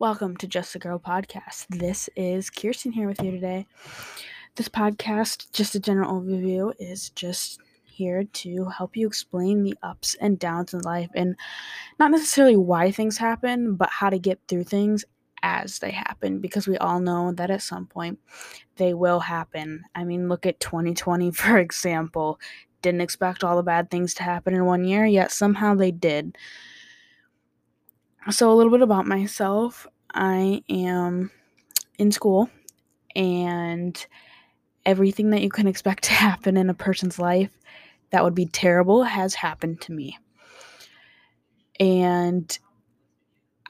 Welcome 0.00 0.36
to 0.36 0.46
Just 0.46 0.76
a 0.76 0.78
Girl 0.78 1.00
podcast. 1.00 1.66
This 1.70 2.08
is 2.14 2.50
Kirsten 2.50 2.92
here 2.92 3.08
with 3.08 3.20
you 3.20 3.32
today. 3.32 3.66
This 4.54 4.68
podcast, 4.68 5.50
just 5.50 5.74
a 5.74 5.80
general 5.80 6.20
overview, 6.20 6.72
is 6.78 7.10
just 7.10 7.58
here 7.82 8.22
to 8.22 8.66
help 8.66 8.96
you 8.96 9.08
explain 9.08 9.64
the 9.64 9.74
ups 9.82 10.14
and 10.20 10.38
downs 10.38 10.72
in 10.72 10.82
life 10.82 11.10
and 11.16 11.34
not 11.98 12.12
necessarily 12.12 12.56
why 12.56 12.92
things 12.92 13.18
happen, 13.18 13.74
but 13.74 13.90
how 13.90 14.08
to 14.08 14.20
get 14.20 14.38
through 14.46 14.62
things 14.62 15.04
as 15.42 15.80
they 15.80 15.90
happen 15.90 16.38
because 16.38 16.68
we 16.68 16.78
all 16.78 17.00
know 17.00 17.32
that 17.32 17.50
at 17.50 17.62
some 17.62 17.86
point 17.86 18.20
they 18.76 18.94
will 18.94 19.18
happen. 19.18 19.82
I 19.96 20.04
mean, 20.04 20.28
look 20.28 20.46
at 20.46 20.60
2020, 20.60 21.30
for 21.32 21.58
example. 21.58 22.38
Didn't 22.82 23.00
expect 23.00 23.42
all 23.42 23.56
the 23.56 23.64
bad 23.64 23.90
things 23.90 24.14
to 24.14 24.22
happen 24.22 24.54
in 24.54 24.64
one 24.64 24.84
year, 24.84 25.04
yet 25.04 25.32
somehow 25.32 25.74
they 25.74 25.90
did. 25.90 26.38
So, 28.30 28.52
a 28.52 28.54
little 28.54 28.72
bit 28.72 28.82
about 28.82 29.06
myself. 29.06 29.86
I 30.12 30.62
am 30.68 31.30
in 31.98 32.12
school, 32.12 32.50
and 33.16 34.06
everything 34.84 35.30
that 35.30 35.42
you 35.42 35.48
can 35.50 35.66
expect 35.66 36.04
to 36.06 36.12
happen 36.12 36.56
in 36.56 36.68
a 36.70 36.74
person's 36.74 37.18
life 37.18 37.56
that 38.10 38.24
would 38.24 38.34
be 38.34 38.46
terrible 38.46 39.04
has 39.04 39.34
happened 39.34 39.80
to 39.82 39.92
me. 39.92 40.18
And 41.80 42.58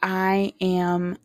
I 0.03 0.55
am 0.61 1.19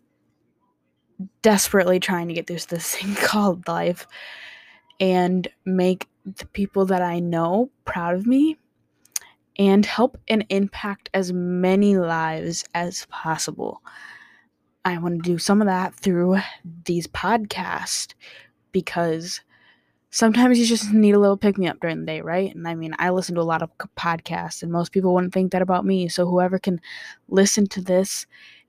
desperately 1.41 1.99
trying 1.99 2.27
to 2.27 2.33
get 2.33 2.47
through 2.47 2.59
this 2.69 2.95
thing 2.95 3.15
called 3.15 3.67
life 3.67 4.07
and 4.99 5.47
make 5.65 6.07
the 6.25 6.45
people 6.47 6.85
that 6.85 7.01
I 7.01 7.19
know 7.19 7.71
proud 7.85 8.15
of 8.15 8.27
me 8.27 8.57
and 9.57 9.85
help 9.85 10.17
and 10.27 10.45
impact 10.49 11.09
as 11.13 11.31
many 11.31 11.97
lives 11.97 12.65
as 12.73 13.05
possible. 13.07 13.81
I 14.85 14.97
want 14.97 15.23
to 15.23 15.29
do 15.29 15.37
some 15.37 15.61
of 15.61 15.67
that 15.67 15.95
through 15.95 16.37
these 16.85 17.07
podcasts 17.07 18.13
because 18.71 19.41
sometimes 20.09 20.59
you 20.59 20.65
just 20.65 20.91
need 20.91 21.15
a 21.15 21.19
little 21.19 21.37
pick 21.37 21.57
me 21.57 21.67
up 21.67 21.79
during 21.79 22.01
the 22.01 22.05
day, 22.05 22.21
right? 22.21 22.53
And 22.53 22.67
I 22.67 22.75
mean, 22.75 22.93
I 22.99 23.09
listen 23.09 23.35
to 23.35 23.41
a 23.41 23.43
lot 23.43 23.61
of 23.61 23.71
podcasts, 23.97 24.61
and 24.61 24.71
most 24.71 24.91
people 24.91 25.13
wouldn't 25.13 25.33
think 25.33 25.51
that 25.51 25.61
about 25.61 25.85
me. 25.85 26.07
So, 26.09 26.25
whoever 26.25 26.59
can 26.59 26.81
listen 27.29 27.67
to 27.67 27.81
this 27.81 28.25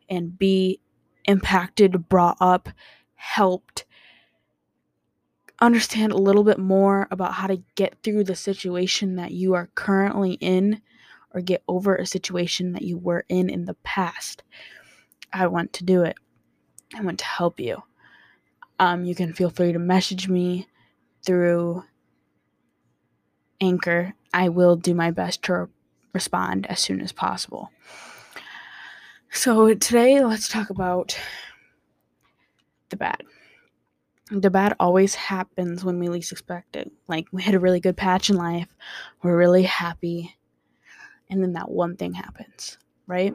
and 0.09 0.39
be 0.39 0.81
impacted, 1.25 2.09
brought 2.09 2.37
up, 2.41 2.69
helped, 3.15 3.85
understand 5.65 6.13
a 6.13 6.19
little 6.19 6.45
bit 6.45 6.59
more 6.59 7.09
about 7.11 7.35
how 7.35 7.47
to 7.47 7.63
get 7.75 7.97
through 8.03 8.25
the 8.25 8.37
situation 8.37 9.17
that 9.17 9.33
you 9.33 9.55
are 9.55 9.71
currently 9.75 10.35
in 10.35 10.83
or 11.33 11.41
get 11.41 11.63
over 11.67 11.97
a 11.97 12.07
situation 12.07 12.73
that 12.73 12.83
you 12.83 12.99
were 12.99 13.25
in 13.29 13.49
in 13.49 13.65
the 13.65 13.75
past. 13.75 14.43
I 15.33 15.47
want 15.47 15.73
to 15.75 15.85
do 15.85 16.03
it. 16.03 16.17
I 16.95 17.03
want 17.03 17.19
to 17.19 17.25
help 17.25 17.59
you. 17.59 17.83
Um, 18.79 19.05
you 19.05 19.15
can 19.15 19.33
feel 19.33 19.51
free 19.51 19.73
to 19.73 19.79
message 19.79 20.29
me 20.29 20.69
through 21.25 21.85
Anchor. 23.61 24.15
I 24.33 24.49
will 24.51 24.77
do 24.77 24.95
my 24.95 25.11
best 25.11 25.43
to 25.45 25.69
respond 26.13 26.67
as 26.67 26.81
soon 26.81 27.01
as 27.01 27.13
possible. 27.13 27.71
So, 29.31 29.75
today 29.75 30.25
let's 30.25 30.49
talk 30.49 30.71
about 30.71 31.19
the 32.91 32.97
bad 32.97 33.23
the 34.31 34.51
bad 34.51 34.75
always 34.81 35.15
happens 35.15 35.85
when 35.85 35.99
we 35.99 36.09
least 36.09 36.33
expect 36.33 36.77
it. 36.77 36.91
Like 37.09 37.27
we 37.33 37.43
had 37.43 37.55
a 37.55 37.61
really 37.61 37.81
good 37.81 37.97
patch 37.97 38.31
in 38.31 38.37
life, 38.37 38.69
we're 39.23 39.37
really 39.37 39.65
happy, 39.65 40.37
and 41.29 41.43
then 41.43 41.53
that 41.55 41.71
one 41.71 41.97
thing 41.97 42.15
happens, 42.15 42.79
right? 43.07 43.35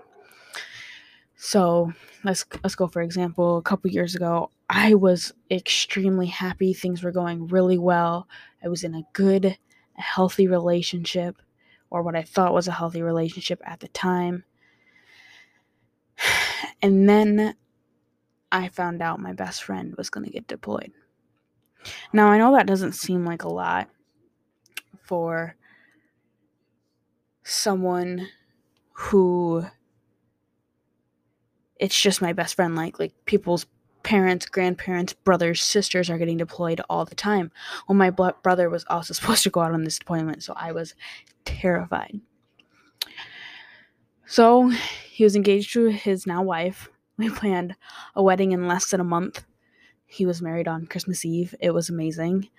So 1.36 1.94
let's 2.23 2.46
let's 2.64 2.76
go 2.76 2.88
for 2.88 3.02
example. 3.02 3.58
A 3.58 3.62
couple 3.62 3.92
years 3.92 4.16
ago, 4.16 4.52
I 4.70 4.96
was 4.96 5.34
extremely 5.50 6.28
happy. 6.28 6.73
Things 6.73 7.03
were 7.03 7.12
going 7.12 7.48
really 7.48 7.78
well. 7.78 8.28
I 8.64 8.68
was 8.68 8.84
in 8.84 8.96
a 8.96 9.03
good, 9.14 9.58
healthy 9.94 10.47
relationship, 10.47 11.38
or 11.90 12.02
what 12.02 12.16
I 12.16 12.24
thought 12.24 12.53
was 12.53 12.68
a 12.68 12.74
healthy 12.74 13.02
relationship 13.02 13.62
at 13.66 13.80
the 13.80 13.88
time. 13.90 14.44
And 16.81 17.09
then 17.09 17.56
I 18.52 18.70
found 18.70 19.02
out 19.02 19.20
my 19.20 19.34
best 19.34 19.64
friend 19.64 19.96
was 19.98 20.10
going 20.10 20.26
to 20.26 20.32
get 20.32 20.48
deployed. 20.48 20.92
Now, 22.12 22.28
I 22.28 22.38
know 22.38 22.54
that 22.54 22.68
doesn't 22.68 22.94
seem 22.94 23.26
like 23.26 23.44
a 23.44 23.50
lot 23.50 23.90
for 25.04 25.56
someone 27.44 28.28
who 28.94 29.66
it's 31.78 32.00
just 32.00 32.22
my 32.22 32.34
best 32.34 32.56
friend 32.56 32.76
like 32.76 33.00
like 33.00 33.14
people's 33.26 33.66
parents, 34.04 34.46
grandparents, 34.46 35.14
brothers, 35.14 35.64
sisters 35.64 36.10
are 36.10 36.18
getting 36.18 36.38
deployed 36.38 36.81
all 36.90 37.06
the 37.06 37.16
time. 37.16 37.52
Well, 37.88 37.96
my 37.96 38.10
brother 38.10 38.70
was 38.70 38.86
also 38.90 39.14
supposed 39.16 39.44
to 39.44 39.50
go 39.50 39.62
out 39.62 39.74
on 39.74 39.84
this 39.84 40.00
deployment, 40.00 40.44
so 40.44 40.54
I 40.56 40.72
was 40.72 40.96
terrified. 41.46 42.20
So, 44.26 44.70
he 45.10 45.24
was 45.24 45.36
engaged 45.36 45.74
to 45.74 45.86
his 45.86 46.28
now 46.28 46.44
wife 46.44 46.90
we 47.19 47.30
planned 47.30 47.75
a 48.16 48.24
wedding 48.24 48.53
in 48.53 48.68
less 48.68 48.90
than 48.90 49.02
a 49.02 49.03
month. 49.03 49.44
He 50.06 50.25
was 50.25 50.41
married 50.41 50.68
on 50.68 50.88
Christmas 50.88 51.24
Eve. 51.25 51.53
It 51.59 51.72
was 51.72 51.90
amazing. 51.90 52.50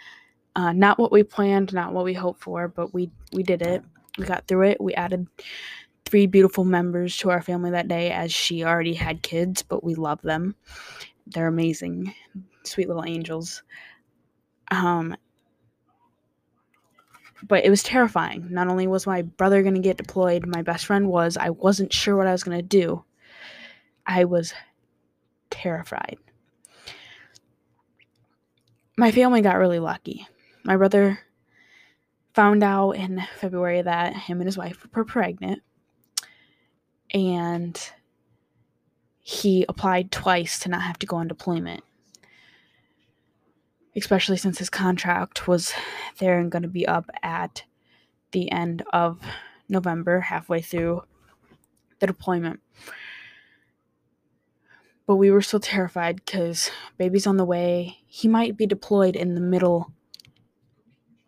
Uh, 0.54 0.72
not 0.72 0.98
what 0.98 1.10
we 1.10 1.22
planned, 1.22 1.72
not 1.72 1.92
what 1.92 2.04
we 2.04 2.12
hoped 2.12 2.42
for, 2.42 2.68
but 2.68 2.92
we 2.92 3.10
we 3.32 3.42
did 3.42 3.62
it. 3.62 3.82
We 4.18 4.26
got 4.26 4.46
through 4.46 4.68
it. 4.68 4.80
We 4.80 4.94
added 4.94 5.26
three 6.04 6.26
beautiful 6.26 6.64
members 6.64 7.16
to 7.18 7.30
our 7.30 7.40
family 7.40 7.70
that 7.70 7.88
day, 7.88 8.10
as 8.10 8.32
she 8.32 8.64
already 8.64 8.94
had 8.94 9.22
kids, 9.22 9.62
but 9.62 9.82
we 9.82 9.94
love 9.94 10.20
them. 10.22 10.54
They're 11.26 11.46
amazing, 11.46 12.14
sweet 12.64 12.88
little 12.88 13.04
angels. 13.04 13.62
Um, 14.70 15.16
but 17.48 17.64
it 17.64 17.70
was 17.70 17.82
terrifying. 17.82 18.48
Not 18.50 18.68
only 18.68 18.86
was 18.86 19.06
my 19.06 19.22
brother 19.22 19.62
going 19.62 19.74
to 19.74 19.80
get 19.80 19.96
deployed, 19.96 20.46
my 20.46 20.62
best 20.62 20.84
friend 20.84 21.08
was. 21.08 21.36
I 21.36 21.50
wasn't 21.50 21.92
sure 21.92 22.16
what 22.16 22.26
I 22.26 22.32
was 22.32 22.44
going 22.44 22.58
to 22.58 22.62
do. 22.62 23.04
I 24.10 24.24
was 24.24 24.52
terrified. 25.50 26.18
My 28.96 29.12
family 29.12 29.40
got 29.40 29.56
really 29.56 29.78
lucky. 29.78 30.26
My 30.64 30.76
brother 30.76 31.20
found 32.34 32.64
out 32.64 32.90
in 32.92 33.22
February 33.38 33.82
that 33.82 34.16
him 34.16 34.40
and 34.40 34.48
his 34.48 34.58
wife 34.58 34.84
were 34.92 35.04
pregnant, 35.04 35.62
and 37.14 37.80
he 39.20 39.64
applied 39.68 40.10
twice 40.10 40.58
to 40.58 40.68
not 40.68 40.82
have 40.82 40.98
to 40.98 41.06
go 41.06 41.16
on 41.16 41.28
deployment. 41.28 41.84
Especially 43.94 44.36
since 44.36 44.58
his 44.58 44.70
contract 44.70 45.46
was 45.46 45.72
there 46.18 46.40
and 46.40 46.50
going 46.50 46.62
to 46.62 46.68
be 46.68 46.86
up 46.86 47.08
at 47.22 47.62
the 48.32 48.50
end 48.50 48.82
of 48.92 49.20
November, 49.68 50.18
halfway 50.18 50.60
through 50.60 51.02
the 52.00 52.08
deployment 52.08 52.58
but 55.10 55.16
we 55.16 55.32
were 55.32 55.42
still 55.42 55.58
terrified 55.58 56.14
because 56.24 56.70
baby's 56.96 57.26
on 57.26 57.36
the 57.36 57.44
way. 57.44 57.98
He 58.06 58.28
might 58.28 58.56
be 58.56 58.64
deployed 58.64 59.16
in 59.16 59.34
the 59.34 59.40
middle 59.40 59.92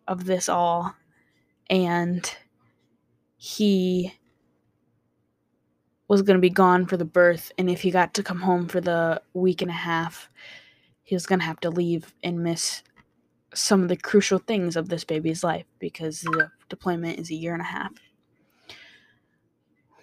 of 0.07 0.23
this 0.23 0.47
all, 0.47 0.95
and 1.69 2.33
he 3.35 4.13
was 6.07 6.21
going 6.21 6.37
to 6.37 6.41
be 6.41 6.49
gone 6.49 6.85
for 6.85 6.95
the 6.95 7.03
birth. 7.03 7.51
And 7.57 7.69
if 7.69 7.81
he 7.81 7.91
got 7.91 8.13
to 8.13 8.23
come 8.23 8.39
home 8.39 8.69
for 8.69 8.79
the 8.79 9.21
week 9.33 9.61
and 9.61 9.69
a 9.69 9.73
half, 9.73 10.29
he 11.01 11.13
was 11.13 11.25
going 11.25 11.39
to 11.39 11.45
have 11.45 11.59
to 11.59 11.69
leave 11.69 12.13
and 12.23 12.41
miss 12.41 12.83
some 13.53 13.81
of 13.81 13.89
the 13.89 13.97
crucial 13.97 14.39
things 14.39 14.77
of 14.77 14.87
this 14.87 15.03
baby's 15.03 15.43
life 15.43 15.65
because 15.79 16.21
the 16.21 16.49
deployment 16.69 17.19
is 17.19 17.29
a 17.31 17.35
year 17.35 17.51
and 17.51 17.61
a 17.61 17.65
half 17.65 17.91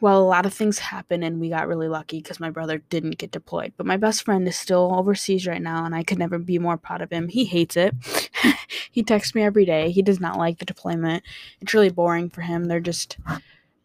well, 0.00 0.20
a 0.20 0.24
lot 0.24 0.46
of 0.46 0.54
things 0.54 0.78
happened 0.78 1.24
and 1.24 1.40
we 1.40 1.50
got 1.50 1.68
really 1.68 1.88
lucky 1.88 2.18
because 2.18 2.40
my 2.40 2.50
brother 2.50 2.78
didn't 2.78 3.18
get 3.18 3.30
deployed. 3.30 3.72
But 3.76 3.86
my 3.86 3.96
best 3.96 4.24
friend 4.24 4.48
is 4.48 4.56
still 4.56 4.94
overseas 4.94 5.46
right 5.46 5.60
now 5.60 5.84
and 5.84 5.94
I 5.94 6.02
could 6.02 6.18
never 6.18 6.38
be 6.38 6.58
more 6.58 6.76
proud 6.76 7.02
of 7.02 7.10
him. 7.10 7.28
He 7.28 7.44
hates 7.44 7.76
it. 7.76 7.94
he 8.90 9.02
texts 9.02 9.34
me 9.34 9.42
every 9.42 9.66
day. 9.66 9.90
He 9.90 10.02
does 10.02 10.18
not 10.18 10.38
like 10.38 10.58
the 10.58 10.64
deployment. 10.64 11.22
It's 11.60 11.74
really 11.74 11.90
boring 11.90 12.30
for 12.30 12.40
him. 12.40 12.64
They're 12.64 12.80
just 12.80 13.18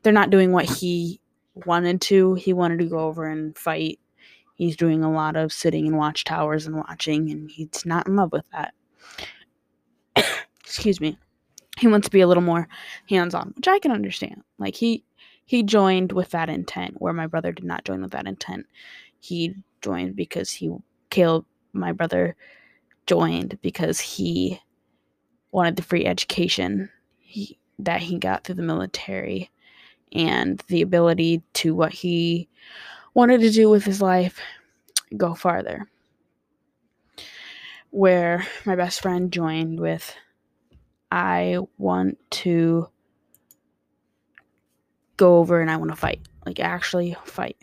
they're 0.04 0.14
not 0.14 0.30
doing 0.30 0.52
what 0.52 0.66
he 0.66 1.20
wanted 1.54 2.00
to. 2.02 2.36
He 2.36 2.54
wanted 2.54 2.80
to 2.80 2.86
go 2.86 3.00
over 3.00 3.26
and 3.26 3.58
fight. 3.58 4.00
He's 4.54 4.78
doing 4.78 5.04
a 5.04 5.12
lot 5.12 5.36
of 5.36 5.52
sitting 5.52 5.86
in 5.86 5.98
watchtowers 5.98 6.66
and 6.66 6.78
watching 6.78 7.30
and 7.30 7.52
he's 7.52 7.86
not 7.86 8.08
in 8.08 8.16
love 8.16 8.32
with 8.32 8.46
that. 8.54 8.74
Excuse 10.64 11.02
me. 11.02 11.18
He 11.78 11.88
wants 11.88 12.08
to 12.08 12.12
be 12.12 12.22
a 12.22 12.28
little 12.28 12.42
more 12.42 12.70
hands-on, 13.10 13.52
which 13.58 13.68
I 13.68 13.80
can 13.80 13.92
understand. 13.92 14.44
Like 14.58 14.76
he 14.76 15.04
he 15.46 15.64
joined 15.64 16.12
with 16.12 16.32
that 16.32 16.50
intent, 16.50 17.00
where 17.00 17.14
my 17.14 17.28
brother 17.28 17.52
did 17.52 17.66
not 17.66 17.86
join 17.86 18.02
with 18.02 18.12
that 18.12 18.28
intent. 18.28 18.66
He 19.20 19.56
joined 19.82 20.16
because 20.16 20.52
he 20.52 20.72
Caleb, 21.10 21.46
my 21.72 21.92
brother, 21.92 22.36
joined 23.06 23.60
because 23.62 24.00
he 24.00 24.60
wanted 25.52 25.76
the 25.76 25.84
free 25.84 26.06
education 26.06 26.90
he, 27.20 27.58
that 27.80 28.02
he 28.02 28.18
got 28.18 28.44
through 28.44 28.56
the 28.56 28.64
military 28.64 29.52
and 30.12 30.62
the 30.68 30.82
ability 30.82 31.44
to 31.54 31.76
what 31.76 31.94
he 31.94 32.50
wanted 33.14 33.42
to 33.42 33.52
do 33.52 33.70
with 33.70 33.86
his 33.86 34.02
life 34.02 34.40
go 35.16 35.34
farther. 35.36 35.88
Where 37.92 38.46
my 38.66 38.76
best 38.76 39.02
friend 39.02 39.32
joined 39.32 39.80
with, 39.80 40.14
I 41.12 41.60
want 41.78 42.18
to 42.32 42.90
go 45.18 45.38
over 45.38 45.62
and 45.62 45.70
I 45.70 45.78
want 45.78 45.92
to 45.92 45.96
fight. 45.96 46.22
Like, 46.46 46.60
actually 46.60 47.16
fight. 47.26 47.58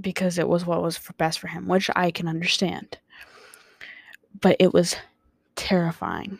Because 0.00 0.38
it 0.38 0.48
was 0.48 0.66
what 0.66 0.82
was 0.82 0.96
for 0.96 1.12
best 1.14 1.38
for 1.38 1.48
him, 1.48 1.68
which 1.68 1.90
I 1.94 2.10
can 2.10 2.28
understand. 2.28 2.98
But 4.40 4.56
it 4.58 4.72
was 4.72 4.96
terrifying. 5.54 6.38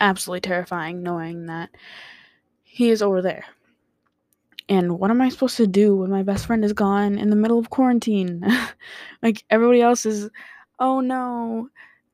Absolutely 0.00 0.40
terrifying 0.40 1.02
knowing 1.02 1.46
that 1.46 1.70
he 2.62 2.90
is 2.90 3.02
over 3.02 3.22
there. 3.22 3.44
And 4.68 4.98
what 4.98 5.10
am 5.10 5.20
I 5.20 5.28
supposed 5.28 5.58
to 5.58 5.66
do 5.66 5.96
when 5.96 6.10
my 6.10 6.22
best 6.22 6.46
friend 6.46 6.64
is 6.64 6.72
gone 6.72 7.18
in 7.18 7.30
the 7.30 7.36
middle 7.36 7.58
of 7.58 7.70
quarantine? 7.70 8.42
like 9.22 9.44
everybody 9.50 9.82
else 9.82 10.06
is, 10.06 10.30
oh 10.78 11.00
no, 11.00 11.68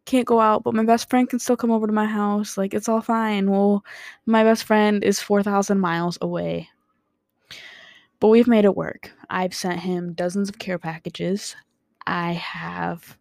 can't 0.08 0.26
go 0.26 0.40
out, 0.40 0.64
but 0.64 0.74
my 0.74 0.84
best 0.84 1.10
friend 1.10 1.28
can 1.28 1.38
still 1.38 1.56
come 1.56 1.70
over 1.70 1.86
to 1.86 1.92
my 1.92 2.06
house. 2.06 2.56
Like 2.56 2.72
it's 2.72 2.88
all 2.88 3.02
fine. 3.02 3.50
Well, 3.50 3.84
my 4.24 4.42
best 4.42 4.64
friend 4.64 5.04
is 5.04 5.20
4,000 5.20 5.78
miles 5.78 6.16
away. 6.22 6.70
But 8.18 8.28
we've 8.28 8.48
made 8.48 8.64
it 8.64 8.74
work. 8.74 9.12
I've 9.28 9.54
sent 9.54 9.80
him 9.80 10.14
dozens 10.14 10.48
of 10.48 10.58
care 10.58 10.78
packages. 10.78 11.54
I 12.06 12.32
have 12.32 13.18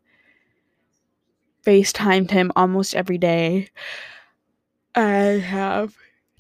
FaceTimed 1.66 2.32
him 2.32 2.54
almost 2.56 2.96
every 2.96 3.18
day. 3.18 3.68
I 4.96 5.04
have 5.04 5.94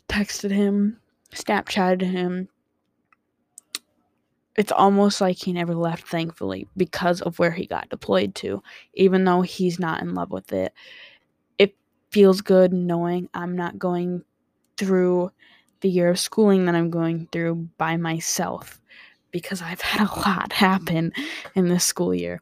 texted 0.07 0.51
him, 0.51 1.01
Snapchatted 1.35 2.01
him. 2.01 2.47
It's 4.57 4.71
almost 4.71 5.21
like 5.21 5.37
he 5.37 5.53
never 5.53 5.75
left, 5.75 6.07
thankfully, 6.07 6.67
because 6.75 7.21
of 7.21 7.37
where 7.37 7.51
he 7.51 7.67
got 7.67 7.89
deployed 7.89 8.33
to. 8.35 8.63
Even 8.95 9.23
though 9.23 9.41
he's 9.41 9.79
not 9.79 10.01
in 10.01 10.15
love 10.15 10.31
with 10.31 10.51
it, 10.51 10.73
it 11.57 11.75
feels 12.11 12.41
good 12.41 12.73
knowing 12.73 13.29
I'm 13.33 13.55
not 13.55 13.77
going 13.77 14.23
through 14.77 15.31
the 15.81 15.89
year 15.89 16.09
of 16.09 16.19
schooling 16.19 16.65
that 16.65 16.75
I'm 16.75 16.89
going 16.89 17.27
through 17.31 17.69
by 17.77 17.97
myself 17.97 18.81
because 19.31 19.61
I've 19.61 19.81
had 19.81 20.07
a 20.07 20.19
lot 20.19 20.51
happen 20.51 21.13
in 21.53 21.67
this 21.67 21.85
school 21.85 22.13
year. 22.13 22.41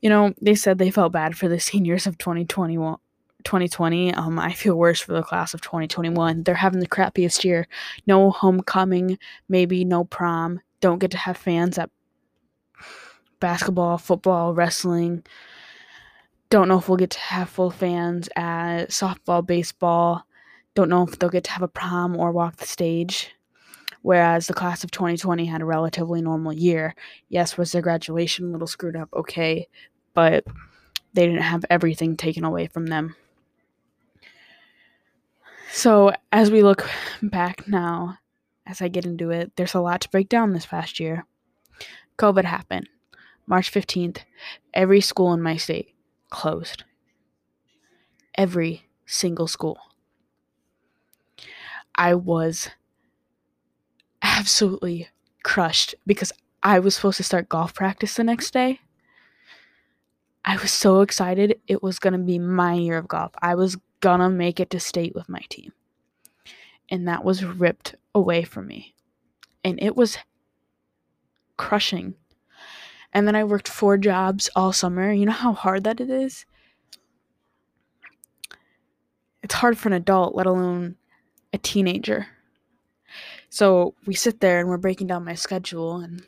You 0.00 0.10
know, 0.10 0.34
they 0.40 0.54
said 0.54 0.78
they 0.78 0.90
felt 0.90 1.12
bad 1.12 1.36
for 1.36 1.48
the 1.48 1.58
seniors 1.58 2.06
of 2.06 2.18
2021 2.18 2.98
2020. 3.44 4.14
Um, 4.14 4.38
I 4.38 4.52
feel 4.52 4.76
worse 4.76 5.00
for 5.00 5.12
the 5.14 5.22
class 5.22 5.52
of 5.52 5.60
2021. 5.62 6.44
They're 6.44 6.54
having 6.54 6.78
the 6.78 6.86
crappiest 6.86 7.42
year. 7.42 7.66
No 8.06 8.30
homecoming, 8.30 9.18
maybe 9.48 9.84
no 9.84 10.04
prom. 10.04 10.60
Don't 10.82 10.98
get 10.98 11.12
to 11.12 11.16
have 11.16 11.38
fans 11.38 11.78
at 11.78 11.88
basketball, 13.40 13.96
football, 13.96 14.52
wrestling. 14.52 15.24
Don't 16.50 16.68
know 16.68 16.78
if 16.78 16.88
we'll 16.88 16.98
get 16.98 17.10
to 17.10 17.18
have 17.18 17.48
full 17.48 17.70
fans 17.70 18.28
at 18.36 18.90
softball, 18.90 19.46
baseball. 19.46 20.24
Don't 20.74 20.90
know 20.90 21.04
if 21.04 21.18
they'll 21.18 21.30
get 21.30 21.44
to 21.44 21.52
have 21.52 21.62
a 21.62 21.68
prom 21.68 22.16
or 22.16 22.32
walk 22.32 22.56
the 22.56 22.66
stage. 22.66 23.30
Whereas 24.02 24.48
the 24.48 24.54
class 24.54 24.82
of 24.82 24.90
2020 24.90 25.46
had 25.46 25.62
a 25.62 25.64
relatively 25.64 26.20
normal 26.20 26.52
year. 26.52 26.96
Yes, 27.28 27.56
was 27.56 27.70
their 27.70 27.80
graduation 27.80 28.48
a 28.48 28.50
little 28.50 28.66
screwed 28.66 28.96
up? 28.96 29.08
Okay. 29.14 29.68
But 30.14 30.44
they 31.14 31.26
didn't 31.26 31.42
have 31.42 31.64
everything 31.70 32.16
taken 32.16 32.44
away 32.44 32.66
from 32.66 32.86
them. 32.86 33.14
So, 35.70 36.12
as 36.32 36.50
we 36.50 36.62
look 36.62 36.90
back 37.22 37.68
now, 37.68 38.18
as 38.66 38.80
I 38.80 38.88
get 38.88 39.06
into 39.06 39.30
it, 39.30 39.52
there's 39.56 39.74
a 39.74 39.80
lot 39.80 40.00
to 40.02 40.10
break 40.10 40.28
down 40.28 40.52
this 40.52 40.66
past 40.66 41.00
year. 41.00 41.26
COVID 42.18 42.44
happened. 42.44 42.88
March 43.46 43.72
15th, 43.72 44.18
every 44.72 45.00
school 45.00 45.32
in 45.32 45.42
my 45.42 45.56
state 45.56 45.94
closed. 46.30 46.84
Every 48.36 48.88
single 49.04 49.48
school. 49.48 49.78
I 51.94 52.14
was 52.14 52.70
absolutely 54.22 55.08
crushed 55.42 55.94
because 56.06 56.32
I 56.62 56.78
was 56.78 56.94
supposed 56.94 57.16
to 57.18 57.24
start 57.24 57.48
golf 57.48 57.74
practice 57.74 58.14
the 58.14 58.24
next 58.24 58.52
day. 58.52 58.80
I 60.44 60.56
was 60.56 60.70
so 60.70 61.00
excited. 61.00 61.60
It 61.66 61.82
was 61.82 61.98
going 61.98 62.14
to 62.14 62.18
be 62.18 62.38
my 62.38 62.74
year 62.74 62.98
of 62.98 63.08
golf. 63.08 63.32
I 63.42 63.54
was 63.54 63.76
gonna 64.02 64.28
make 64.28 64.60
it 64.60 64.68
to 64.70 64.80
state 64.80 65.14
with 65.14 65.28
my 65.30 65.40
team. 65.48 65.72
And 66.90 67.08
that 67.08 67.24
was 67.24 67.44
ripped 67.44 67.94
away 68.14 68.42
from 68.42 68.66
me. 68.66 68.94
And 69.64 69.80
it 69.82 69.96
was 69.96 70.18
crushing. 71.56 72.14
And 73.12 73.26
then 73.26 73.36
I 73.36 73.44
worked 73.44 73.68
four 73.68 73.98
jobs 73.98 74.48
all 74.56 74.72
summer. 74.72 75.12
You 75.12 75.26
know 75.26 75.32
how 75.32 75.52
hard 75.52 75.84
that 75.84 76.00
it 76.00 76.10
is? 76.10 76.46
It's 79.42 79.54
hard 79.54 79.76
for 79.76 79.88
an 79.88 79.94
adult, 79.94 80.34
let 80.34 80.46
alone 80.46 80.96
a 81.52 81.58
teenager. 81.58 82.28
So 83.50 83.94
we 84.06 84.14
sit 84.14 84.40
there 84.40 84.60
and 84.60 84.68
we're 84.68 84.78
breaking 84.78 85.08
down 85.08 85.24
my 85.24 85.34
schedule 85.34 85.96
and 85.96 86.22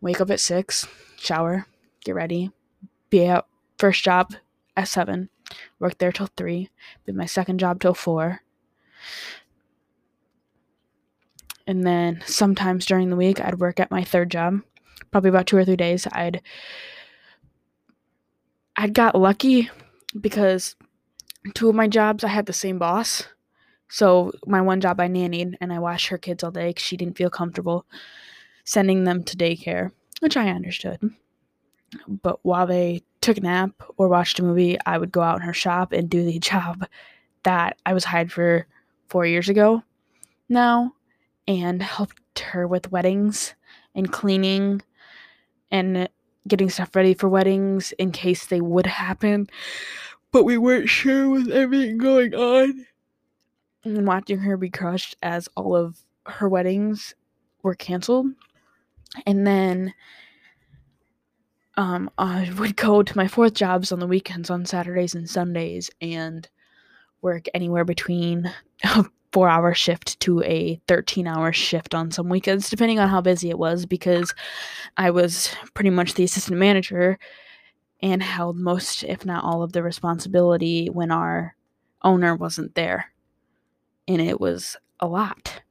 wake 0.00 0.20
up 0.20 0.30
at 0.30 0.40
six, 0.40 0.86
shower, 1.16 1.66
get 2.04 2.14
ready, 2.14 2.50
be 3.10 3.26
out 3.26 3.46
first 3.78 4.02
job 4.02 4.34
at 4.76 4.88
seven, 4.88 5.28
work 5.78 5.98
there 5.98 6.12
till 6.12 6.28
three, 6.36 6.70
did 7.06 7.14
my 7.14 7.26
second 7.26 7.58
job 7.58 7.80
till 7.80 7.94
four. 7.94 8.40
And 11.68 11.86
then 11.86 12.22
sometimes 12.24 12.86
during 12.86 13.10
the 13.10 13.16
week, 13.16 13.40
I'd 13.40 13.60
work 13.60 13.78
at 13.78 13.90
my 13.90 14.02
third 14.02 14.30
job, 14.30 14.62
probably 15.10 15.28
about 15.28 15.46
two 15.46 15.58
or 15.58 15.66
three 15.66 15.76
days. 15.76 16.08
I'd 16.10 16.40
I'd 18.74 18.94
got 18.94 19.14
lucky 19.14 19.70
because 20.18 20.76
two 21.54 21.68
of 21.68 21.74
my 21.74 21.86
jobs 21.86 22.24
I 22.24 22.28
had 22.28 22.46
the 22.46 22.54
same 22.54 22.78
boss. 22.78 23.28
So 23.88 24.32
my 24.46 24.62
one 24.62 24.80
job 24.80 24.98
I 24.98 25.08
nannied 25.08 25.56
and 25.60 25.72
I 25.72 25.78
watched 25.78 26.08
her 26.08 26.16
kids 26.16 26.42
all 26.42 26.50
day 26.50 26.70
because 26.70 26.84
she 26.84 26.96
didn't 26.96 27.18
feel 27.18 27.30
comfortable 27.30 27.84
sending 28.64 29.04
them 29.04 29.22
to 29.24 29.36
daycare, 29.36 29.92
which 30.20 30.36
I 30.36 30.48
understood. 30.48 31.00
But 32.06 32.38
while 32.44 32.66
they 32.66 33.02
took 33.20 33.36
a 33.36 33.40
nap 33.42 33.72
or 33.98 34.08
watched 34.08 34.38
a 34.38 34.42
movie, 34.42 34.78
I 34.86 34.96
would 34.96 35.12
go 35.12 35.20
out 35.20 35.36
in 35.36 35.42
her 35.42 35.54
shop 35.54 35.92
and 35.92 36.08
do 36.08 36.24
the 36.24 36.38
job 36.38 36.86
that 37.42 37.76
I 37.84 37.92
was 37.92 38.04
hired 38.04 38.32
for 38.32 38.66
four 39.08 39.26
years 39.26 39.50
ago 39.50 39.82
now 40.48 40.94
and 41.48 41.82
helped 41.82 42.38
her 42.40 42.68
with 42.68 42.92
weddings 42.92 43.54
and 43.94 44.12
cleaning 44.12 44.82
and 45.70 46.08
getting 46.46 46.70
stuff 46.70 46.94
ready 46.94 47.14
for 47.14 47.28
weddings 47.28 47.92
in 47.92 48.12
case 48.12 48.46
they 48.46 48.60
would 48.60 48.86
happen. 48.86 49.48
But 50.30 50.44
we 50.44 50.58
weren't 50.58 50.90
sure 50.90 51.28
with 51.28 51.50
everything 51.50 51.98
going 51.98 52.34
on. 52.34 52.86
And 53.84 54.06
watching 54.06 54.38
her 54.40 54.56
be 54.58 54.68
crushed 54.68 55.16
as 55.22 55.48
all 55.56 55.74
of 55.74 55.98
her 56.26 56.48
weddings 56.48 57.14
were 57.62 57.74
canceled. 57.74 58.26
And 59.26 59.46
then 59.46 59.94
um, 61.78 62.10
I 62.18 62.52
would 62.58 62.76
go 62.76 63.02
to 63.02 63.16
my 63.16 63.26
fourth 63.26 63.54
jobs 63.54 63.90
on 63.90 64.00
the 64.00 64.06
weekends 64.06 64.50
on 64.50 64.66
Saturdays 64.66 65.14
and 65.14 65.28
Sundays 65.30 65.90
and 66.02 66.46
work 67.22 67.46
anywhere 67.54 67.84
between 67.84 68.52
a 68.84 69.04
four 69.32 69.48
hour 69.48 69.74
shift 69.74 70.18
to 70.20 70.42
a 70.42 70.80
13 70.88 71.26
hour 71.26 71.52
shift 71.52 71.94
on 71.94 72.10
some 72.10 72.28
weekends, 72.28 72.70
depending 72.70 72.98
on 72.98 73.08
how 73.08 73.20
busy 73.20 73.50
it 73.50 73.58
was, 73.58 73.86
because 73.86 74.34
I 74.96 75.10
was 75.10 75.54
pretty 75.74 75.90
much 75.90 76.14
the 76.14 76.24
assistant 76.24 76.58
manager 76.58 77.18
and 78.00 78.22
held 78.22 78.56
most, 78.56 79.04
if 79.04 79.26
not 79.26 79.44
all, 79.44 79.62
of 79.62 79.72
the 79.72 79.82
responsibility 79.82 80.88
when 80.88 81.10
our 81.10 81.56
owner 82.02 82.34
wasn't 82.34 82.74
there. 82.74 83.12
And 84.06 84.20
it 84.20 84.40
was 84.40 84.76
a 85.00 85.06
lot. 85.06 85.62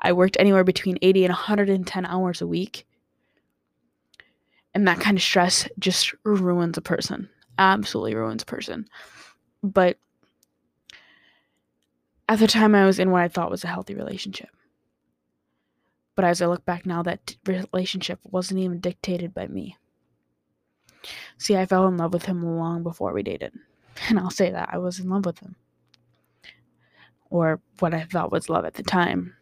I 0.00 0.12
worked 0.12 0.36
anywhere 0.38 0.64
between 0.64 0.98
80 1.00 1.24
and 1.24 1.32
110 1.32 2.06
hours 2.06 2.42
a 2.42 2.46
week 2.46 2.86
and 4.76 4.86
that 4.86 5.00
kind 5.00 5.16
of 5.16 5.22
stress 5.22 5.66
just 5.78 6.12
ruins 6.22 6.76
a 6.76 6.82
person. 6.82 7.30
Absolutely 7.58 8.14
ruins 8.14 8.42
a 8.42 8.46
person. 8.46 8.86
But 9.62 9.96
at 12.28 12.38
the 12.38 12.46
time, 12.46 12.74
I 12.74 12.84
was 12.84 12.98
in 12.98 13.10
what 13.10 13.22
I 13.22 13.28
thought 13.28 13.50
was 13.50 13.64
a 13.64 13.68
healthy 13.68 13.94
relationship. 13.94 14.50
But 16.14 16.24
as 16.24 16.40
I 16.40 16.46
look 16.46 16.64
back 16.64 16.86
now, 16.86 17.02
that 17.02 17.36
relationship 17.46 18.18
wasn't 18.24 18.60
even 18.60 18.80
dictated 18.80 19.34
by 19.34 19.46
me. 19.46 19.76
See, 21.38 21.56
I 21.56 21.66
fell 21.66 21.86
in 21.86 21.96
love 21.96 22.12
with 22.12 22.24
him 22.24 22.42
long 22.42 22.82
before 22.82 23.12
we 23.12 23.22
dated. 23.22 23.52
And 24.10 24.18
I'll 24.18 24.30
say 24.30 24.50
that 24.50 24.68
I 24.70 24.76
was 24.76 25.00
in 25.00 25.08
love 25.08 25.24
with 25.24 25.38
him. 25.38 25.56
Or 27.30 27.62
what 27.78 27.94
I 27.94 28.04
thought 28.04 28.30
was 28.30 28.50
love 28.50 28.66
at 28.66 28.74
the 28.74 28.82
time. 28.82 29.34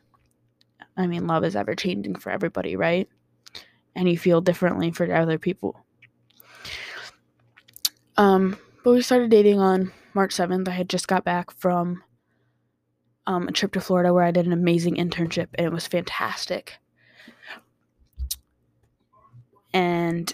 I 0.96 1.08
mean, 1.08 1.26
love 1.26 1.42
is 1.42 1.56
ever 1.56 1.74
changing 1.74 2.14
for 2.14 2.30
everybody, 2.30 2.76
right? 2.76 3.08
and 3.94 4.08
you 4.08 4.18
feel 4.18 4.40
differently 4.40 4.90
for 4.90 5.12
other 5.12 5.38
people. 5.38 5.84
Um, 8.16 8.58
but 8.82 8.92
we 8.92 9.02
started 9.02 9.30
dating 9.30 9.58
on 9.58 9.92
March 10.12 10.34
7th. 10.34 10.68
I 10.68 10.72
had 10.72 10.88
just 10.88 11.08
got 11.08 11.24
back 11.24 11.50
from 11.50 12.02
um, 13.26 13.48
a 13.48 13.52
trip 13.52 13.72
to 13.72 13.80
Florida 13.80 14.12
where 14.12 14.24
I 14.24 14.30
did 14.30 14.46
an 14.46 14.52
amazing 14.52 14.96
internship 14.96 15.48
and 15.54 15.66
it 15.66 15.72
was 15.72 15.86
fantastic. 15.86 16.74
And 19.72 20.32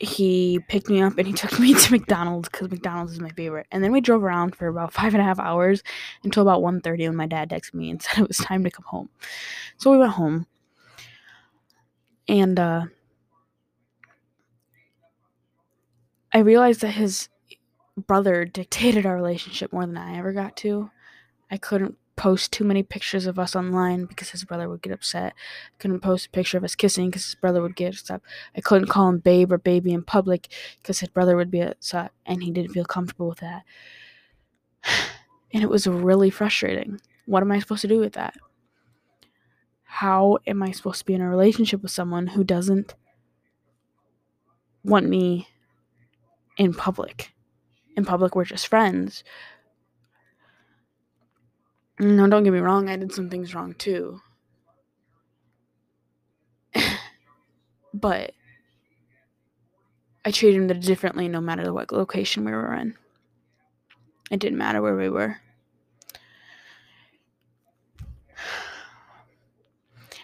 he 0.00 0.60
picked 0.68 0.88
me 0.88 1.02
up 1.02 1.18
and 1.18 1.26
he 1.26 1.32
took 1.34 1.58
me 1.58 1.74
to 1.74 1.92
McDonald's 1.92 2.48
because 2.48 2.70
McDonald's 2.70 3.12
is 3.12 3.20
my 3.20 3.30
favorite. 3.30 3.66
And 3.70 3.84
then 3.84 3.92
we 3.92 4.00
drove 4.00 4.24
around 4.24 4.56
for 4.56 4.66
about 4.66 4.92
five 4.92 5.14
and 5.14 5.20
a 5.20 5.24
half 5.24 5.38
hours 5.38 5.82
until 6.24 6.42
about 6.42 6.62
1.30 6.62 7.06
when 7.06 7.16
my 7.16 7.26
dad 7.26 7.50
texted 7.50 7.74
me 7.74 7.90
and 7.90 8.02
said 8.02 8.22
it 8.22 8.28
was 8.28 8.38
time 8.38 8.64
to 8.64 8.70
come 8.70 8.86
home. 8.86 9.08
So 9.76 9.90
we 9.90 9.98
went 9.98 10.12
home. 10.12 10.46
And 12.28 12.58
uh, 12.60 12.84
I 16.32 16.38
realized 16.38 16.80
that 16.82 16.92
his 16.92 17.28
brother 17.96 18.44
dictated 18.44 19.04
our 19.04 19.16
relationship 19.16 19.72
more 19.72 19.84
than 19.84 19.96
I 19.96 20.16
ever 20.16 20.32
got 20.32 20.56
to. 20.58 20.90
I 21.50 21.56
couldn't 21.56 21.98
post 22.20 22.52
too 22.52 22.64
many 22.64 22.82
pictures 22.82 23.24
of 23.24 23.38
us 23.38 23.56
online 23.56 24.04
because 24.04 24.28
his 24.28 24.44
brother 24.44 24.68
would 24.68 24.82
get 24.82 24.92
upset. 24.92 25.32
I 25.32 25.76
couldn't 25.78 26.00
post 26.00 26.26
a 26.26 26.30
picture 26.30 26.58
of 26.58 26.64
us 26.64 26.74
kissing 26.74 27.08
because 27.08 27.24
his 27.24 27.34
brother 27.34 27.62
would 27.62 27.74
get 27.74 27.94
upset. 27.94 28.20
I 28.54 28.60
couldn't 28.60 28.88
call 28.88 29.08
him 29.08 29.20
babe 29.20 29.50
or 29.50 29.56
baby 29.56 29.94
in 29.94 30.02
public 30.02 30.48
because 30.82 31.00
his 31.00 31.08
brother 31.08 31.34
would 31.34 31.50
be 31.50 31.62
upset 31.62 32.12
and 32.26 32.42
he 32.42 32.50
didn't 32.50 32.72
feel 32.72 32.84
comfortable 32.84 33.30
with 33.30 33.38
that. 33.38 33.64
And 35.52 35.64
it 35.64 35.68
was 35.68 35.88
really 35.88 36.30
frustrating. 36.30 37.00
What 37.26 37.42
am 37.42 37.50
I 37.50 37.58
supposed 37.58 37.80
to 37.80 37.88
do 37.88 37.98
with 37.98 38.12
that? 38.12 38.36
How 39.82 40.38
am 40.46 40.62
I 40.62 40.70
supposed 40.70 41.00
to 41.00 41.04
be 41.04 41.14
in 41.14 41.20
a 41.20 41.28
relationship 41.28 41.82
with 41.82 41.90
someone 41.90 42.28
who 42.28 42.44
doesn't 42.44 42.94
want 44.84 45.08
me 45.08 45.48
in 46.56 46.72
public? 46.72 47.32
In 47.96 48.04
public, 48.04 48.36
we're 48.36 48.44
just 48.44 48.68
friends. 48.68 49.24
No, 52.00 52.26
don't 52.26 52.44
get 52.44 52.54
me 52.54 52.60
wrong, 52.60 52.88
I 52.88 52.96
did 52.96 53.12
some 53.12 53.28
things 53.28 53.54
wrong 53.54 53.74
too. 53.74 54.22
but 57.94 58.32
I 60.24 60.30
treated 60.30 60.70
him 60.70 60.80
differently 60.80 61.28
no 61.28 61.42
matter 61.42 61.70
what 61.74 61.92
location 61.92 62.46
we 62.46 62.52
were 62.52 62.74
in. 62.74 62.94
It 64.30 64.40
didn't 64.40 64.56
matter 64.56 64.80
where 64.80 64.96
we 64.96 65.10
were. 65.10 65.36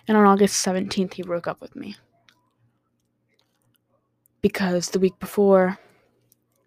And 0.09 0.16
on 0.16 0.25
August 0.25 0.64
17th, 0.64 1.12
he 1.12 1.23
broke 1.23 1.47
up 1.47 1.61
with 1.61 1.76
me. 1.76 1.97
Because 4.40 4.88
the 4.88 5.00
week 5.00 5.18
before, 5.18 5.78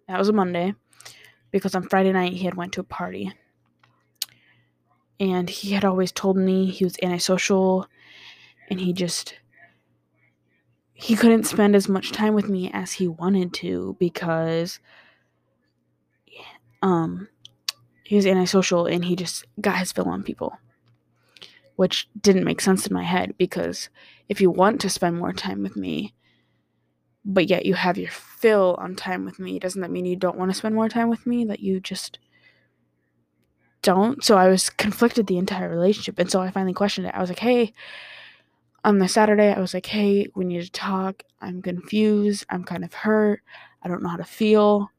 that 0.08 0.20
was 0.20 0.30
a 0.30 0.34
Monday, 0.34 0.76
because 1.50 1.74
on 1.74 1.90
Friday 1.90 2.12
night 2.12 2.34
he 2.34 2.46
had 2.46 2.54
went 2.54 2.74
to 2.74 2.82
a 2.82 2.84
party 2.84 3.34
and 5.20 5.50
he 5.50 5.72
had 5.72 5.84
always 5.84 6.12
told 6.12 6.38
me 6.38 6.68
he 6.68 6.84
was 6.84 6.98
antisocial 7.02 7.88
and 8.70 8.80
he 8.80 8.94
just 8.94 9.36
he 10.94 11.16
couldn't 11.16 11.46
spend 11.46 11.76
as 11.76 11.88
much 11.88 12.12
time 12.12 12.34
with 12.34 12.50
me 12.50 12.70
as 12.74 12.94
he 12.94 13.08
wanted 13.08 13.54
to 13.54 13.96
because 14.00 14.80
um 16.82 17.28
he 18.04 18.16
was 18.16 18.26
antisocial 18.26 18.86
and 18.86 19.06
he 19.06 19.16
just 19.16 19.46
got 19.62 19.78
his 19.78 19.92
fill 19.92 20.10
on 20.10 20.24
people 20.24 20.58
which 21.76 22.10
didn't 22.20 22.44
make 22.44 22.60
sense 22.60 22.88
in 22.88 22.94
my 22.94 23.04
head 23.04 23.34
because 23.38 23.90
if 24.28 24.42
you 24.42 24.50
want 24.50 24.82
to 24.82 24.90
spend 24.90 25.18
more 25.18 25.34
time 25.34 25.64
with 25.64 25.76
me 25.76 26.14
but 27.26 27.50
yet 27.50 27.66
you 27.66 27.74
have 27.74 27.98
your 27.98 28.10
fill 28.10 28.76
on 28.80 28.96
time 28.96 29.26
with 29.26 29.40
me 29.40 29.60
doesn't 29.60 29.82
that 29.82 29.92
mean 29.92 30.06
you 30.06 30.16
don't 30.16 30.38
want 30.38 30.50
to 30.50 30.58
spend 30.58 30.74
more 30.74 30.90
time 30.90 31.10
with 31.10 31.28
me? 31.28 31.44
That 31.46 31.60
you 31.60 31.80
just 31.80 32.18
don't. 33.82 34.24
So 34.24 34.38
I 34.38 34.48
was 34.48 34.70
conflicted 34.70 35.28
the 35.28 35.38
entire 35.38 35.70
relationship. 35.70 36.20
And 36.20 36.30
so 36.30 36.42
I 36.42 36.52
finally 36.52 36.74
questioned 36.74 37.08
it. 37.08 37.16
I 37.16 37.22
was 37.22 37.30
like, 37.30 37.40
hey, 37.40 37.74
on 38.84 39.00
the 39.00 39.08
Saturday, 39.08 39.54
I 39.54 39.60
was 39.60 39.74
like, 39.74 39.86
hey, 39.86 40.28
we 40.36 40.46
need 40.46 40.64
to 40.64 40.72
talk. 40.72 41.24
I'm 41.42 41.62
confused. 41.62 42.46
I'm 42.50 42.64
kind 42.64 42.84
of 42.84 42.94
hurt. 42.94 43.42
I 43.82 43.88
don't 43.88 44.04
know 44.04 44.10
how 44.10 44.18
to 44.18 44.24
feel. 44.24 44.90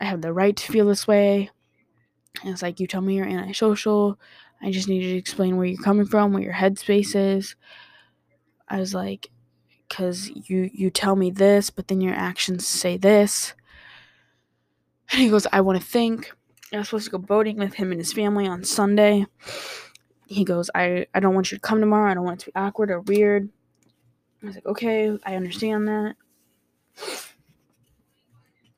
I 0.00 0.04
have 0.04 0.22
the 0.22 0.32
right 0.32 0.56
to 0.56 0.72
feel 0.72 0.86
this 0.86 1.06
way. 1.06 1.50
And 2.42 2.52
it's 2.52 2.62
like, 2.62 2.80
you 2.80 2.86
tell 2.86 3.00
me 3.00 3.16
you're 3.16 3.26
antisocial. 3.26 4.18
I 4.60 4.70
just 4.70 4.88
need 4.88 5.02
you 5.02 5.12
to 5.12 5.18
explain 5.18 5.56
where 5.56 5.66
you're 5.66 5.82
coming 5.82 6.06
from, 6.06 6.32
where 6.32 6.42
your 6.42 6.54
headspace 6.54 7.14
is. 7.14 7.56
I 8.68 8.78
was 8.78 8.94
like, 8.94 9.30
because 9.88 10.30
you 10.48 10.70
you 10.72 10.88
tell 10.88 11.16
me 11.16 11.30
this, 11.30 11.68
but 11.68 11.88
then 11.88 12.00
your 12.00 12.14
actions 12.14 12.66
say 12.66 12.96
this. 12.96 13.54
And 15.10 15.20
he 15.20 15.28
goes, 15.28 15.46
I 15.52 15.60
want 15.60 15.78
to 15.78 15.86
think. 15.86 16.32
I 16.72 16.78
was 16.78 16.88
supposed 16.88 17.04
to 17.06 17.10
go 17.10 17.18
boating 17.18 17.58
with 17.58 17.74
him 17.74 17.92
and 17.92 18.00
his 18.00 18.12
family 18.12 18.46
on 18.46 18.64
Sunday. 18.64 19.26
He 20.26 20.44
goes, 20.44 20.70
I, 20.74 21.06
I 21.14 21.20
don't 21.20 21.34
want 21.34 21.52
you 21.52 21.58
to 21.58 21.62
come 21.62 21.80
tomorrow. 21.80 22.10
I 22.10 22.14
don't 22.14 22.24
want 22.24 22.40
it 22.40 22.44
to 22.46 22.50
be 22.50 22.56
awkward 22.56 22.90
or 22.90 23.00
weird. 23.00 23.50
I 24.42 24.46
was 24.46 24.54
like, 24.54 24.66
okay, 24.66 25.18
I 25.24 25.36
understand 25.36 25.86
that. 25.88 26.16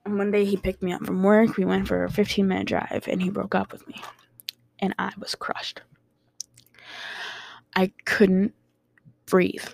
On 0.06 0.16
Monday, 0.16 0.44
he 0.44 0.56
picked 0.56 0.82
me 0.82 0.92
up 0.92 1.06
from 1.06 1.22
work. 1.22 1.56
We 1.56 1.64
went 1.64 1.86
for 1.86 2.04
a 2.04 2.10
15 2.10 2.46
minute 2.46 2.66
drive 2.66 3.04
and 3.08 3.22
he 3.22 3.30
broke 3.30 3.54
up 3.54 3.72
with 3.72 3.86
me. 3.86 4.02
And 4.80 4.94
I 4.98 5.12
was 5.18 5.34
crushed. 5.34 5.80
I 7.76 7.92
couldn't 8.04 8.54
breathe. 9.26 9.64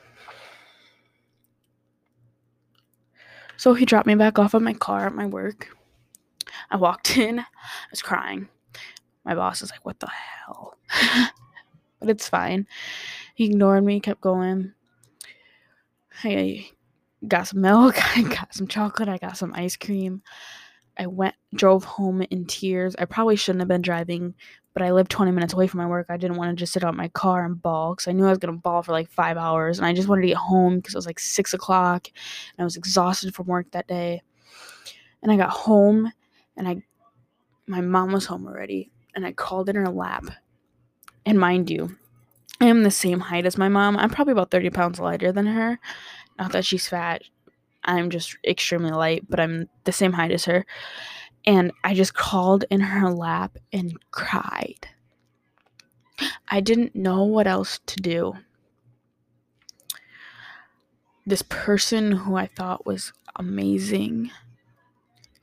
So 3.56 3.74
he 3.74 3.84
dropped 3.84 4.06
me 4.06 4.14
back 4.14 4.38
off 4.38 4.54
at 4.54 4.62
my 4.62 4.74
car 4.74 5.06
at 5.06 5.14
my 5.14 5.26
work. 5.26 5.76
I 6.70 6.76
walked 6.76 7.16
in, 7.16 7.40
I 7.40 7.44
was 7.90 8.02
crying. 8.02 8.48
My 9.24 9.34
boss 9.34 9.60
was 9.60 9.70
like, 9.70 9.84
What 9.84 10.00
the 10.00 10.08
hell? 10.08 10.78
but 12.00 12.10
it's 12.10 12.28
fine. 12.28 12.66
He 13.34 13.46
ignored 13.46 13.84
me, 13.84 14.00
kept 14.00 14.20
going. 14.20 14.72
I 16.24 16.68
got 17.26 17.48
some 17.48 17.60
milk, 17.60 17.94
I 18.16 18.22
got 18.22 18.54
some 18.54 18.66
chocolate, 18.66 19.08
I 19.08 19.18
got 19.18 19.36
some 19.36 19.54
ice 19.54 19.76
cream. 19.76 20.22
I 20.98 21.06
went, 21.06 21.34
drove 21.54 21.84
home 21.84 22.20
in 22.22 22.44
tears. 22.44 22.94
I 22.98 23.06
probably 23.06 23.36
shouldn't 23.36 23.62
have 23.62 23.68
been 23.68 23.80
driving, 23.80 24.34
but 24.74 24.82
I 24.82 24.92
lived 24.92 25.10
20 25.10 25.30
minutes 25.30 25.54
away 25.54 25.66
from 25.66 25.78
my 25.78 25.86
work. 25.86 26.06
I 26.10 26.18
didn't 26.18 26.36
want 26.36 26.50
to 26.50 26.60
just 26.60 26.74
sit 26.74 26.84
out 26.84 26.92
in 26.92 26.98
my 26.98 27.08
car 27.08 27.44
and 27.44 27.60
bawl 27.60 27.94
because 27.94 28.06
I 28.06 28.12
knew 28.12 28.26
I 28.26 28.30
was 28.30 28.38
going 28.38 28.54
to 28.54 28.60
bawl 28.60 28.82
for 28.82 28.92
like 28.92 29.08
five 29.08 29.38
hours. 29.38 29.78
And 29.78 29.86
I 29.86 29.94
just 29.94 30.08
wanted 30.08 30.22
to 30.22 30.28
get 30.28 30.36
home 30.36 30.76
because 30.76 30.94
it 30.94 30.98
was 30.98 31.06
like 31.06 31.18
six 31.18 31.54
o'clock 31.54 32.06
and 32.08 32.62
I 32.62 32.64
was 32.64 32.76
exhausted 32.76 33.34
from 33.34 33.46
work 33.46 33.70
that 33.70 33.86
day. 33.86 34.20
And 35.22 35.32
I 35.32 35.36
got 35.36 35.50
home 35.50 36.12
and 36.60 36.68
I 36.68 36.82
my 37.66 37.80
mom 37.80 38.12
was 38.12 38.26
home 38.26 38.46
already 38.46 38.90
and 39.14 39.24
I 39.24 39.32
called 39.32 39.68
in 39.68 39.76
her 39.76 39.88
lap. 39.88 40.26
And 41.24 41.38
mind 41.38 41.70
you, 41.70 41.96
I 42.60 42.66
am 42.66 42.82
the 42.82 42.90
same 42.90 43.20
height 43.20 43.46
as 43.46 43.56
my 43.56 43.68
mom. 43.68 43.96
I'm 43.96 44.10
probably 44.10 44.32
about 44.32 44.50
30 44.50 44.70
pounds 44.70 45.00
lighter 45.00 45.32
than 45.32 45.46
her. 45.46 45.78
Not 46.38 46.52
that 46.52 46.64
she's 46.64 46.86
fat. 46.86 47.22
I'm 47.84 48.10
just 48.10 48.36
extremely 48.44 48.90
light, 48.90 49.24
but 49.28 49.40
I'm 49.40 49.68
the 49.84 49.92
same 49.92 50.12
height 50.12 50.32
as 50.32 50.44
her. 50.44 50.66
And 51.46 51.72
I 51.82 51.94
just 51.94 52.14
called 52.14 52.64
in 52.70 52.80
her 52.80 53.10
lap 53.10 53.56
and 53.72 53.96
cried. 54.10 54.88
I 56.48 56.60
didn't 56.60 56.94
know 56.94 57.24
what 57.24 57.46
else 57.46 57.80
to 57.86 57.96
do. 57.96 58.34
This 61.24 61.42
person 61.42 62.12
who 62.12 62.36
I 62.36 62.46
thought 62.46 62.84
was 62.84 63.12
amazing 63.36 64.30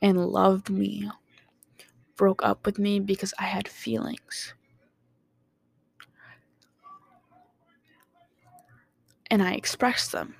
and 0.00 0.26
loved 0.26 0.70
me 0.70 1.10
broke 2.18 2.44
up 2.44 2.66
with 2.66 2.78
me 2.78 3.00
because 3.00 3.32
I 3.38 3.44
had 3.44 3.66
feelings. 3.66 4.52
And 9.30 9.42
I 9.42 9.52
expressed 9.54 10.12
them 10.12 10.34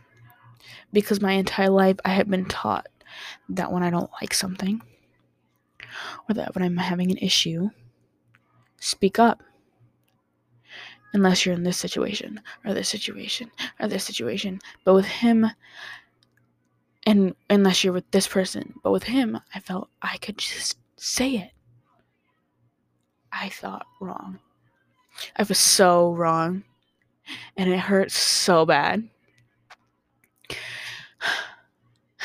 because 0.93 1.21
my 1.21 1.33
entire 1.33 1.71
life 1.71 1.97
I 2.05 2.11
had 2.11 2.29
been 2.29 2.47
taught 2.47 2.89
that 3.49 3.73
when 3.73 3.83
I 3.83 3.91
don't 3.91 4.11
like 4.21 4.35
something 4.35 4.83
or 6.29 6.35
that 6.35 6.55
when 6.55 6.65
I'm 6.65 6.77
having 6.77 7.11
an 7.11 7.19
issue, 7.19 7.71
speak 8.81 9.19
up. 9.19 9.43
Unless 11.15 11.47
you're 11.47 11.55
in 11.55 11.63
this 11.63 11.79
situation 11.79 12.41
or 12.67 12.75
this 12.75 12.89
situation 12.89 13.51
or 13.81 13.89
this 13.89 14.05
situation. 14.05 14.61
But 14.85 14.93
with 14.93 15.07
him, 15.07 15.47
and 17.09 17.35
unless 17.49 17.83
you're 17.83 17.95
with 17.95 18.11
this 18.11 18.29
person. 18.29 18.75
But 18.83 18.93
with 18.93 19.05
him, 19.05 19.41
I 19.55 19.61
felt 19.61 19.89
I 20.03 20.19
could 20.19 20.37
just 20.37 20.77
say 20.97 21.37
it. 21.37 21.53
I 23.33 23.49
thought 23.49 23.87
wrong. 23.99 24.41
I 25.35 25.43
was 25.45 25.59
so 25.59 26.13
wrong. 26.13 26.65
And 27.57 27.71
it 27.71 27.79
hurt 27.79 28.13
so 28.13 28.67
bad. 28.67 29.09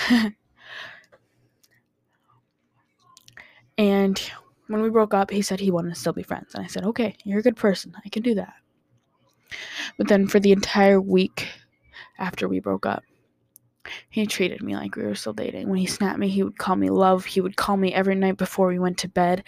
and 3.78 4.32
when 4.68 4.82
we 4.82 4.90
broke 4.90 5.14
up, 5.14 5.32
he 5.32 5.42
said 5.42 5.62
he 5.62 5.72
wanted 5.72 5.94
to 5.94 5.96
still 5.96 6.12
be 6.12 6.24
friends. 6.24 6.54
And 6.56 6.62
I 6.62 6.68
said, 6.68 6.84
okay, 6.84 7.16
you're 7.24 7.40
a 7.40 7.44
good 7.44 7.56
person. 7.56 7.96
I 8.04 8.10
can 8.10 8.22
do 8.22 8.36
that. 8.36 8.56
But 9.98 10.10
then 10.10 10.28
for 10.28 10.42
the 10.42 10.52
entire 10.52 11.00
week 11.00 11.48
after 12.20 12.50
we 12.50 12.60
broke 12.60 12.86
up, 12.86 13.06
he 14.14 14.28
treated 14.28 14.62
me 14.62 14.76
like 14.76 14.96
we 14.96 15.02
were 15.02 15.16
still 15.16 15.34
dating. 15.34 15.68
When 15.68 15.80
he 15.80 15.88
snapped 15.88 16.20
me, 16.20 16.28
he 16.28 16.44
would 16.44 16.60
call 16.60 16.76
me 16.76 16.92
love. 16.92 17.26
He 17.26 17.42
would 17.42 17.58
call 17.58 17.78
me 17.78 17.96
every 17.96 18.14
night 18.14 18.38
before 18.38 18.68
we 18.68 18.78
went 18.78 19.00
to 19.00 19.08
bed. 19.08 19.44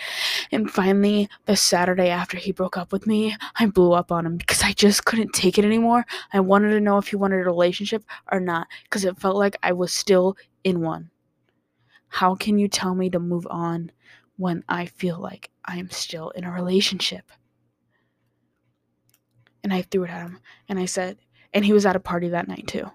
And 0.51 0.71
finally, 0.71 1.29
the 1.45 1.55
Saturday 1.55 2.09
after 2.09 2.35
he 2.35 2.51
broke 2.51 2.75
up 2.75 2.91
with 2.91 3.05
me, 3.05 3.37
I 3.59 3.67
blew 3.67 3.93
up 3.93 4.11
on 4.11 4.25
him 4.25 4.37
because 4.37 4.63
I 4.63 4.73
just 4.73 5.05
couldn't 5.05 5.33
take 5.33 5.59
it 5.59 5.65
anymore. 5.65 6.03
I 6.33 6.39
wanted 6.39 6.71
to 6.71 6.81
know 6.81 6.97
if 6.97 7.09
he 7.09 7.15
wanted 7.15 7.41
a 7.41 7.43
relationship 7.43 8.03
or 8.31 8.39
not 8.39 8.65
because 8.85 9.05
it 9.05 9.19
felt 9.19 9.35
like 9.35 9.55
I 9.61 9.71
was 9.71 9.93
still 9.93 10.35
in 10.63 10.81
one. 10.81 11.11
How 12.07 12.33
can 12.33 12.57
you 12.57 12.67
tell 12.67 12.95
me 12.95 13.11
to 13.11 13.19
move 13.19 13.45
on 13.51 13.91
when 14.37 14.63
I 14.67 14.87
feel 14.87 15.19
like 15.19 15.51
I 15.63 15.77
am 15.77 15.91
still 15.91 16.31
in 16.31 16.43
a 16.43 16.51
relationship? 16.51 17.31
And 19.63 19.71
I 19.71 19.83
threw 19.83 20.05
it 20.05 20.09
at 20.09 20.23
him 20.23 20.39
and 20.67 20.79
I 20.79 20.85
said, 20.85 21.19
and 21.53 21.63
he 21.63 21.71
was 21.71 21.85
at 21.85 21.95
a 21.95 21.99
party 21.99 22.29
that 22.29 22.47
night 22.47 22.65
too. 22.65 22.89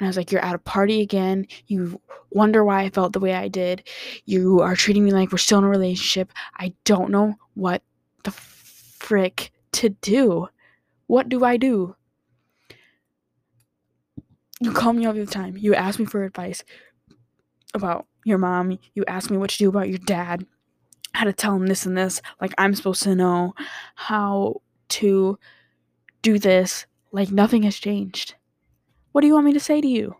And 0.00 0.06
I 0.06 0.08
was 0.08 0.16
like, 0.16 0.32
You're 0.32 0.44
at 0.44 0.54
a 0.54 0.58
party 0.58 1.02
again. 1.02 1.46
You 1.66 2.00
wonder 2.30 2.64
why 2.64 2.82
I 2.82 2.90
felt 2.90 3.12
the 3.12 3.20
way 3.20 3.34
I 3.34 3.48
did. 3.48 3.86
You 4.24 4.60
are 4.60 4.74
treating 4.74 5.04
me 5.04 5.12
like 5.12 5.30
we're 5.30 5.38
still 5.38 5.58
in 5.58 5.64
a 5.64 5.68
relationship. 5.68 6.32
I 6.56 6.72
don't 6.84 7.10
know 7.10 7.34
what 7.54 7.82
the 8.24 8.30
frick 8.30 9.52
to 9.72 9.90
do. 9.90 10.48
What 11.06 11.28
do 11.28 11.44
I 11.44 11.58
do? 11.58 11.94
You 14.60 14.72
call 14.72 14.92
me 14.94 15.06
all 15.06 15.12
the 15.12 15.26
time. 15.26 15.56
You 15.56 15.74
ask 15.74 15.98
me 15.98 16.06
for 16.06 16.24
advice 16.24 16.62
about 17.74 18.06
your 18.24 18.38
mom. 18.38 18.78
You 18.94 19.04
ask 19.06 19.30
me 19.30 19.36
what 19.36 19.50
to 19.50 19.58
do 19.58 19.68
about 19.68 19.88
your 19.88 19.98
dad. 19.98 20.46
How 21.12 21.24
to 21.24 21.32
tell 21.32 21.54
him 21.56 21.66
this 21.66 21.86
and 21.86 21.96
this. 21.96 22.22
Like, 22.40 22.54
I'm 22.56 22.74
supposed 22.74 23.02
to 23.02 23.14
know 23.14 23.54
how 23.94 24.62
to 24.90 25.38
do 26.22 26.38
this. 26.38 26.86
Like, 27.10 27.30
nothing 27.30 27.64
has 27.64 27.76
changed. 27.76 28.34
What 29.12 29.22
do 29.22 29.26
you 29.26 29.34
want 29.34 29.46
me 29.46 29.52
to 29.52 29.60
say 29.60 29.80
to 29.80 29.88
you? 29.88 30.16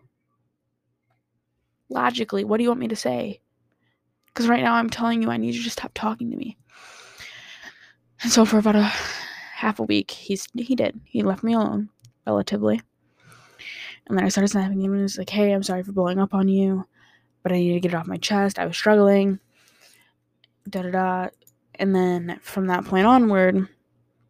Logically, 1.89 2.43
what 2.43 2.57
do 2.57 2.63
you 2.63 2.69
want 2.69 2.79
me 2.79 2.87
to 2.89 2.95
say? 2.95 3.41
Because 4.27 4.47
right 4.47 4.63
now 4.63 4.75
I'm 4.75 4.89
telling 4.89 5.21
you 5.21 5.29
I 5.29 5.37
need 5.37 5.55
you 5.55 5.63
to 5.63 5.69
stop 5.69 5.91
talking 5.93 6.31
to 6.31 6.37
me. 6.37 6.57
And 8.23 8.31
so 8.31 8.45
for 8.45 8.57
about 8.57 8.75
a 8.75 8.91
half 9.55 9.79
a 9.79 9.83
week, 9.83 10.11
he's 10.11 10.47
he 10.55 10.75
did. 10.75 10.99
He 11.03 11.21
left 11.21 11.43
me 11.43 11.53
alone, 11.53 11.89
relatively. 12.25 12.81
And 14.07 14.17
then 14.17 14.25
I 14.25 14.29
started 14.29 14.49
snapping 14.49 14.81
him 14.81 14.93
and 14.93 15.03
was 15.03 15.17
like, 15.17 15.29
hey, 15.29 15.51
I'm 15.51 15.63
sorry 15.63 15.83
for 15.83 15.91
blowing 15.91 16.19
up 16.19 16.33
on 16.33 16.47
you, 16.47 16.85
but 17.43 17.51
I 17.51 17.55
need 17.55 17.73
to 17.73 17.79
get 17.79 17.93
it 17.93 17.97
off 17.97 18.07
my 18.07 18.17
chest. 18.17 18.59
I 18.59 18.65
was 18.65 18.75
struggling. 18.75 19.39
Da 20.69 20.81
da 20.81 20.91
da. 20.91 21.29
And 21.75 21.95
then 21.95 22.39
from 22.41 22.67
that 22.67 22.85
point 22.85 23.05
onward, 23.05 23.67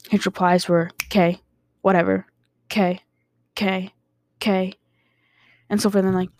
his 0.09 0.25
replies 0.25 0.67
were, 0.67 0.89
okay, 1.05 1.39
whatever, 1.81 2.25
okay, 2.65 3.01
okay, 3.53 3.93
okay. 4.41 4.73
And 5.69 5.81
so 5.81 5.89
for 5.89 6.01
then 6.01 6.13
like 6.13 6.31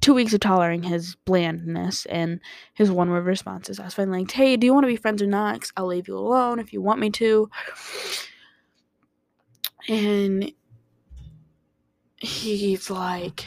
two 0.00 0.14
weeks 0.14 0.34
of 0.34 0.40
tolerating 0.40 0.82
his 0.82 1.16
blandness 1.24 2.06
and 2.06 2.40
his 2.74 2.90
one 2.90 3.10
word 3.10 3.24
responses, 3.24 3.80
I 3.80 3.84
was 3.84 3.94
finally 3.94 4.20
like, 4.20 4.30
hey, 4.30 4.56
do 4.56 4.66
you 4.66 4.74
want 4.74 4.84
to 4.84 4.88
be 4.88 4.96
friends 4.96 5.22
or 5.22 5.26
not? 5.26 5.60
Cause 5.60 5.72
I'll 5.76 5.86
leave 5.86 6.08
you 6.08 6.16
alone 6.16 6.58
if 6.58 6.72
you 6.72 6.80
want 6.82 7.00
me 7.00 7.10
to. 7.10 7.50
And 9.88 10.52
he's 12.18 12.90
like, 12.90 13.46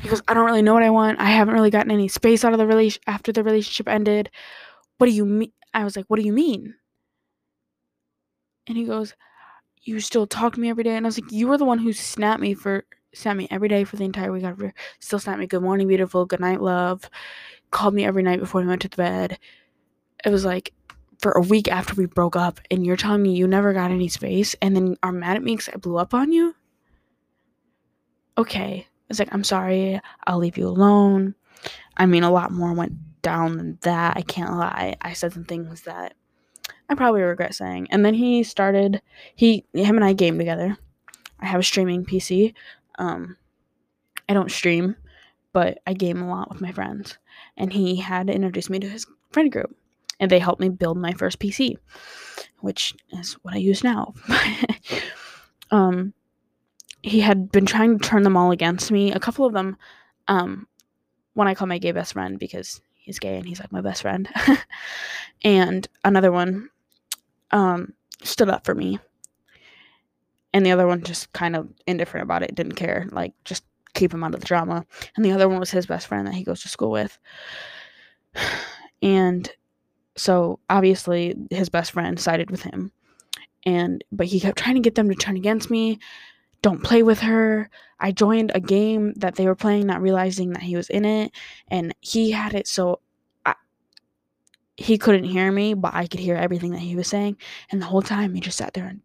he 0.00 0.08
goes, 0.08 0.22
I 0.28 0.34
don't 0.34 0.46
really 0.46 0.62
know 0.62 0.74
what 0.74 0.82
I 0.82 0.90
want. 0.90 1.20
I 1.20 1.30
haven't 1.30 1.54
really 1.54 1.70
gotten 1.70 1.90
any 1.90 2.08
space 2.08 2.44
out 2.44 2.52
of 2.52 2.58
the 2.58 2.66
relation 2.66 3.02
after 3.06 3.32
the 3.32 3.42
relationship 3.42 3.88
ended. 3.88 4.30
What 4.98 5.06
do 5.06 5.12
you 5.12 5.24
mean? 5.24 5.52
I 5.74 5.84
was 5.84 5.96
like, 5.96 6.06
what 6.08 6.18
do 6.18 6.24
you 6.24 6.32
mean? 6.32 6.74
And 8.66 8.76
he 8.76 8.84
goes, 8.84 9.14
you 9.86 10.00
still 10.00 10.26
talk 10.26 10.54
to 10.54 10.60
me 10.60 10.68
every 10.68 10.84
day. 10.84 10.96
And 10.96 11.06
I 11.06 11.08
was 11.08 11.20
like, 11.20 11.30
you 11.30 11.48
were 11.48 11.58
the 11.58 11.64
one 11.64 11.78
who 11.78 11.92
snapped 11.92 12.40
me 12.40 12.54
for 12.54 12.84
snapped 13.14 13.38
me 13.38 13.48
every 13.50 13.68
day 13.68 13.84
for 13.84 13.96
the 13.96 14.04
entire 14.04 14.32
week 14.32 14.44
after. 14.44 14.74
Still 15.00 15.18
snapped 15.18 15.38
me, 15.38 15.46
good 15.46 15.62
morning, 15.62 15.88
beautiful, 15.88 16.26
good 16.26 16.40
night, 16.40 16.60
love. 16.60 17.08
Called 17.70 17.94
me 17.94 18.04
every 18.04 18.22
night 18.22 18.40
before 18.40 18.60
we 18.60 18.66
went 18.66 18.82
to 18.82 18.88
the 18.88 18.96
bed. 18.96 19.38
It 20.24 20.30
was 20.30 20.44
like 20.44 20.72
for 21.20 21.32
a 21.32 21.40
week 21.40 21.68
after 21.68 21.94
we 21.94 22.06
broke 22.06 22.36
up, 22.36 22.60
and 22.70 22.84
you're 22.84 22.96
telling 22.96 23.22
me 23.22 23.34
you 23.34 23.46
never 23.46 23.72
got 23.72 23.90
any 23.90 24.08
space, 24.08 24.54
and 24.60 24.76
then 24.76 24.96
are 25.02 25.12
mad 25.12 25.36
at 25.36 25.42
me 25.42 25.56
because 25.56 25.72
I 25.72 25.76
blew 25.76 25.96
up 25.96 26.12
on 26.12 26.32
you. 26.32 26.54
Okay, 28.36 28.86
it's 29.08 29.18
like 29.18 29.32
I'm 29.32 29.44
sorry. 29.44 30.00
I'll 30.26 30.38
leave 30.38 30.58
you 30.58 30.68
alone. 30.68 31.34
I 31.96 32.06
mean, 32.06 32.22
a 32.22 32.30
lot 32.30 32.52
more 32.52 32.72
went 32.74 33.22
down 33.22 33.56
than 33.56 33.78
that. 33.82 34.16
I 34.16 34.22
can't 34.22 34.52
lie. 34.52 34.96
I 35.00 35.14
said 35.14 35.32
some 35.32 35.44
things 35.44 35.82
that 35.82 36.14
I 36.88 36.94
probably 36.94 37.22
regret 37.22 37.54
saying. 37.54 37.88
And 37.90 38.04
then 38.04 38.14
he 38.14 38.42
started 38.42 39.02
he 39.34 39.64
him 39.72 39.96
and 39.96 40.04
I 40.04 40.12
game 40.12 40.38
together. 40.38 40.76
I 41.40 41.46
have 41.46 41.60
a 41.60 41.64
streaming 41.64 42.04
PC. 42.04 42.54
Um 42.98 43.36
I 44.28 44.34
don't 44.34 44.50
stream, 44.50 44.96
but 45.52 45.78
I 45.86 45.92
game 45.92 46.22
a 46.22 46.28
lot 46.28 46.50
with 46.50 46.60
my 46.60 46.72
friends. 46.72 47.18
And 47.56 47.72
he 47.72 47.96
had 47.96 48.30
introduced 48.30 48.70
me 48.70 48.78
to 48.80 48.88
his 48.88 49.06
friend 49.30 49.50
group. 49.50 49.76
And 50.18 50.30
they 50.30 50.38
helped 50.38 50.60
me 50.60 50.70
build 50.70 50.96
my 50.96 51.12
first 51.12 51.38
PC, 51.38 51.76
which 52.60 52.94
is 53.12 53.34
what 53.42 53.54
I 53.54 53.58
use 53.58 53.84
now. 53.84 54.14
um 55.70 56.12
he 57.02 57.20
had 57.20 57.52
been 57.52 57.66
trying 57.66 57.98
to 57.98 58.08
turn 58.08 58.22
them 58.22 58.36
all 58.36 58.50
against 58.50 58.90
me. 58.90 59.12
A 59.12 59.20
couple 59.20 59.44
of 59.44 59.52
them 59.52 59.76
um 60.28 60.66
one 61.34 61.48
I 61.48 61.54
call 61.54 61.66
my 61.66 61.78
gay 61.78 61.92
best 61.92 62.14
friend 62.14 62.38
because 62.38 62.80
he's 62.94 63.18
gay 63.18 63.36
and 63.36 63.46
he's 63.46 63.60
like 63.60 63.72
my 63.72 63.80
best 63.80 64.02
friend. 64.02 64.28
and 65.44 65.86
another 66.04 66.32
one 66.32 66.70
um, 67.50 67.92
stood 68.22 68.48
up 68.48 68.64
for 68.64 68.74
me. 68.74 68.98
And 70.52 70.64
the 70.64 70.72
other 70.72 70.86
one 70.86 71.02
just 71.02 71.32
kind 71.32 71.54
of 71.54 71.68
indifferent 71.86 72.24
about 72.24 72.42
it, 72.42 72.54
didn't 72.54 72.76
care, 72.76 73.06
like 73.12 73.34
just 73.44 73.64
keep 73.94 74.12
him 74.12 74.24
out 74.24 74.34
of 74.34 74.40
the 74.40 74.46
drama. 74.46 74.86
And 75.16 75.24
the 75.24 75.32
other 75.32 75.48
one 75.48 75.60
was 75.60 75.70
his 75.70 75.86
best 75.86 76.06
friend 76.06 76.26
that 76.26 76.34
he 76.34 76.44
goes 76.44 76.62
to 76.62 76.68
school 76.68 76.90
with. 76.90 77.18
And 79.02 79.48
so 80.16 80.58
obviously 80.70 81.36
his 81.50 81.68
best 81.68 81.92
friend 81.92 82.18
sided 82.18 82.50
with 82.50 82.62
him. 82.62 82.92
And 83.66 84.02
but 84.10 84.26
he 84.26 84.40
kept 84.40 84.56
trying 84.58 84.76
to 84.76 84.80
get 84.80 84.94
them 84.94 85.10
to 85.10 85.14
turn 85.14 85.36
against 85.36 85.70
me. 85.70 85.98
Don't 86.62 86.82
play 86.82 87.02
with 87.02 87.20
her. 87.20 87.68
I 88.00 88.12
joined 88.12 88.52
a 88.54 88.60
game 88.60 89.12
that 89.16 89.34
they 89.34 89.46
were 89.46 89.54
playing, 89.54 89.86
not 89.86 90.00
realizing 90.00 90.54
that 90.54 90.62
he 90.62 90.76
was 90.76 90.88
in 90.88 91.04
it. 91.04 91.32
And 91.68 91.94
he 92.00 92.30
had 92.30 92.54
it 92.54 92.66
so 92.66 93.00
he 94.76 94.98
couldn't 94.98 95.24
hear 95.24 95.50
me, 95.50 95.74
but 95.74 95.94
I 95.94 96.06
could 96.06 96.20
hear 96.20 96.36
everything 96.36 96.72
that 96.72 96.80
he 96.80 96.96
was 96.96 97.08
saying. 97.08 97.36
And 97.70 97.80
the 97.80 97.86
whole 97.86 98.02
time 98.02 98.34
he 98.34 98.40
just 98.40 98.58
sat 98.58 98.74
there 98.74 98.86
and 98.86 99.00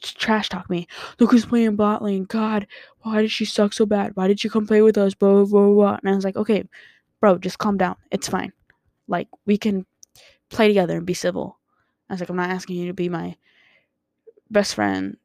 trash 0.00 0.48
talk 0.48 0.70
me. 0.70 0.86
Look 1.18 1.32
who's 1.32 1.46
playing 1.46 1.76
bot 1.76 2.02
lane. 2.02 2.24
God, 2.24 2.66
why 3.00 3.22
did 3.22 3.30
she 3.30 3.44
suck 3.44 3.72
so 3.72 3.86
bad? 3.86 4.14
Why 4.14 4.28
did 4.28 4.40
she 4.40 4.48
come 4.48 4.66
play 4.66 4.82
with 4.82 4.98
us? 4.98 5.14
Blah, 5.14 5.32
blah, 5.32 5.44
blah, 5.44 5.72
blah. 5.72 5.98
And 6.02 6.10
I 6.10 6.14
was 6.14 6.24
like, 6.24 6.36
okay, 6.36 6.64
bro, 7.20 7.38
just 7.38 7.58
calm 7.58 7.76
down. 7.76 7.96
It's 8.10 8.28
fine. 8.28 8.52
Like, 9.08 9.28
we 9.46 9.58
can 9.58 9.86
play 10.48 10.68
together 10.68 10.96
and 10.96 11.06
be 11.06 11.14
civil. 11.14 11.58
I 12.08 12.14
was 12.14 12.20
like, 12.20 12.28
I'm 12.28 12.36
not 12.36 12.50
asking 12.50 12.76
you 12.76 12.86
to 12.86 12.94
be 12.94 13.08
my 13.08 13.36
best 14.50 14.74
friend, 14.74 15.16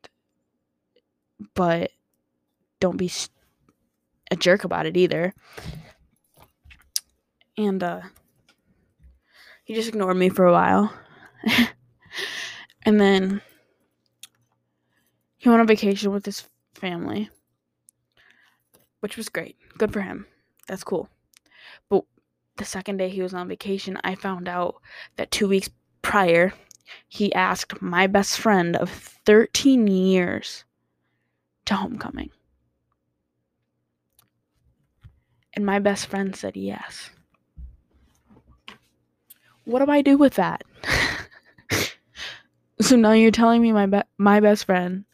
but 1.53 1.91
don't 2.79 2.97
be 2.97 3.11
a 4.31 4.35
jerk 4.35 4.63
about 4.63 4.87
it 4.87 4.97
either. 4.97 5.33
And, 7.57 7.83
uh, 7.83 8.01
he 9.71 9.75
just 9.75 9.87
ignored 9.87 10.17
me 10.17 10.27
for 10.27 10.45
a 10.45 10.51
while. 10.51 10.93
and 12.83 12.99
then 12.99 13.41
he 15.37 15.47
went 15.47 15.61
on 15.61 15.67
vacation 15.67 16.11
with 16.11 16.25
his 16.25 16.43
family, 16.73 17.29
which 18.99 19.15
was 19.15 19.29
great. 19.29 19.55
Good 19.77 19.93
for 19.93 20.01
him. 20.01 20.27
That's 20.67 20.83
cool. 20.83 21.07
But 21.87 22.03
the 22.57 22.65
second 22.65 22.97
day 22.97 23.07
he 23.07 23.21
was 23.21 23.33
on 23.33 23.47
vacation, 23.47 23.97
I 24.03 24.15
found 24.15 24.49
out 24.49 24.75
that 25.15 25.31
two 25.31 25.47
weeks 25.47 25.69
prior, 26.01 26.51
he 27.07 27.33
asked 27.33 27.81
my 27.81 28.07
best 28.07 28.39
friend 28.41 28.75
of 28.75 28.89
13 28.89 29.87
years 29.87 30.65
to 31.63 31.75
homecoming. 31.75 32.31
And 35.53 35.65
my 35.65 35.79
best 35.79 36.07
friend 36.07 36.35
said 36.35 36.57
yes. 36.57 37.09
What 39.71 39.85
do 39.85 39.89
I 39.89 40.01
do 40.01 40.17
with 40.17 40.33
that? 40.33 40.63
so 42.81 42.97
now 42.97 43.13
you're 43.13 43.31
telling 43.31 43.61
me 43.61 43.71
my 43.71 43.85
be- 43.85 44.01
my 44.17 44.41
best 44.41 44.65
friend, 44.65 45.05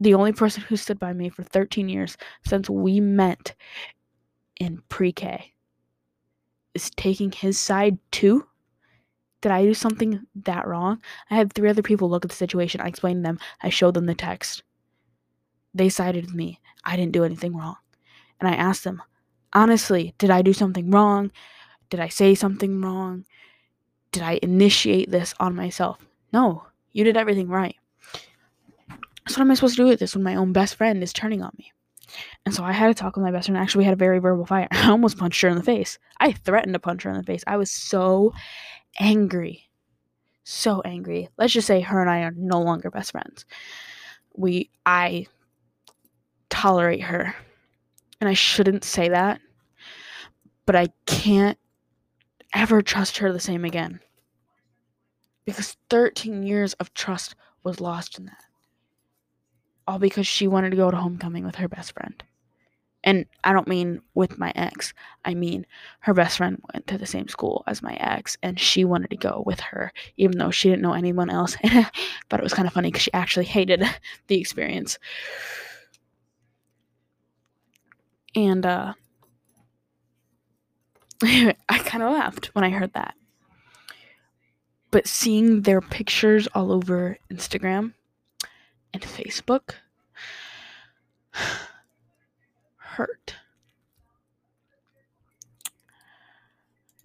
the 0.00 0.14
only 0.14 0.32
person 0.32 0.62
who 0.62 0.76
stood 0.76 1.00
by 1.00 1.12
me 1.12 1.28
for 1.28 1.42
13 1.42 1.88
years 1.88 2.16
since 2.46 2.70
we 2.70 3.00
met 3.00 3.56
in 4.60 4.80
pre-K, 4.88 5.52
is 6.74 6.90
taking 6.90 7.32
his 7.32 7.58
side 7.58 7.98
too? 8.12 8.46
Did 9.40 9.50
I 9.50 9.64
do 9.64 9.74
something 9.74 10.24
that 10.44 10.66
wrong? 10.68 11.02
I 11.28 11.34
had 11.34 11.52
three 11.52 11.68
other 11.68 11.82
people 11.82 12.08
look 12.08 12.24
at 12.24 12.30
the 12.30 12.36
situation. 12.36 12.80
I 12.80 12.86
explained 12.86 13.24
to 13.24 13.28
them. 13.28 13.38
I 13.60 13.70
showed 13.70 13.94
them 13.94 14.06
the 14.06 14.14
text. 14.14 14.62
They 15.74 15.88
sided 15.88 16.26
with 16.26 16.34
me. 16.34 16.60
I 16.84 16.96
didn't 16.96 17.12
do 17.12 17.24
anything 17.24 17.56
wrong. 17.56 17.76
And 18.40 18.48
I 18.48 18.54
asked 18.54 18.84
them, 18.84 19.02
honestly, 19.52 20.14
did 20.18 20.30
I 20.30 20.42
do 20.42 20.52
something 20.52 20.92
wrong? 20.92 21.32
Did 21.90 21.98
I 21.98 22.08
say 22.08 22.36
something 22.36 22.80
wrong? 22.80 23.24
Did 24.12 24.22
I 24.22 24.38
initiate 24.42 25.10
this 25.10 25.34
on 25.38 25.54
myself? 25.54 25.98
No, 26.32 26.66
you 26.92 27.04
did 27.04 27.16
everything 27.16 27.48
right. 27.48 27.76
So 29.28 29.34
what 29.34 29.40
am 29.40 29.50
I 29.50 29.54
supposed 29.54 29.76
to 29.76 29.82
do 29.82 29.88
with 29.88 30.00
this 30.00 30.14
when 30.14 30.24
my 30.24 30.36
own 30.36 30.52
best 30.52 30.76
friend 30.76 31.02
is 31.02 31.12
turning 31.12 31.42
on 31.42 31.52
me? 31.58 31.72
And 32.46 32.54
so 32.54 32.64
I 32.64 32.72
had 32.72 32.88
to 32.88 32.94
talk 32.94 33.16
with 33.16 33.24
my 33.24 33.30
best 33.30 33.46
friend. 33.46 33.60
Actually, 33.60 33.80
we 33.80 33.84
had 33.84 33.94
a 33.94 33.96
very 33.96 34.18
verbal 34.18 34.46
fight. 34.46 34.68
I 34.72 34.88
almost 34.88 35.18
punched 35.18 35.40
her 35.42 35.48
in 35.48 35.56
the 35.56 35.62
face. 35.62 35.98
I 36.18 36.32
threatened 36.32 36.74
to 36.74 36.78
punch 36.78 37.02
her 37.02 37.10
in 37.10 37.16
the 37.16 37.22
face. 37.22 37.44
I 37.46 37.56
was 37.56 37.70
so 37.70 38.32
angry. 38.98 39.68
So 40.44 40.80
angry. 40.82 41.28
Let's 41.36 41.52
just 41.52 41.66
say 41.66 41.80
her 41.82 42.00
and 42.00 42.08
I 42.08 42.20
are 42.20 42.32
no 42.34 42.62
longer 42.62 42.90
best 42.90 43.12
friends. 43.12 43.44
We 44.34 44.70
I 44.86 45.26
tolerate 46.48 47.02
her. 47.02 47.34
And 48.20 48.28
I 48.28 48.34
shouldn't 48.34 48.84
say 48.84 49.10
that. 49.10 49.40
But 50.64 50.76
I 50.76 50.88
can't 51.06 51.58
ever 52.54 52.82
trust 52.82 53.18
her 53.18 53.32
the 53.32 53.40
same 53.40 53.64
again. 53.64 54.00
Because 55.44 55.76
13 55.90 56.42
years 56.42 56.74
of 56.74 56.92
trust 56.94 57.34
was 57.62 57.80
lost 57.80 58.18
in 58.18 58.26
that. 58.26 58.44
All 59.86 59.98
because 59.98 60.26
she 60.26 60.46
wanted 60.46 60.70
to 60.70 60.76
go 60.76 60.90
to 60.90 60.96
homecoming 60.96 61.44
with 61.44 61.56
her 61.56 61.68
best 61.68 61.92
friend. 61.92 62.22
And 63.04 63.26
I 63.44 63.52
don't 63.52 63.68
mean 63.68 64.02
with 64.14 64.38
my 64.38 64.52
ex. 64.54 64.92
I 65.24 65.34
mean 65.34 65.66
her 66.00 66.12
best 66.12 66.36
friend 66.36 66.60
went 66.72 66.86
to 66.88 66.98
the 66.98 67.06
same 67.06 67.28
school 67.28 67.62
as 67.66 67.82
my 67.82 67.94
ex 67.94 68.36
and 68.42 68.58
she 68.58 68.84
wanted 68.84 69.10
to 69.10 69.16
go 69.16 69.42
with 69.46 69.60
her 69.60 69.92
even 70.16 70.38
though 70.38 70.50
she 70.50 70.68
didn't 70.68 70.82
know 70.82 70.94
anyone 70.94 71.30
else. 71.30 71.56
but 72.28 72.40
it 72.40 72.42
was 72.42 72.54
kind 72.54 72.66
of 72.66 72.74
funny 72.74 72.90
cuz 72.90 73.02
she 73.02 73.12
actually 73.12 73.46
hated 73.46 73.84
the 74.26 74.38
experience. 74.38 74.98
And 78.34 78.66
uh 78.66 78.94
I 81.22 81.78
kind 81.84 82.02
of 82.02 82.12
laughed 82.12 82.46
when 82.54 82.64
I 82.64 82.70
heard 82.70 82.92
that. 82.94 83.14
But 84.90 85.06
seeing 85.06 85.62
their 85.62 85.80
pictures 85.80 86.46
all 86.54 86.72
over 86.72 87.18
Instagram 87.30 87.94
and 88.94 89.02
Facebook 89.02 89.74
hurt. 92.76 93.34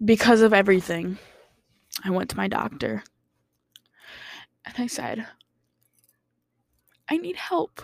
Because 0.04 0.42
of 0.42 0.52
everything, 0.52 1.18
I 2.04 2.10
went 2.10 2.30
to 2.30 2.36
my 2.36 2.46
doctor 2.46 3.02
and 4.64 4.74
I 4.78 4.86
said, 4.86 5.26
I 7.08 7.16
need 7.16 7.36
help. 7.36 7.82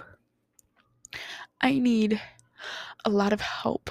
I 1.61 1.79
need 1.79 2.21
a 3.05 3.11
lot 3.11 3.33
of 3.33 3.41
help 3.41 3.91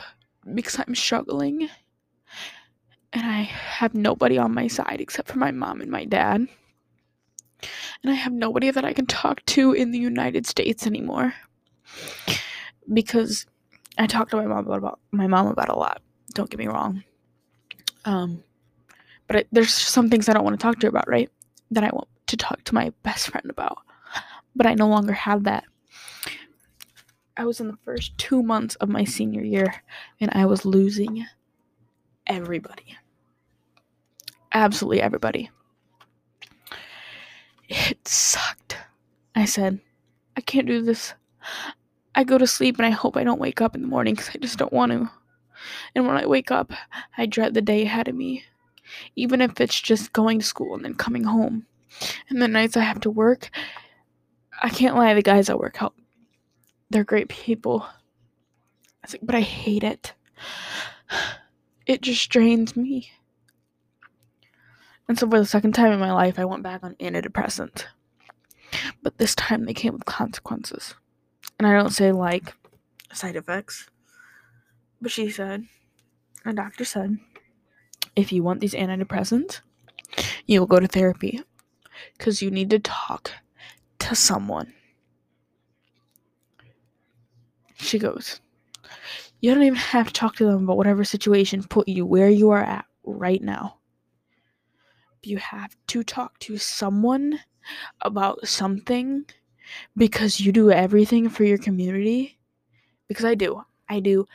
because 0.54 0.80
I'm 0.80 0.96
struggling 0.96 1.70
and 3.14 3.26
I 3.26 3.42
have 3.42 3.94
nobody 3.94 4.38
on 4.38 4.54
my 4.54 4.68
side 4.68 5.02
except 5.02 5.30
for 5.30 5.38
my 5.38 5.52
mom 5.52 5.82
and 5.82 5.92
my 5.92 6.06
dad. 6.06 6.48
And 8.04 8.12
I 8.12 8.14
have 8.14 8.32
nobody 8.32 8.72
that 8.72 8.86
I 8.86 8.94
can 8.94 9.06
talk 9.06 9.44
to 9.48 9.74
in 9.74 9.92
the 9.92 10.00
United 10.00 10.46
States 10.46 10.86
anymore. 10.86 11.34
Because 12.92 13.46
I 13.98 14.08
talk 14.08 14.30
to 14.30 14.38
my 14.38 14.46
mom 14.46 14.68
about, 14.68 15.00
my 15.12 15.28
mom 15.28 15.48
about 15.48 15.70
a 15.70 15.78
lot. 15.78 16.02
Don't 16.34 16.50
get 16.50 16.60
me 16.60 16.68
wrong. 16.68 17.04
Um 18.06 18.44
but 19.28 19.36
it, 19.36 19.48
there's 19.52 19.74
some 19.74 20.10
things 20.10 20.28
I 20.28 20.34
don't 20.34 20.44
want 20.44 20.60
to 20.60 20.64
talk 20.64 20.80
to 20.80 20.88
her 20.88 20.90
about, 20.90 21.08
right? 21.08 21.30
That 21.70 21.84
I 21.84 21.92
want 21.92 22.08
to 22.28 22.38
talk 22.38 22.64
to 22.64 22.74
my 22.74 22.92
best 23.04 23.30
friend 23.30 23.48
about. 23.50 23.78
But 24.56 24.66
I 24.66 24.74
no 24.74 24.88
longer 24.88 25.14
have 25.14 25.44
that. 25.44 25.66
I 27.38 27.46
was 27.46 27.60
in 27.60 27.68
the 27.68 27.78
first 27.86 28.18
2 28.18 28.42
months 28.42 28.76
of 28.76 28.90
my 28.90 29.04
senior 29.04 29.44
year 29.44 29.84
and 30.20 30.32
I 30.34 30.46
was 30.46 30.66
losing 30.66 31.26
everybody. 32.30 32.96
Absolutely 34.54 35.02
everybody. 35.02 35.50
It 37.68 38.08
sucked. 38.08 38.78
I 39.36 39.46
said, 39.46 39.80
I 40.38 40.42
can't 40.42 40.68
do 40.68 40.82
this. 40.82 41.14
I 42.16 42.24
go 42.24 42.38
to 42.38 42.48
sleep 42.48 42.78
and 42.78 42.86
I 42.86 42.90
hope 42.90 43.18
I 43.18 43.24
don't 43.24 43.40
wake 43.40 43.62
up 43.62 43.76
in 43.76 43.82
the 43.82 43.88
morning 43.88 44.16
because 44.16 44.30
I 44.34 44.38
just 44.40 44.58
don't 44.58 44.74
want 44.74 44.92
to. 44.92 45.10
And 45.94 46.08
when 46.08 46.16
I 46.18 46.26
wake 46.26 46.52
up, 46.52 46.72
I 47.18 47.26
dread 47.26 47.54
the 47.54 47.62
day 47.62 47.84
ahead 47.84 48.08
of 48.08 48.16
me. 48.16 48.44
Even 49.16 49.42
if 49.42 49.62
it's 49.62 49.80
just 49.80 50.14
going 50.14 50.40
to 50.40 50.46
school 50.46 50.74
and 50.74 50.84
then 50.84 50.96
coming 50.96 51.24
home. 51.24 51.66
And 52.30 52.42
the 52.42 52.48
nights 52.48 52.78
I 52.78 52.82
have 52.82 53.00
to 53.02 53.10
work, 53.12 53.50
I 54.62 54.70
can't 54.70 54.96
lie, 54.96 55.14
the 55.14 55.22
guys 55.22 55.50
at 55.50 55.60
work 55.60 55.78
help. 55.78 55.96
They're 56.90 57.04
great 57.04 57.30
people. 57.30 57.82
I 57.84 59.04
was 59.04 59.14
like, 59.14 59.22
but 59.24 59.36
I 59.36 59.42
hate 59.42 59.84
it. 59.84 60.14
It 61.90 62.02
just 62.02 62.30
drains 62.30 62.78
me. 62.78 63.10
And 65.08 65.18
so 65.18 65.28
for 65.28 65.40
the 65.40 65.46
second 65.46 65.72
time 65.72 65.92
in 65.92 66.00
my 66.00 66.14
life, 66.14 66.38
I 66.38 66.46
went 66.46 66.62
back 66.62 66.84
on 66.84 66.94
antidepressants. 66.98 67.86
But 69.02 69.18
this 69.18 69.34
time 69.34 69.66
they 69.66 69.74
came 69.74 69.94
with 69.94 70.06
consequences. 70.06 70.94
And 71.58 71.68
I 71.68 71.74
don't 71.74 71.90
say 71.90 72.12
like 72.12 72.54
side 73.12 73.36
effects. 73.36 73.90
But 75.02 75.10
she 75.10 75.32
said, 75.32 75.66
a 76.46 76.54
doctor 76.54 76.86
said, 76.86 77.18
if 78.16 78.32
you 78.32 78.44
want 78.44 78.60
these 78.60 78.76
antidepressants, 78.76 79.62
you 80.46 80.60
will 80.60 80.68
go 80.68 80.80
to 80.80 80.88
therapy. 80.88 81.42
Because 82.20 82.44
you 82.44 82.52
need 82.52 82.70
to 82.70 82.78
talk 82.78 83.32
to 83.98 84.14
someone. 84.14 84.74
She 87.78 87.98
goes, 87.98 88.42
You 89.42 89.54
don't 89.54 89.64
even 89.64 89.78
have 89.78 90.08
to 90.08 90.14
talk 90.14 90.36
to 90.36 90.46
them 90.46 90.64
about 90.64 90.78
whatever 90.78 91.04
situation 91.04 91.64
put 91.64 91.88
you 91.88 92.06
where 92.06 92.30
you 92.30 92.50
are 92.52 92.64
at 92.64 92.86
right 93.04 93.42
now. 93.42 93.78
You 95.24 95.38
have 95.38 95.76
to 95.88 96.04
talk 96.04 96.38
to 96.40 96.58
someone 96.58 97.40
about 98.02 98.48
something 98.48 99.26
because 99.96 100.40
you 100.40 100.52
do 100.52 100.72
everything 100.72 101.30
for 101.30 101.44
your 101.44 101.58
community. 101.58 102.38
Because 103.08 103.26
I 103.26 103.36
do. 103.36 103.64
I 103.88 104.00
do 104.00 104.26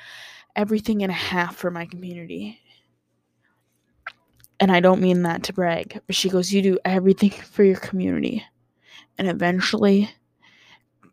everything 0.57 1.03
and 1.03 1.11
a 1.11 1.15
half 1.15 1.57
for 1.57 1.71
my 1.71 1.87
community. 1.87 2.59
And 4.61 4.71
I 4.73 4.81
don't 4.81 5.01
mean 5.01 5.23
that 5.23 5.43
to 5.45 5.53
brag, 5.53 6.01
but 6.07 6.15
she 6.15 6.29
goes, 6.29 6.53
You 6.53 6.63
do 6.63 6.79
everything 6.85 7.31
for 7.31 7.65
your 7.65 7.77
community. 7.77 8.45
And 9.19 9.29
eventually, 9.29 10.11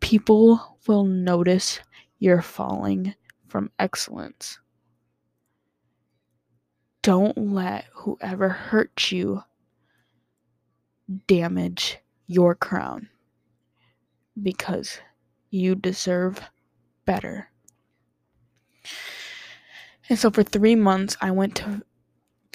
people 0.00 0.78
will 0.86 1.04
notice 1.04 1.80
you're 2.18 2.42
falling 2.42 3.14
from 3.52 3.70
excellence. 3.78 4.58
Don't 7.02 7.36
let 7.36 7.84
whoever 7.92 8.48
hurt 8.48 9.12
you 9.12 9.42
damage 11.26 11.98
your 12.26 12.54
crown 12.54 13.10
because 14.42 14.98
you 15.50 15.74
deserve 15.74 16.40
better. 17.04 17.50
And 20.08 20.18
so 20.18 20.30
for 20.30 20.42
three 20.42 20.74
months, 20.74 21.18
I 21.20 21.30
went 21.30 21.56
to 21.56 21.82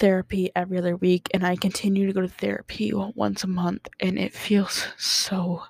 therapy 0.00 0.50
every 0.56 0.78
other 0.78 0.96
week, 0.96 1.28
and 1.32 1.46
I 1.46 1.54
continue 1.54 2.08
to 2.08 2.12
go 2.12 2.22
to 2.22 2.28
therapy 2.28 2.92
once 2.92 3.44
a 3.44 3.48
month, 3.48 3.86
and 4.00 4.18
it 4.18 4.34
feels 4.34 4.88
so 4.96 5.62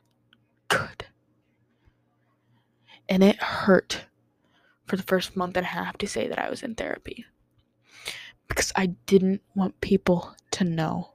good. 0.69 1.05
And 3.11 3.23
it 3.23 3.37
hurt 3.43 4.07
for 4.89 4.97
the 4.97 5.03
first 5.03 5.37
month 5.37 5.57
and 5.57 5.67
a 5.67 5.69
half 5.69 5.99
to 5.99 6.07
say 6.07 6.27
that 6.29 6.39
I 6.39 6.51
was 6.51 6.63
in 6.63 6.75
therapy 6.75 7.25
because 8.49 8.73
I 8.75 8.87
didn't 9.07 9.43
want 9.55 9.81
people 9.81 10.35
to 10.53 10.65
know. 10.65 11.11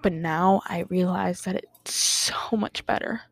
But 0.00 0.12
now 0.12 0.62
I 0.66 0.84
realize 0.90 1.42
that 1.42 1.56
it's 1.56 1.94
so 1.94 2.56
much 2.56 2.86
better. 2.86 3.22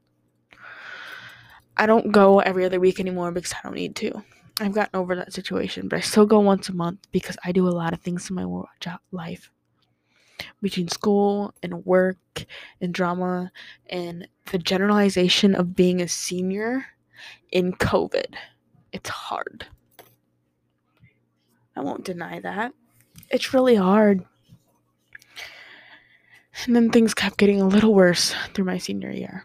I 1.76 1.86
don't 1.86 2.10
go 2.10 2.40
every 2.40 2.64
other 2.64 2.80
week 2.80 2.98
anymore 2.98 3.30
because 3.30 3.52
I 3.52 3.58
don't 3.62 3.74
need 3.76 3.94
to. 3.96 4.24
I've 4.58 4.72
gotten 4.72 4.98
over 4.98 5.14
that 5.14 5.34
situation, 5.34 5.86
but 5.88 5.98
I 5.98 6.00
still 6.00 6.24
go 6.26 6.40
once 6.40 6.68
a 6.68 6.74
month 6.74 7.00
because 7.12 7.36
I 7.44 7.52
do 7.52 7.68
a 7.68 7.70
lot 7.70 7.92
of 7.92 8.00
things 8.00 8.30
in 8.30 8.36
my 8.36 8.46
life. 9.12 9.50
Between 10.60 10.88
school 10.88 11.54
and 11.62 11.84
work 11.86 12.46
and 12.80 12.92
drama 12.92 13.50
and 13.88 14.28
the 14.52 14.58
generalization 14.58 15.54
of 15.54 15.74
being 15.74 16.00
a 16.00 16.08
senior 16.08 16.86
in 17.50 17.72
COVID. 17.72 18.34
It's 18.92 19.08
hard. 19.08 19.66
I 21.74 21.80
won't 21.80 22.04
deny 22.04 22.40
that. 22.40 22.72
It's 23.30 23.52
really 23.52 23.76
hard. 23.76 24.24
And 26.64 26.74
then 26.74 26.90
things 26.90 27.12
kept 27.12 27.36
getting 27.36 27.60
a 27.60 27.68
little 27.68 27.94
worse 27.94 28.34
through 28.54 28.64
my 28.64 28.78
senior 28.78 29.10
year. 29.10 29.44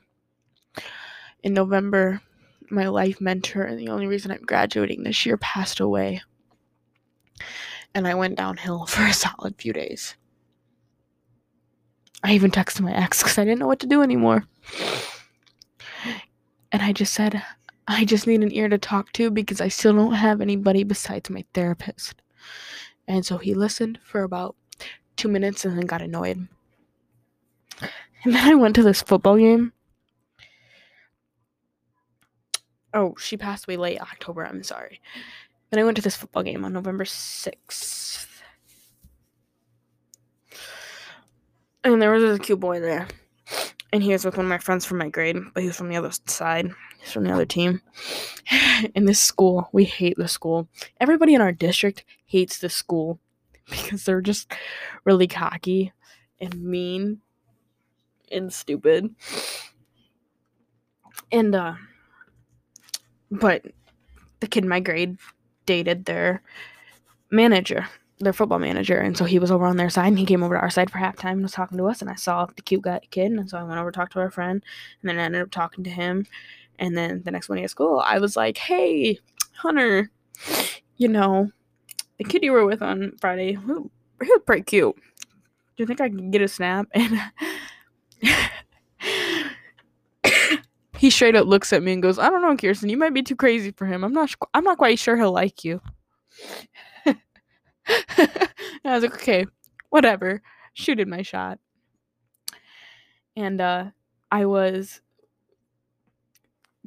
In 1.43 1.53
November, 1.53 2.21
my 2.69 2.87
life 2.87 3.19
mentor 3.19 3.63
and 3.63 3.77
the 3.77 3.89
only 3.89 4.07
reason 4.07 4.31
I'm 4.31 4.43
graduating 4.43 5.03
this 5.03 5.25
year 5.25 5.37
passed 5.37 5.79
away. 5.79 6.21
And 7.93 8.07
I 8.07 8.15
went 8.15 8.37
downhill 8.37 8.85
for 8.87 9.03
a 9.03 9.13
solid 9.13 9.55
few 9.57 9.73
days. 9.73 10.15
I 12.23 12.33
even 12.33 12.51
texted 12.51 12.81
my 12.81 12.93
ex 12.93 13.23
because 13.23 13.37
I 13.37 13.43
didn't 13.43 13.59
know 13.59 13.67
what 13.67 13.79
to 13.79 13.87
do 13.87 14.01
anymore. 14.01 14.45
And 16.71 16.81
I 16.81 16.93
just 16.93 17.13
said, 17.13 17.41
I 17.87 18.05
just 18.05 18.27
need 18.27 18.43
an 18.43 18.53
ear 18.53 18.69
to 18.69 18.77
talk 18.77 19.11
to 19.13 19.29
because 19.29 19.59
I 19.59 19.67
still 19.67 19.93
don't 19.93 20.13
have 20.13 20.39
anybody 20.39 20.83
besides 20.83 21.29
my 21.29 21.43
therapist. 21.53 22.21
And 23.07 23.25
so 23.25 23.37
he 23.37 23.53
listened 23.53 23.99
for 24.03 24.23
about 24.23 24.55
two 25.17 25.27
minutes 25.27 25.65
and 25.65 25.77
then 25.77 25.85
got 25.85 26.01
annoyed. 26.01 26.47
And 28.23 28.35
then 28.35 28.47
I 28.47 28.55
went 28.55 28.75
to 28.75 28.83
this 28.83 29.01
football 29.01 29.37
game. 29.37 29.73
oh, 32.93 33.15
she 33.17 33.37
passed 33.37 33.67
away 33.67 33.77
late 33.77 34.01
October. 34.01 34.45
I'm 34.45 34.63
sorry. 34.63 35.01
Then 35.69 35.79
I 35.79 35.83
went 35.83 35.95
to 35.97 36.01
this 36.01 36.15
football 36.15 36.43
game 36.43 36.65
on 36.65 36.73
November 36.73 37.05
6th. 37.05 38.27
And 41.83 42.01
there 42.01 42.11
was 42.11 42.23
a 42.23 42.39
cute 42.39 42.59
boy 42.59 42.79
there. 42.79 43.07
And 43.91 44.03
he 44.03 44.11
was 44.11 44.23
with 44.23 44.37
one 44.37 44.45
of 44.45 44.49
my 44.49 44.59
friends 44.59 44.85
from 44.85 44.99
my 44.99 45.09
grade, 45.09 45.37
but 45.53 45.61
he 45.61 45.67
was 45.67 45.75
from 45.75 45.89
the 45.89 45.97
other 45.97 46.11
side. 46.27 46.71
He's 46.99 47.11
from 47.11 47.23
the 47.23 47.33
other 47.33 47.45
team. 47.45 47.81
In 48.95 49.05
this 49.05 49.19
school, 49.19 49.69
we 49.73 49.83
hate 49.83 50.17
the 50.17 50.27
school. 50.27 50.69
Everybody 50.99 51.33
in 51.33 51.41
our 51.41 51.51
district 51.51 52.05
hates 52.25 52.59
the 52.59 52.69
school 52.69 53.19
because 53.69 54.05
they're 54.05 54.21
just 54.21 54.53
really 55.03 55.27
cocky 55.27 55.91
and 56.39 56.63
mean 56.63 57.21
and 58.31 58.53
stupid. 58.53 59.13
And 61.31 61.55
uh 61.55 61.75
but 63.29 63.65
the 64.41 64.47
kid 64.47 64.63
in 64.63 64.69
my 64.69 64.79
grade 64.79 65.17
dated 65.65 66.05
their 66.05 66.41
manager, 67.29 67.87
their 68.23 68.33
football 68.33 68.59
manager, 68.59 68.97
and 68.97 69.17
so 69.17 69.25
he 69.25 69.39
was 69.39 69.51
over 69.51 69.65
on 69.65 69.77
their 69.77 69.89
side 69.89 70.07
and 70.07 70.19
he 70.19 70.25
came 70.25 70.43
over 70.43 70.55
to 70.55 70.61
our 70.61 70.69
side 70.69 70.89
for 70.89 70.97
halftime 70.97 71.33
and 71.33 71.43
was 71.43 71.51
talking 71.51 71.77
to 71.77 71.87
us 71.87 72.01
and 72.01 72.09
I 72.09 72.15
saw 72.15 72.45
the 72.45 72.61
cute 72.61 72.81
guy 72.83 72.99
kid 73.11 73.31
and 73.31 73.49
so 73.49 73.57
I 73.57 73.63
went 73.63 73.79
over 73.79 73.91
to 73.91 73.95
talk 73.95 74.09
to 74.11 74.19
our 74.19 74.31
friend 74.31 74.63
and 75.01 75.09
then 75.09 75.19
I 75.19 75.23
ended 75.23 75.41
up 75.41 75.51
talking 75.51 75.83
to 75.83 75.89
him 75.89 76.25
and 76.79 76.97
then 76.97 77.21
the 77.23 77.31
next 77.31 77.49
morning 77.49 77.65
at 77.65 77.71
school 77.71 77.99
I 78.05 78.19
was 78.19 78.35
like, 78.35 78.57
Hey, 78.57 79.19
Hunter, 79.53 80.09
you 80.97 81.07
know, 81.07 81.51
the 82.17 82.23
kid 82.23 82.43
you 82.43 82.51
were 82.51 82.65
with 82.65 82.81
on 82.81 83.13
Friday, 83.19 83.53
he 83.53 83.57
was 83.57 84.41
pretty 84.45 84.63
cute. 84.63 84.95
Do 84.95 85.83
you 85.83 85.85
think 85.85 86.01
I 86.01 86.09
can 86.09 86.31
get 86.31 86.41
a 86.41 86.47
snap? 86.47 86.87
And 88.23 88.51
he 90.97 91.09
straight 91.09 91.35
up 91.35 91.47
looks 91.47 91.73
at 91.73 91.81
me 91.81 91.93
and 91.93 92.03
goes, 92.03 92.19
"I 92.19 92.29
don't 92.29 92.43
know, 92.43 92.55
Kirsten. 92.55 92.89
You 92.89 92.97
might 92.97 93.15
be 93.15 93.23
too 93.23 93.35
crazy 93.35 93.71
for 93.71 93.87
him. 93.87 94.03
I'm 94.03 94.13
not. 94.13 94.31
I'm 94.53 94.63
not 94.63 94.77
quite 94.77 94.99
sure 94.99 95.17
he'll 95.17 95.31
like 95.31 95.63
you." 95.63 95.81
I 98.85 98.95
was 98.95 99.03
like, 99.03 99.15
"Okay, 99.15 99.45
whatever. 99.89 100.41
Shooted 100.73 101.07
my 101.07 101.21
shot." 101.21 101.59
And 103.35 103.61
uh, 103.61 103.85
I 104.31 104.45
was 104.45 105.01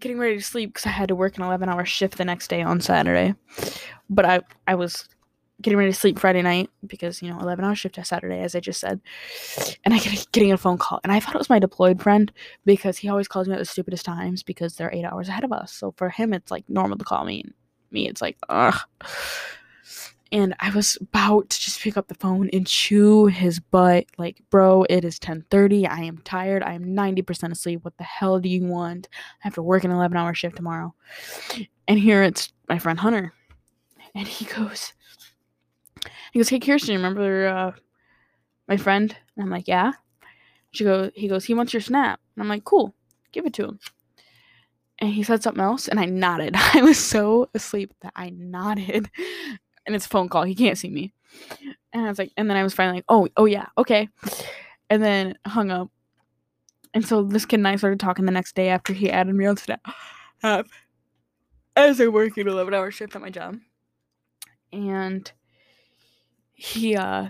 getting 0.00 0.18
ready 0.18 0.36
to 0.36 0.42
sleep 0.42 0.70
because 0.70 0.86
I 0.86 0.90
had 0.90 1.08
to 1.08 1.14
work 1.14 1.36
an 1.36 1.42
11 1.42 1.68
hour 1.68 1.84
shift 1.84 2.18
the 2.18 2.24
next 2.24 2.48
day 2.48 2.62
on 2.62 2.80
Saturday. 2.80 3.34
But 4.10 4.24
I, 4.24 4.40
I 4.66 4.74
was 4.74 5.08
getting 5.62 5.78
ready 5.78 5.92
to 5.92 5.98
sleep 5.98 6.18
Friday 6.18 6.42
night 6.42 6.68
because, 6.86 7.22
you 7.22 7.30
know, 7.30 7.38
11 7.40 7.64
hour 7.64 7.74
shift 7.74 7.98
on 7.98 8.04
Saturday, 8.04 8.40
as 8.40 8.54
I 8.54 8.60
just 8.60 8.80
said. 8.80 9.00
And 9.84 9.94
I 9.94 9.98
get 9.98 10.26
getting 10.32 10.52
a 10.52 10.58
phone 10.58 10.78
call. 10.78 11.00
And 11.04 11.12
I 11.12 11.20
thought 11.20 11.34
it 11.34 11.38
was 11.38 11.48
my 11.48 11.58
deployed 11.58 12.02
friend 12.02 12.32
because 12.64 12.98
he 12.98 13.08
always 13.08 13.28
calls 13.28 13.48
me 13.48 13.54
at 13.54 13.58
the 13.58 13.64
stupidest 13.64 14.04
times 14.04 14.42
because 14.42 14.76
they're 14.76 14.92
eight 14.92 15.04
hours 15.04 15.28
ahead 15.28 15.44
of 15.44 15.52
us. 15.52 15.72
So 15.72 15.92
for 15.96 16.10
him, 16.10 16.34
it's 16.34 16.50
like 16.50 16.68
normal 16.68 16.98
to 16.98 17.04
call 17.04 17.24
me. 17.24 17.42
And 17.42 17.54
me, 17.90 18.08
it's 18.08 18.20
like, 18.20 18.36
ugh. 18.48 18.78
And 20.34 20.52
I 20.58 20.70
was 20.70 20.98
about 21.00 21.48
to 21.48 21.60
just 21.60 21.80
pick 21.80 21.96
up 21.96 22.08
the 22.08 22.16
phone 22.16 22.50
and 22.52 22.66
chew 22.66 23.26
his 23.26 23.60
butt. 23.60 24.06
Like, 24.18 24.42
bro, 24.50 24.84
it 24.90 25.04
is 25.04 25.20
10:30. 25.20 25.86
I 25.88 26.02
am 26.02 26.18
tired. 26.18 26.64
I 26.64 26.74
am 26.74 26.84
90% 26.84 27.52
asleep. 27.52 27.84
What 27.84 27.96
the 27.98 28.04
hell 28.04 28.40
do 28.40 28.48
you 28.48 28.64
want? 28.64 29.08
I 29.12 29.46
have 29.46 29.54
to 29.54 29.62
work 29.62 29.84
an 29.84 29.92
11 29.92 30.16
hour 30.16 30.34
shift 30.34 30.56
tomorrow. 30.56 30.92
And 31.86 32.00
here 32.00 32.24
it's 32.24 32.52
my 32.68 32.80
friend 32.80 32.98
Hunter. 32.98 33.32
And 34.12 34.26
he 34.26 34.44
goes, 34.44 34.92
he 36.32 36.40
goes, 36.40 36.48
Hey 36.48 36.58
Kirsten, 36.58 36.96
remember 36.96 37.46
uh, 37.46 37.72
my 38.66 38.76
friend? 38.76 39.16
And 39.36 39.44
I'm 39.44 39.50
like, 39.50 39.68
Yeah. 39.68 39.92
She 40.72 40.82
goes, 40.82 41.12
he 41.14 41.28
goes, 41.28 41.44
he 41.44 41.54
wants 41.54 41.72
your 41.72 41.80
snap. 41.80 42.18
And 42.34 42.42
I'm 42.42 42.48
like, 42.48 42.64
cool, 42.64 42.96
give 43.30 43.46
it 43.46 43.52
to 43.54 43.64
him. 43.64 43.78
And 44.98 45.10
he 45.10 45.22
said 45.22 45.40
something 45.40 45.62
else, 45.62 45.86
and 45.86 46.00
I 46.00 46.06
nodded. 46.06 46.54
I 46.74 46.82
was 46.82 46.98
so 46.98 47.48
asleep 47.54 47.94
that 48.00 48.12
I 48.16 48.30
nodded. 48.30 49.08
And 49.86 49.94
it's 49.94 50.06
a 50.06 50.08
phone 50.08 50.28
call. 50.28 50.44
He 50.44 50.54
can't 50.54 50.78
see 50.78 50.90
me. 50.90 51.12
And 51.92 52.06
I 52.06 52.08
was 52.08 52.18
like, 52.18 52.32
and 52.36 52.48
then 52.48 52.56
I 52.56 52.62
was 52.62 52.74
finally 52.74 52.98
like, 52.98 53.04
oh, 53.08 53.28
oh 53.36 53.44
yeah, 53.44 53.66
okay. 53.78 54.08
And 54.90 55.02
then 55.02 55.38
hung 55.46 55.70
up. 55.70 55.90
And 56.92 57.06
so 57.06 57.22
this 57.22 57.44
kid 57.44 57.60
and 57.60 57.68
I 57.68 57.76
started 57.76 58.00
talking 58.00 58.24
the 58.24 58.32
next 58.32 58.54
day 58.54 58.68
after 58.68 58.92
he 58.92 59.10
added 59.10 59.34
me 59.34 59.46
on 59.46 59.56
Snap. 59.56 59.80
Uh, 60.42 60.62
as 61.76 62.00
I 62.00 62.08
work 62.08 62.36
an 62.36 62.48
11 62.48 62.72
hour 62.74 62.90
shift 62.90 63.16
at 63.16 63.22
my 63.22 63.30
job. 63.30 63.58
And 64.72 65.30
he 66.54 66.96
uh 66.96 67.28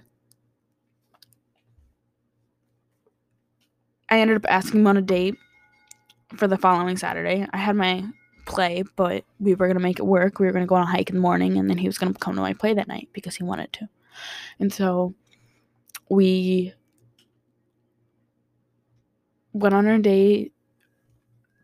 I 4.08 4.20
ended 4.20 4.36
up 4.36 4.44
asking 4.48 4.80
him 4.80 4.86
on 4.86 4.96
a 4.96 5.02
date 5.02 5.36
for 6.36 6.46
the 6.46 6.58
following 6.58 6.96
Saturday. 6.96 7.46
I 7.52 7.56
had 7.56 7.74
my 7.74 8.04
play, 8.44 8.84
but 8.96 9.24
we 9.40 9.54
were 9.54 9.66
gonna 9.66 9.80
make 9.80 9.98
it 9.98 10.06
work. 10.06 10.38
We 10.38 10.46
were 10.46 10.52
gonna 10.52 10.66
go 10.66 10.74
on 10.74 10.82
a 10.82 10.90
hike 10.90 11.10
in 11.10 11.16
the 11.16 11.20
morning 11.20 11.58
and 11.58 11.68
then 11.68 11.78
he 11.78 11.86
was 11.86 11.98
gonna 11.98 12.14
come 12.14 12.34
to 12.34 12.40
my 12.40 12.52
play 12.52 12.74
that 12.74 12.88
night 12.88 13.08
because 13.12 13.36
he 13.36 13.44
wanted 13.44 13.72
to. 13.74 13.88
And 14.58 14.72
so 14.72 15.14
we 16.10 16.72
went 19.52 19.74
on 19.74 19.86
our 19.86 19.98
date, 19.98 20.52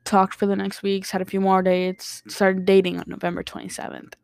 talked 0.04 0.34
for 0.34 0.46
the 0.46 0.56
next 0.56 0.82
weeks, 0.82 1.10
had 1.10 1.22
a 1.22 1.26
few 1.26 1.40
more 1.40 1.62
dates, 1.62 2.22
started 2.28 2.64
dating 2.64 2.98
on 2.98 3.04
November 3.06 3.42
27th. 3.42 4.14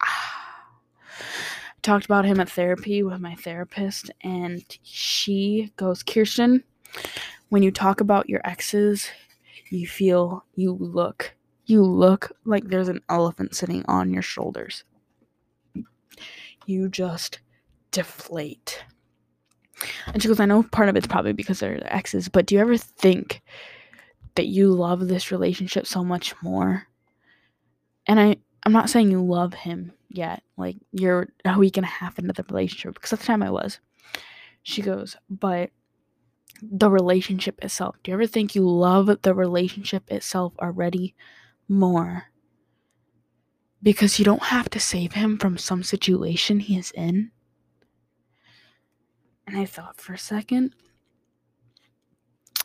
talked 1.82 2.04
about 2.04 2.24
him 2.24 2.38
at 2.40 2.50
therapy 2.50 3.02
with 3.02 3.20
my 3.20 3.34
therapist, 3.34 4.10
and 4.22 4.62
she 4.82 5.72
goes, 5.76 6.02
Kirsten, 6.02 6.62
when 7.48 7.62
you 7.62 7.70
talk 7.70 8.00
about 8.00 8.28
your 8.28 8.40
exes, 8.44 9.10
you 9.70 9.86
feel, 9.86 10.44
you 10.54 10.72
look, 10.74 11.34
you 11.68 11.82
look 11.82 12.32
like 12.46 12.64
there's 12.64 12.88
an 12.88 13.02
elephant 13.10 13.54
sitting 13.54 13.84
on 13.86 14.12
your 14.12 14.22
shoulders. 14.22 14.84
You 16.64 16.88
just 16.88 17.40
deflate. 17.90 18.82
And 20.06 20.22
she 20.22 20.28
goes, 20.28 20.40
I 20.40 20.46
know 20.46 20.62
part 20.62 20.88
of 20.88 20.96
it's 20.96 21.06
probably 21.06 21.34
because 21.34 21.60
they're 21.60 21.80
exes, 21.92 22.28
but 22.28 22.46
do 22.46 22.54
you 22.54 22.60
ever 22.60 22.78
think 22.78 23.42
that 24.34 24.46
you 24.46 24.72
love 24.72 25.08
this 25.08 25.30
relationship 25.30 25.86
so 25.86 26.02
much 26.02 26.34
more? 26.42 26.86
And 28.06 28.18
I, 28.18 28.36
I'm 28.64 28.72
not 28.72 28.88
saying 28.88 29.10
you 29.10 29.22
love 29.22 29.52
him 29.52 29.92
yet. 30.08 30.42
Like 30.56 30.76
you're 30.92 31.28
a 31.44 31.58
week 31.58 31.76
and 31.76 31.84
a 31.84 31.88
half 31.88 32.18
into 32.18 32.32
the 32.32 32.44
relationship 32.48 32.94
because 32.94 33.12
at 33.12 33.20
the 33.20 33.26
time 33.26 33.42
I 33.42 33.50
was. 33.50 33.78
She 34.62 34.80
goes, 34.80 35.16
but 35.28 35.70
the 36.62 36.90
relationship 36.90 37.62
itself. 37.62 37.96
Do 38.02 38.10
you 38.10 38.14
ever 38.14 38.26
think 38.26 38.54
you 38.54 38.68
love 38.68 39.10
the 39.22 39.34
relationship 39.34 40.10
itself 40.10 40.54
already 40.58 41.14
more? 41.68 42.24
Because 43.82 44.18
you 44.18 44.24
don't 44.24 44.44
have 44.44 44.68
to 44.70 44.80
save 44.80 45.12
him 45.12 45.38
from 45.38 45.56
some 45.56 45.82
situation 45.82 46.60
he 46.60 46.78
is 46.78 46.90
in. 46.92 47.30
And 49.46 49.56
I 49.56 49.64
thought 49.64 50.00
for 50.00 50.12
a 50.12 50.18
second, 50.18 50.74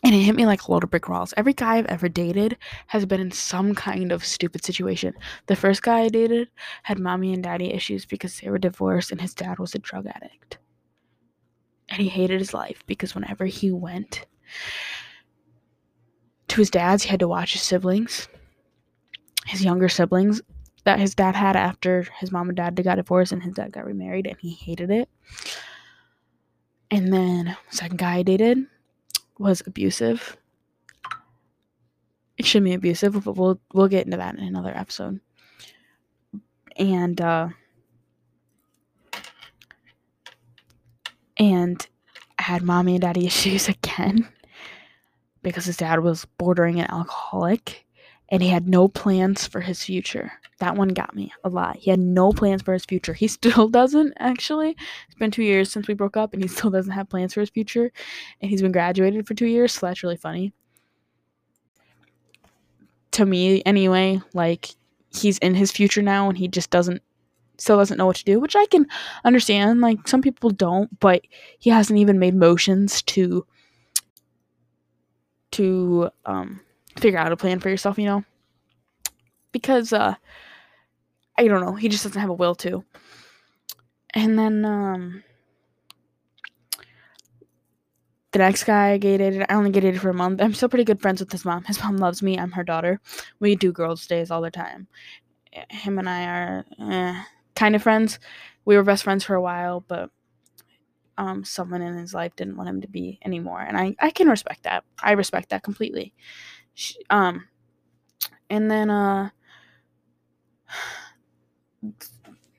and 0.03 0.13
it 0.13 0.19
hit 0.19 0.35
me 0.35 0.45
like 0.45 0.63
a 0.63 0.71
load 0.71 0.83
of 0.83 0.89
brick 0.89 1.07
walls. 1.07 1.33
Every 1.37 1.53
guy 1.53 1.77
I've 1.77 1.85
ever 1.85 2.09
dated 2.09 2.57
has 2.87 3.05
been 3.05 3.21
in 3.21 3.31
some 3.31 3.73
kind 3.73 4.11
of 4.11 4.25
stupid 4.25 4.63
situation. 4.63 5.13
The 5.47 5.55
first 5.55 5.81
guy 5.81 6.01
I 6.01 6.09
dated 6.09 6.49
had 6.83 6.99
mommy 6.99 7.33
and 7.33 7.41
daddy 7.41 7.71
issues 7.71 8.05
because 8.05 8.37
they 8.37 8.49
were 8.49 8.57
divorced 8.57 9.11
and 9.11 9.21
his 9.21 9.33
dad 9.33 9.59
was 9.59 9.73
a 9.73 9.79
drug 9.79 10.07
addict. 10.07 10.57
And 11.87 12.01
he 12.01 12.09
hated 12.09 12.39
his 12.39 12.53
life 12.53 12.83
because 12.85 13.15
whenever 13.15 13.45
he 13.45 13.71
went 13.71 14.25
to 16.49 16.57
his 16.57 16.69
dad's, 16.69 17.03
he 17.03 17.09
had 17.09 17.21
to 17.21 17.27
watch 17.29 17.53
his 17.53 17.61
siblings, 17.61 18.27
his 19.45 19.63
younger 19.63 19.89
siblings 19.89 20.41
that 20.83 20.99
his 20.99 21.15
dad 21.15 21.35
had 21.35 21.55
after 21.55 22.03
his 22.19 22.31
mom 22.31 22.49
and 22.49 22.57
dad 22.57 22.81
got 22.83 22.95
divorced 22.95 23.31
and 23.31 23.43
his 23.43 23.55
dad 23.55 23.71
got 23.71 23.85
remarried, 23.85 24.27
and 24.27 24.37
he 24.39 24.51
hated 24.51 24.91
it. 24.91 25.09
And 26.91 27.11
then, 27.11 27.57
second 27.69 27.97
guy 27.97 28.17
I 28.17 28.23
dated, 28.23 28.59
was 29.39 29.63
abusive. 29.65 30.37
It 32.37 32.45
should 32.45 32.63
be 32.63 32.73
abusive, 32.73 33.23
but 33.23 33.35
we'll 33.35 33.59
we'll 33.73 33.87
get 33.87 34.05
into 34.05 34.17
that 34.17 34.35
in 34.35 34.43
another 34.43 34.75
episode. 34.75 35.19
And 36.75 37.19
uh 37.21 37.49
and 41.37 41.87
I 42.39 42.43
had 42.43 42.63
mommy 42.63 42.95
and 42.95 43.01
daddy 43.01 43.25
issues 43.25 43.69
again 43.69 44.27
because 45.41 45.65
his 45.65 45.77
dad 45.77 45.99
was 45.99 46.25
bordering 46.37 46.79
an 46.79 46.89
alcoholic 46.89 47.82
and 48.33 48.41
he 48.41 48.49
had 48.49 48.67
no 48.67 48.87
plans 48.87 49.45
for 49.45 49.61
his 49.61 49.83
future. 49.83 50.31
That 50.57 50.75
one 50.75 50.87
got 50.87 51.15
me 51.15 51.31
a 51.43 51.49
lot. 51.49 51.75
He 51.77 51.91
had 51.91 51.99
no 51.99 52.31
plans 52.31 52.63
for 52.63 52.73
his 52.73 52.83
future. 52.83 53.13
He 53.13 53.27
still 53.39 53.69
doesn't, 53.69 54.11
actually. 54.17 54.75
It's 55.05 55.19
been 55.19 55.29
two 55.29 55.43
years 55.43 55.71
since 55.71 55.87
we 55.87 55.93
broke 55.93 56.17
up, 56.17 56.33
and 56.33 56.41
he 56.41 56.47
still 56.47 56.71
doesn't 56.71 56.93
have 56.93 57.09
plans 57.09 57.35
for 57.35 57.41
his 57.41 57.51
future. 57.51 57.91
And 58.41 58.49
he's 58.49 58.63
been 58.63 58.71
graduated 58.71 59.27
for 59.27 59.35
two 59.35 59.45
years, 59.45 59.73
so 59.73 59.85
that's 59.85 60.01
really 60.01 60.17
funny. 60.17 60.51
To 63.11 63.25
me, 63.27 63.61
anyway, 63.67 64.19
like, 64.33 64.69
he's 65.15 65.37
in 65.37 65.53
his 65.53 65.71
future 65.71 66.01
now, 66.01 66.27
and 66.27 66.35
he 66.35 66.47
just 66.47 66.71
doesn't, 66.71 67.03
still 67.59 67.77
doesn't 67.77 67.99
know 67.99 68.07
what 68.07 68.15
to 68.15 68.25
do, 68.25 68.39
which 68.39 68.55
I 68.55 68.65
can 68.65 68.87
understand. 69.23 69.79
Like, 69.79 70.07
some 70.07 70.23
people 70.23 70.49
don't, 70.49 70.99
but 70.99 71.21
he 71.59 71.69
hasn't 71.69 71.99
even 71.99 72.17
made 72.17 72.33
motions 72.33 73.03
to, 73.03 73.45
to, 75.51 76.09
um, 76.25 76.61
figure 76.99 77.19
out 77.19 77.31
a 77.31 77.37
plan 77.37 77.59
for 77.59 77.69
yourself, 77.69 77.97
you 77.97 78.05
know? 78.05 78.23
because 79.51 79.93
uh 79.93 80.15
I 81.37 81.47
don't 81.47 81.61
know, 81.61 81.73
he 81.75 81.89
just 81.89 82.03
doesn't 82.03 82.19
have 82.21 82.29
a 82.29 82.33
will 82.33 82.55
to. 82.55 82.83
And 84.13 84.37
then 84.39 84.63
um 84.65 85.23
the 88.31 88.39
next 88.39 88.63
guy 88.63 88.91
I 88.91 88.97
dated, 88.97 89.45
I 89.47 89.53
only 89.53 89.69
dated 89.71 90.01
for 90.01 90.09
a 90.09 90.13
month. 90.13 90.41
I'm 90.41 90.53
still 90.53 90.69
pretty 90.69 90.83
good 90.85 91.01
friends 91.01 91.19
with 91.19 91.31
his 91.31 91.45
mom. 91.45 91.63
His 91.65 91.81
mom 91.83 91.97
loves 91.97 92.23
me. 92.23 92.37
I'm 92.37 92.51
her 92.51 92.63
daughter. 92.63 92.99
We 93.39 93.55
do 93.55 93.71
girls' 93.71 94.07
days 94.07 94.31
all 94.31 94.41
the 94.41 94.49
time. 94.51 94.87
Him 95.69 95.99
and 95.99 96.09
I 96.09 96.25
are 96.25 96.65
eh, 96.79 97.23
kind 97.55 97.75
of 97.75 97.83
friends. 97.83 98.19
We 98.65 98.75
were 98.75 98.83
best 98.83 99.03
friends 99.03 99.23
for 99.23 99.35
a 99.35 99.41
while, 99.41 99.81
but 99.87 100.09
um, 101.17 101.43
someone 101.43 101.81
in 101.81 101.95
his 101.97 102.13
life 102.13 102.35
didn't 102.35 102.57
want 102.57 102.69
him 102.69 102.81
to 102.81 102.87
be 102.87 103.19
anymore, 103.23 103.61
and 103.61 103.77
I 103.77 103.95
I 103.99 104.09
can 104.09 104.27
respect 104.27 104.63
that. 104.63 104.83
I 105.01 105.11
respect 105.11 105.49
that 105.49 105.63
completely. 105.63 106.13
She, 106.73 106.95
um, 107.09 107.47
and 108.49 108.69
then 108.69 108.89
uh, 108.89 109.29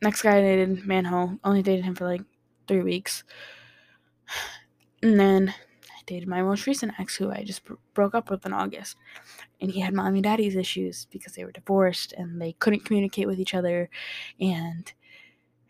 next 0.02 0.22
guy 0.22 0.38
I 0.38 0.40
dated, 0.40 0.86
Manuel, 0.86 1.38
only 1.44 1.62
dated 1.62 1.84
him 1.84 1.94
for 1.94 2.06
like 2.06 2.22
three 2.68 2.82
weeks. 2.82 3.24
And 5.02 5.18
then 5.18 5.48
I 5.50 6.02
dated 6.06 6.28
my 6.28 6.42
most 6.42 6.66
recent 6.66 6.92
ex, 6.98 7.16
who 7.16 7.30
I 7.30 7.42
just 7.44 7.62
broke 7.94 8.14
up 8.14 8.30
with 8.30 8.46
in 8.46 8.52
August. 8.52 8.96
And 9.60 9.70
he 9.70 9.80
had 9.80 9.94
mommy 9.94 10.18
and 10.18 10.24
daddy's 10.24 10.56
issues 10.56 11.06
because 11.10 11.34
they 11.34 11.44
were 11.44 11.52
divorced 11.52 12.12
and 12.12 12.40
they 12.40 12.52
couldn't 12.52 12.84
communicate 12.84 13.26
with 13.26 13.40
each 13.40 13.54
other. 13.54 13.90
And 14.40 14.92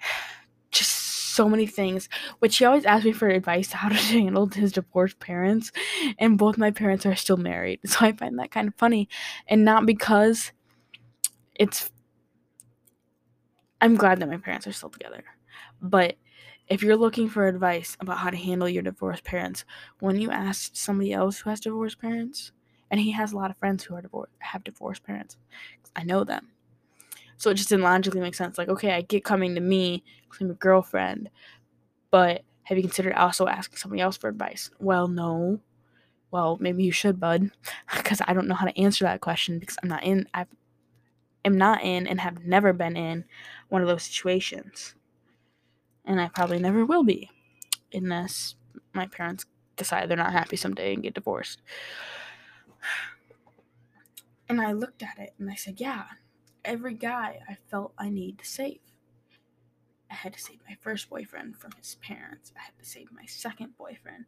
just 0.70 1.13
so 1.34 1.48
many 1.48 1.66
things. 1.66 2.08
Which 2.38 2.56
he 2.58 2.64
always 2.64 2.84
asked 2.84 3.04
me 3.04 3.12
for 3.12 3.28
advice 3.28 3.72
how 3.72 3.88
to 3.88 3.94
handle 3.94 4.46
his 4.46 4.72
divorced 4.72 5.18
parents. 5.20 5.72
And 6.18 6.38
both 6.38 6.58
my 6.58 6.70
parents 6.70 7.06
are 7.06 7.16
still 7.16 7.36
married. 7.36 7.80
So 7.86 8.06
I 8.06 8.12
find 8.12 8.38
that 8.38 8.50
kind 8.50 8.68
of 8.68 8.74
funny. 8.76 9.08
And 9.48 9.64
not 9.64 9.86
because 9.86 10.52
it's. 11.54 11.90
I'm 13.80 13.96
glad 13.96 14.20
that 14.20 14.28
my 14.28 14.38
parents 14.38 14.66
are 14.66 14.72
still 14.72 14.88
together. 14.88 15.22
But 15.82 16.16
if 16.68 16.82
you're 16.82 16.96
looking 16.96 17.28
for 17.28 17.46
advice 17.46 17.96
about 18.00 18.18
how 18.18 18.30
to 18.30 18.36
handle 18.36 18.68
your 18.68 18.82
divorced 18.82 19.24
parents, 19.24 19.64
when 20.00 20.18
you 20.18 20.30
ask 20.30 20.74
somebody 20.74 21.12
else 21.12 21.40
who 21.40 21.50
has 21.50 21.60
divorced 21.60 22.00
parents, 22.00 22.52
and 22.90 23.00
he 23.00 23.12
has 23.12 23.32
a 23.32 23.36
lot 23.36 23.50
of 23.50 23.58
friends 23.58 23.84
who 23.84 23.94
are 23.94 24.02
divorced 24.02 24.32
have 24.38 24.64
divorced 24.64 25.04
parents, 25.04 25.36
I 25.94 26.04
know 26.04 26.24
them. 26.24 26.48
So 27.44 27.50
it 27.50 27.56
just 27.56 27.68
didn't 27.68 27.84
logically 27.84 28.22
make 28.22 28.34
sense. 28.34 28.56
Like, 28.56 28.70
okay, 28.70 28.92
I 28.92 29.02
get 29.02 29.22
coming 29.22 29.54
to 29.54 29.60
me 29.60 30.02
because 30.22 30.40
I'm 30.40 30.50
a 30.50 30.54
girlfriend, 30.54 31.28
but 32.10 32.40
have 32.62 32.78
you 32.78 32.82
considered 32.82 33.12
also 33.12 33.46
asking 33.46 33.76
somebody 33.76 34.00
else 34.00 34.16
for 34.16 34.28
advice? 34.28 34.70
Well, 34.80 35.08
no. 35.08 35.60
Well, 36.30 36.56
maybe 36.58 36.84
you 36.84 36.90
should, 36.90 37.20
bud, 37.20 37.50
because 37.94 38.22
I 38.26 38.32
don't 38.32 38.48
know 38.48 38.54
how 38.54 38.64
to 38.64 38.80
answer 38.80 39.04
that 39.04 39.20
question 39.20 39.58
because 39.58 39.76
I'm 39.82 39.90
not 39.90 40.04
in. 40.04 40.26
I 40.32 40.46
am 41.44 41.58
not 41.58 41.84
in 41.84 42.06
and 42.06 42.18
have 42.18 42.46
never 42.46 42.72
been 42.72 42.96
in 42.96 43.26
one 43.68 43.82
of 43.82 43.88
those 43.88 44.04
situations 44.04 44.94
and 46.06 46.18
I 46.18 46.28
probably 46.28 46.58
never 46.58 46.86
will 46.86 47.04
be 47.04 47.30
unless 47.92 48.54
my 48.94 49.06
parents 49.06 49.44
decide 49.76 50.08
they're 50.08 50.16
not 50.16 50.32
happy 50.32 50.56
someday 50.56 50.94
and 50.94 51.02
get 51.02 51.12
divorced. 51.12 51.60
And 54.46 54.60
I 54.60 54.72
looked 54.72 55.02
at 55.02 55.18
it 55.18 55.32
and 55.38 55.50
I 55.50 55.54
said, 55.54 55.80
yeah, 55.80 56.04
every 56.64 56.94
guy 56.94 57.40
I 57.48 57.56
felt 57.70 57.92
I 57.98 58.08
need 58.10 58.38
to 58.38 58.46
save. 58.46 58.80
I 60.10 60.14
had 60.14 60.32
to 60.34 60.40
save 60.40 60.60
my 60.68 60.76
first 60.80 61.10
boyfriend 61.10 61.56
from 61.56 61.72
his 61.72 61.96
parents. 61.96 62.52
I 62.56 62.62
had 62.62 62.78
to 62.78 62.88
save 62.88 63.12
my 63.12 63.26
second 63.26 63.76
boyfriend 63.76 64.26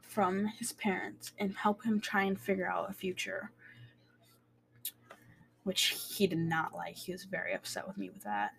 from 0.00 0.46
his 0.46 0.72
parents 0.72 1.32
and 1.38 1.56
help 1.56 1.84
him 1.84 2.00
try 2.00 2.22
and 2.24 2.40
figure 2.40 2.70
out 2.70 2.90
a 2.90 2.94
future. 2.94 3.50
Which 5.62 5.96
he 6.16 6.26
did 6.26 6.38
not 6.38 6.74
like. 6.74 6.96
He 6.96 7.12
was 7.12 7.24
very 7.24 7.54
upset 7.54 7.86
with 7.86 7.98
me 7.98 8.10
with 8.10 8.22
that. 8.24 8.52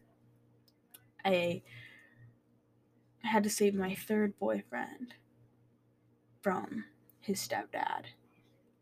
I 1.23 1.61
had 3.23 3.43
to 3.43 3.49
save 3.49 3.73
my 3.73 3.95
third 3.95 4.37
boyfriend 4.37 5.15
from 6.41 6.85
his 7.19 7.39
stepdad, 7.39 8.05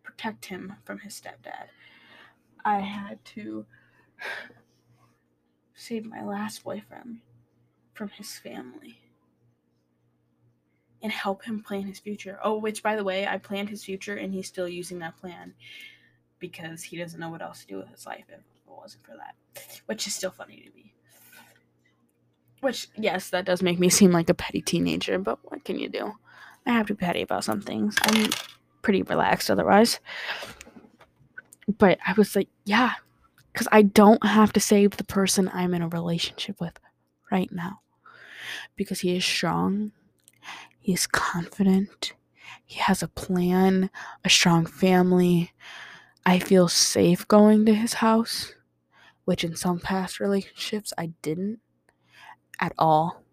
protect 0.03 0.45
him 0.45 0.75
from 0.83 0.99
his 0.99 1.13
stepdad. 1.13 1.67
I 2.65 2.79
had 2.79 3.23
to 3.25 3.65
save 5.75 6.05
my 6.05 6.23
last 6.23 6.63
boyfriend 6.63 7.19
from 7.93 8.09
his 8.09 8.37
family 8.37 8.99
and 11.01 11.11
help 11.11 11.43
him 11.43 11.61
plan 11.61 11.83
his 11.83 11.99
future. 11.99 12.39
Oh, 12.43 12.57
which 12.57 12.81
by 12.81 12.95
the 12.95 13.03
way, 13.03 13.27
I 13.27 13.37
planned 13.37 13.69
his 13.69 13.83
future 13.83 14.15
and 14.15 14.33
he's 14.33 14.47
still 14.47 14.69
using 14.69 14.99
that 14.99 15.17
plan 15.17 15.53
because 16.39 16.83
he 16.83 16.97
doesn't 16.97 17.19
know 17.19 17.29
what 17.29 17.41
else 17.41 17.61
to 17.61 17.67
do 17.67 17.77
with 17.77 17.89
his 17.89 18.05
life 18.05 18.25
if 18.29 18.35
it 18.35 18.43
wasn't 18.65 19.05
for 19.05 19.15
that, 19.17 19.35
which 19.85 20.07
is 20.07 20.15
still 20.15 20.31
funny 20.31 20.57
to 20.57 20.75
me. 20.75 20.93
Which, 22.61 22.87
yes, 22.95 23.29
that 23.31 23.45
does 23.45 23.61
make 23.61 23.79
me 23.79 23.89
seem 23.89 24.11
like 24.11 24.29
a 24.29 24.33
petty 24.33 24.61
teenager, 24.61 25.19
but 25.19 25.39
what 25.43 25.65
can 25.65 25.77
you 25.77 25.89
do? 25.89 26.13
I 26.65 26.71
have 26.71 26.87
to 26.87 26.93
be 26.93 27.05
petty 27.05 27.21
about 27.21 27.43
some 27.43 27.59
things. 27.59 27.97
I'm 28.03 28.29
pretty 28.81 29.03
relaxed 29.03 29.51
otherwise. 29.51 29.99
But 31.67 31.99
I 32.05 32.13
was 32.13 32.35
like, 32.35 32.49
yeah, 32.65 32.93
because 33.51 33.67
I 33.71 33.83
don't 33.83 34.25
have 34.25 34.53
to 34.53 34.59
save 34.59 34.97
the 34.97 35.03
person 35.03 35.49
I'm 35.53 35.73
in 35.73 35.81
a 35.81 35.87
relationship 35.87 36.59
with 36.59 36.79
right 37.31 37.51
now. 37.51 37.79
Because 38.75 38.99
he 39.01 39.15
is 39.15 39.23
strong, 39.23 39.91
he 40.79 40.93
is 40.93 41.07
confident, 41.07 42.13
he 42.65 42.79
has 42.79 43.01
a 43.03 43.07
plan, 43.07 43.89
a 44.25 44.29
strong 44.29 44.65
family. 44.65 45.51
I 46.25 46.39
feel 46.39 46.67
safe 46.67 47.27
going 47.27 47.65
to 47.65 47.73
his 47.73 47.95
house, 47.95 48.53
which 49.25 49.43
in 49.43 49.55
some 49.55 49.79
past 49.79 50.19
relationships 50.19 50.93
I 50.97 51.07
didn't 51.21 51.59
at 52.59 52.73
all. 52.77 53.23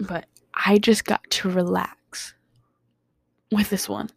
But 0.00 0.26
I 0.54 0.78
just 0.78 1.04
got 1.04 1.22
to 1.30 1.50
relax 1.50 2.34
with 3.50 3.70
this 3.70 3.88
one 3.88 4.10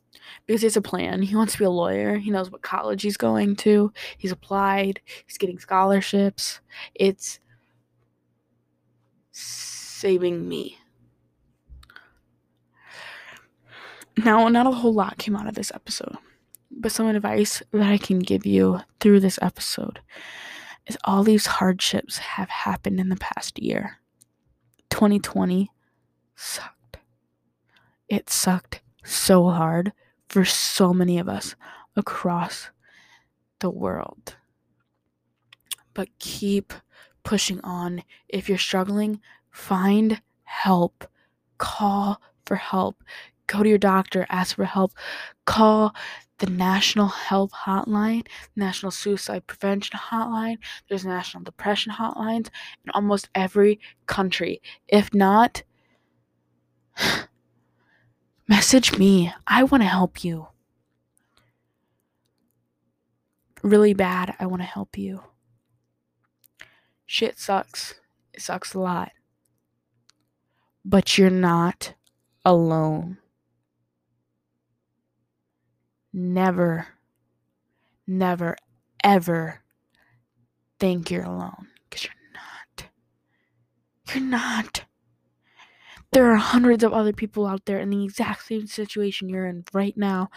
because 0.46 0.62
he 0.62 0.66
has 0.66 0.78
a 0.78 0.82
plan. 0.82 1.22
He 1.22 1.36
wants 1.36 1.54
to 1.54 1.60
be 1.60 1.66
a 1.66 1.70
lawyer. 1.70 2.18
He 2.18 2.32
knows 2.32 2.52
what 2.52 2.62
college 2.62 3.02
he's 3.02 3.18
going 3.18 3.56
to. 3.58 3.92
He's 4.18 4.32
applied. 4.32 5.02
He's 5.26 5.38
getting 5.38 5.60
scholarships. 5.60 6.60
It's 6.94 7.40
saving 9.32 10.48
me. 10.48 10.78
Now, 14.18 14.48
not 14.48 14.68
a 14.68 14.72
whole 14.72 14.94
lot 14.94 15.18
came 15.18 15.36
out 15.36 15.48
of 15.48 15.56
this 15.56 15.72
episode, 15.74 16.16
but 16.72 16.92
some 16.92 17.08
advice 17.08 17.62
that 17.72 17.92
I 17.92 17.98
can 17.98 18.20
give 18.20 18.46
you 18.46 18.80
through 19.02 19.20
this 19.20 19.38
episode 19.42 20.00
is 20.88 20.98
all 21.04 21.24
these 21.24 21.46
hardships 21.46 22.20
have 22.20 22.50
happened 22.50 23.00
in 23.00 23.10
the 23.10 23.18
past 23.18 23.60
year. 23.60 23.98
2020 24.90 25.70
sucked. 26.36 26.98
It 28.08 28.30
sucked 28.30 28.82
so 29.04 29.50
hard 29.50 29.92
for 30.30 30.46
so 30.46 30.94
many 30.94 31.20
of 31.20 31.30
us 31.30 31.56
across 31.96 32.70
the 33.60 33.70
world. 33.70 34.36
But 35.94 36.10
keep 36.20 36.74
pushing 37.24 37.62
on. 37.62 38.04
If 38.30 38.50
you're 38.50 38.58
struggling, 38.58 39.22
find 39.52 40.22
help. 40.44 41.06
Call 41.58 42.22
for 42.46 42.56
help. 42.56 43.04
Go 43.48 43.64
to 43.64 43.70
your 43.70 43.78
doctor, 43.78 44.26
ask 44.30 44.56
for 44.56 44.66
help. 44.66 44.92
Call 45.46 45.96
the 46.40 46.48
National 46.48 47.08
Health 47.08 47.52
Hotline, 47.66 48.28
National 48.56 48.92
Suicide 48.92 49.48
Prevention 49.48 49.98
Hotline, 49.98 50.58
there's 50.90 51.06
National 51.06 51.44
Depression 51.44 51.94
Hotlines 51.94 52.50
in 52.84 52.92
almost 52.94 53.30
every 53.34 53.80
country. 54.06 54.62
If 54.88 55.14
not, 55.14 55.64
message 58.48 58.98
me. 58.98 59.34
I 59.48 59.64
want 59.64 59.84
to 59.84 59.88
help 59.88 60.24
you. 60.24 60.48
Really 63.64 63.94
bad, 63.94 64.36
I 64.40 64.46
want 64.46 64.62
to 64.62 64.68
help 64.68 64.98
you. 64.98 65.24
Shit 67.06 67.40
sucks. 67.40 67.96
It 68.34 68.42
sucks 68.42 68.74
a 68.74 68.80
lot. 68.80 69.12
But 70.84 71.18
you're 71.18 71.30
not 71.30 71.94
alone 72.44 73.18
never, 76.16 76.88
never, 78.08 78.56
ever 79.04 79.62
think 80.80 81.12
you're 81.12 81.24
alone 81.24 81.68
because 81.84 82.06
you're 82.06 82.14
not. 82.34 82.90
You're 84.14 84.24
not. 84.24 84.86
There 86.16 86.32
are 86.32 86.38
hundreds 86.38 86.84
of 86.84 86.94
other 86.94 87.14
people 87.14 87.46
out 87.46 87.66
there 87.66 87.80
in 87.80 87.92
the 87.92 88.04
exact 88.04 88.48
same 88.48 88.66
situation 88.68 89.30
you're 89.30 89.46
in 89.46 89.66
right 89.74 89.96
now. 89.96 90.32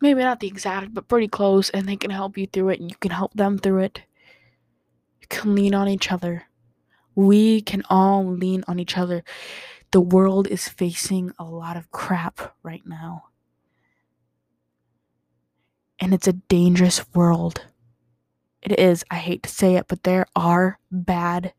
Maybe 0.00 0.20
not 0.20 0.40
the 0.40 0.48
exact, 0.48 0.92
but 0.94 1.08
pretty 1.08 1.28
close, 1.28 1.70
and 1.70 1.88
they 1.88 1.96
can 1.96 2.10
help 2.10 2.36
you 2.36 2.46
through 2.46 2.70
it, 2.70 2.80
and 2.80 2.90
you 2.90 2.96
can 2.96 3.12
help 3.12 3.32
them 3.34 3.58
through 3.58 3.80
it. 3.84 4.02
You 5.20 5.28
can 5.28 5.54
lean 5.54 5.74
on 5.74 5.88
each 5.88 6.12
other. 6.12 6.44
We 7.14 7.62
can 7.62 7.82
all 7.90 8.26
lean 8.26 8.64
on 8.68 8.80
each 8.80 8.98
other. 8.98 9.24
The 9.92 10.00
world 10.02 10.48
is 10.48 10.68
facing 10.68 11.32
a 11.38 11.44
lot 11.44 11.76
of 11.76 11.90
crap 11.92 12.56
right 12.62 12.86
now 12.86 13.24
And 16.00 16.14
it's 16.14 16.28
a 16.28 16.32
dangerous 16.32 17.04
world. 17.14 17.66
It 18.62 18.78
is. 18.78 19.04
I 19.10 19.16
hate 19.16 19.42
to 19.44 19.50
say 19.50 19.76
it, 19.76 19.86
but 19.88 20.02
there 20.02 20.26
are 20.36 20.78
bad 20.90 21.54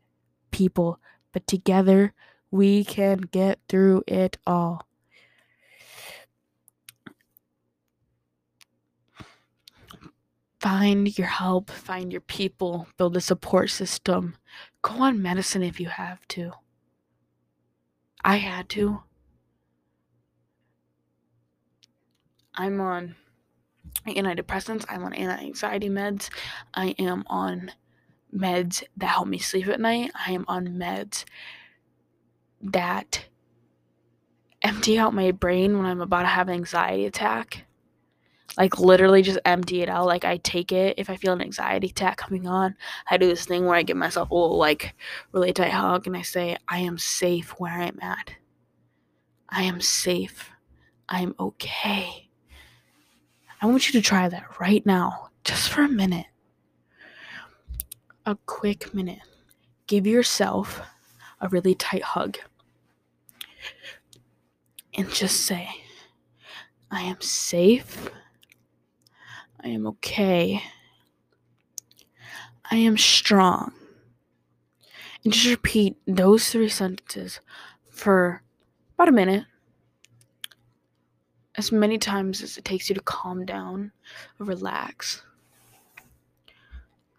people. 0.50 1.00
But 1.32 1.46
together, 1.46 2.12
we 2.50 2.84
can 2.84 3.18
get 3.18 3.58
through 3.68 4.04
it 4.06 4.36
all. 4.46 4.86
Find 10.60 11.18
your 11.18 11.26
help, 11.26 11.70
find 11.70 12.12
your 12.12 12.20
people, 12.20 12.86
build 12.96 13.16
a 13.16 13.20
support 13.20 13.70
system. 13.70 14.36
Go 14.82 14.94
on 15.00 15.20
medicine 15.20 15.62
if 15.62 15.80
you 15.80 15.88
have 15.88 16.26
to. 16.28 16.52
I 18.24 18.36
had 18.36 18.68
to. 18.70 19.02
I'm 22.54 22.80
on 22.80 23.16
antidepressants, 24.06 24.84
I'm 24.88 25.02
on 25.02 25.14
anti 25.14 25.46
anxiety 25.46 25.88
meds, 25.88 26.28
I 26.74 26.94
am 26.98 27.24
on 27.26 27.72
meds 28.34 28.82
that 28.96 29.06
help 29.06 29.28
me 29.28 29.38
sleep 29.38 29.68
at 29.68 29.80
night, 29.80 30.10
I 30.26 30.32
am 30.32 30.44
on 30.48 30.66
meds 30.68 31.24
that 32.62 33.26
empty 34.62 34.98
out 34.98 35.14
my 35.14 35.32
brain 35.32 35.76
when 35.76 35.86
I'm 35.86 36.00
about 36.00 36.22
to 36.22 36.28
have 36.28 36.48
an 36.48 36.54
anxiety 36.54 37.06
attack. 37.06 37.64
Like 38.56 38.78
literally 38.78 39.22
just 39.22 39.38
empty 39.44 39.80
it 39.82 39.88
out. 39.88 40.06
Like 40.06 40.24
I 40.24 40.36
take 40.38 40.72
it 40.72 40.98
if 40.98 41.08
I 41.08 41.16
feel 41.16 41.32
an 41.32 41.40
anxiety 41.40 41.88
attack 41.88 42.18
coming 42.18 42.46
on. 42.46 42.76
I 43.10 43.16
do 43.16 43.26
this 43.26 43.46
thing 43.46 43.64
where 43.64 43.76
I 43.76 43.82
give 43.82 43.96
myself 43.96 44.30
a 44.30 44.34
little 44.34 44.58
like 44.58 44.94
really 45.32 45.52
tight 45.52 45.72
hug 45.72 46.06
and 46.06 46.16
I 46.16 46.22
say, 46.22 46.56
I 46.68 46.78
am 46.80 46.98
safe 46.98 47.58
where 47.58 47.72
I'm 47.72 47.98
at. 48.02 48.34
I 49.48 49.62
am 49.62 49.80
safe. 49.80 50.50
I 51.08 51.22
am 51.22 51.34
okay. 51.40 52.28
I 53.60 53.66
want 53.66 53.86
you 53.86 53.92
to 54.00 54.06
try 54.06 54.28
that 54.28 54.60
right 54.60 54.84
now, 54.84 55.28
just 55.44 55.70
for 55.70 55.82
a 55.82 55.88
minute. 55.88 56.26
A 58.24 58.36
quick 58.46 58.94
minute. 58.94 59.20
Give 59.86 60.06
yourself 60.06 60.80
a 61.40 61.48
really 61.48 61.74
tight 61.74 62.02
hug. 62.02 62.38
And 64.94 65.10
just 65.10 65.40
say, 65.40 65.68
I 66.90 67.02
am 67.02 67.20
safe. 67.20 68.10
I 69.64 69.68
am 69.68 69.86
okay. 69.86 70.62
I 72.70 72.76
am 72.76 72.96
strong. 72.96 73.72
And 75.24 75.32
just 75.32 75.46
repeat 75.46 75.96
those 76.06 76.50
three 76.50 76.68
sentences 76.68 77.40
for 77.90 78.42
about 78.94 79.08
a 79.08 79.12
minute 79.12 79.44
as 81.56 81.70
many 81.70 81.98
times 81.98 82.42
as 82.42 82.56
it 82.56 82.64
takes 82.64 82.88
you 82.88 82.94
to 82.94 83.02
calm 83.02 83.44
down 83.44 83.92
relax. 84.38 85.22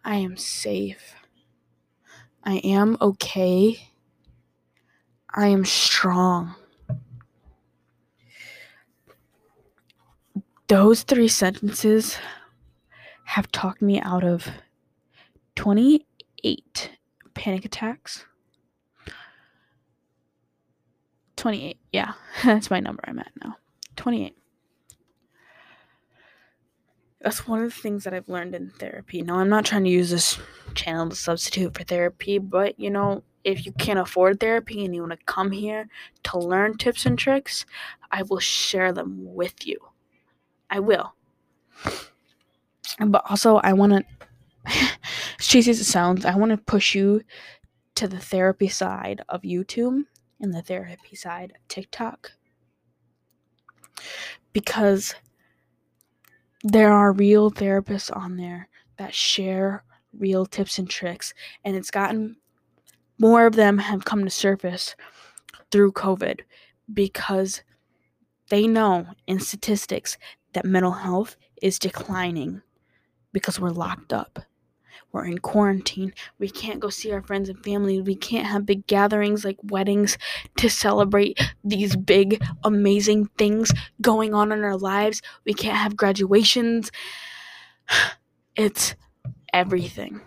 I 0.06 0.18
am 0.18 0.36
safe. 0.38 1.16
I 2.44 2.56
am 2.58 2.98
okay. 3.00 3.90
I 5.34 5.48
am 5.48 5.64
strong. 5.66 6.56
Those 10.68 11.04
three 11.04 11.28
sentences 11.28 12.18
have 13.26 13.52
talked 13.52 13.82
me 13.82 14.02
out 14.02 14.24
of 14.24 14.48
28 15.56 16.92
panic 17.34 17.66
attacks. 17.66 18.26
28, 21.38 21.78
yeah, 21.92 22.14
that's 22.44 22.70
my 22.70 22.80
number 22.80 23.04
I'm 23.08 23.20
at 23.20 23.32
now. 23.44 23.58
28. 23.96 24.36
That's 27.24 27.48
one 27.48 27.64
of 27.64 27.74
the 27.74 27.82
things 27.82 28.04
that 28.04 28.14
I've 28.14 28.28
learned 28.28 28.54
in 28.54 28.70
therapy. 28.72 29.22
Now, 29.22 29.40
I'm 29.40 29.48
not 29.48 29.66
trying 29.66 29.86
to 29.86 29.90
use 29.90 30.10
this 30.10 30.38
channel 30.76 31.10
to 31.10 31.16
substitute 31.16 31.74
for 31.74 31.84
therapy, 31.84 32.38
but 32.38 32.78
you 32.78 32.90
know, 32.90 33.24
if 33.46 33.66
you 33.66 33.72
can't 33.72 34.00
afford 34.00 34.40
therapy 34.40 34.84
and 34.84 34.94
you 34.94 35.02
want 35.02 35.14
to 35.18 35.26
come 35.26 35.52
here 35.52 35.88
to 36.24 36.38
learn 36.38 36.78
tips 36.78 37.06
and 37.06 37.18
tricks, 37.18 37.66
I 38.12 38.24
will 38.24 38.40
share 38.40 38.92
them 38.92 39.34
with 39.34 39.66
you. 39.66 39.80
I 40.70 40.80
will. 40.82 41.14
But 43.00 43.24
also, 43.30 43.58
I 43.58 43.72
want 43.72 43.94
to, 43.94 44.06
as 44.66 44.92
cheesy 45.48 45.72
as 45.72 45.80
it 45.80 45.86
sounds, 45.86 46.26
I 46.26 46.36
want 46.36 46.52
to 46.52 46.58
push 46.58 46.94
you 46.94 47.22
to 47.96 48.08
the 48.08 48.20
therapy 48.20 48.68
side 48.68 49.22
of 49.30 49.44
YouTube 49.44 50.04
and 50.42 50.54
the 50.54 50.62
therapy 50.62 51.16
side 51.16 51.54
of 51.56 51.68
TikTok 51.70 52.34
because 54.52 55.16
there 56.64 56.94
are 56.94 57.12
real 57.12 57.52
therapists 57.52 58.16
on 58.16 58.38
there 58.38 58.70
that 58.98 59.14
share 59.14 59.84
real 60.18 60.46
tips 60.46 60.80
and 60.80 60.90
tricks 60.90 61.34
and 61.66 61.76
it's 61.76 61.92
gotten 61.92 62.38
more 63.20 63.46
of 63.46 63.56
them 63.56 63.78
have 63.78 64.06
come 64.06 64.24
to 64.24 64.30
surface 64.30 64.96
through 65.72 65.92
covid 65.92 66.42
because 66.94 67.64
they 68.50 68.68
know 68.68 69.06
in 69.28 69.40
statistics 69.40 70.18
that 70.54 70.66
mental 70.66 70.92
health 70.92 71.36
is 71.62 71.80
declining 71.80 72.62
because 73.34 73.60
we're 73.60 73.70
locked 73.70 74.14
up 74.14 74.40
we're 75.14 75.26
in 75.26 75.38
quarantine. 75.38 76.12
We 76.40 76.50
can't 76.50 76.80
go 76.80 76.90
see 76.90 77.12
our 77.12 77.22
friends 77.22 77.48
and 77.48 77.64
family. 77.64 78.02
We 78.02 78.16
can't 78.16 78.48
have 78.48 78.66
big 78.66 78.88
gatherings 78.88 79.46
like 79.46 79.58
weddings 79.64 80.18
to 80.58 80.70
celebrate 80.70 81.40
these 81.64 81.96
big, 81.96 82.44
amazing 82.64 83.28
things 83.38 83.72
going 84.02 84.34
on 84.34 84.52
in 84.52 84.64
our 84.64 84.76
lives. 84.76 85.22
We 85.46 85.54
can't 85.54 85.78
have 85.78 85.96
graduations. 85.96 86.92
It's 88.56 88.94
everything. 89.52 90.22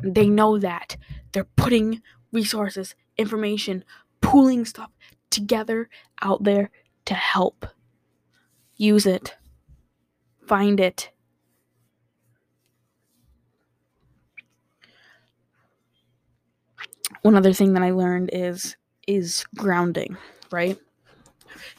They 0.00 0.28
know 0.28 0.60
that. 0.60 0.96
They're 1.32 1.48
putting 1.56 2.00
resources, 2.30 2.94
information, 3.18 3.84
pooling 4.20 4.64
stuff 4.64 4.92
together 5.30 5.88
out 6.22 6.44
there 6.44 6.70
to 7.06 7.14
help. 7.14 7.66
Use 8.76 9.06
it. 9.06 9.34
Find 10.46 10.78
it 10.78 11.10
one 17.22 17.36
other 17.36 17.52
thing 17.52 17.72
that 17.74 17.82
I 17.82 17.92
learned 17.92 18.30
is 18.32 18.76
is 19.08 19.44
grounding, 19.56 20.16
right? 20.50 20.78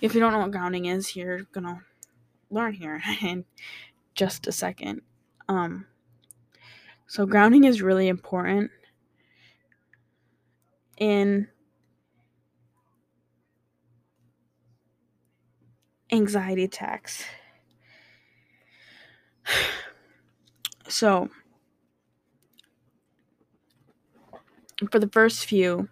If 0.02 0.14
you 0.14 0.20
don't 0.20 0.34
know 0.34 0.40
what 0.40 0.52
grounding 0.52 0.86
is, 0.86 1.16
you're 1.16 1.44
gonna 1.54 1.82
learn 2.50 2.74
here 2.74 3.02
in 3.22 3.46
just 4.16 4.48
a 4.48 4.52
second. 4.52 5.02
Um, 5.48 5.86
so 7.08 7.26
grounding 7.26 7.66
is 7.66 7.82
really 7.82 8.08
important 8.08 8.72
in 10.98 11.48
anxiety 16.12 16.64
attacks. 16.64 17.26
So 20.90 21.30
for 24.88 25.00
the 25.00 25.08
first 25.08 25.46
few, 25.46 25.90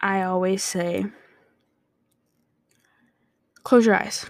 I 0.00 0.22
always 0.22 0.62
say, 0.62 1.06
close 3.62 3.86
your 3.86 3.94
eyes. 3.94 4.26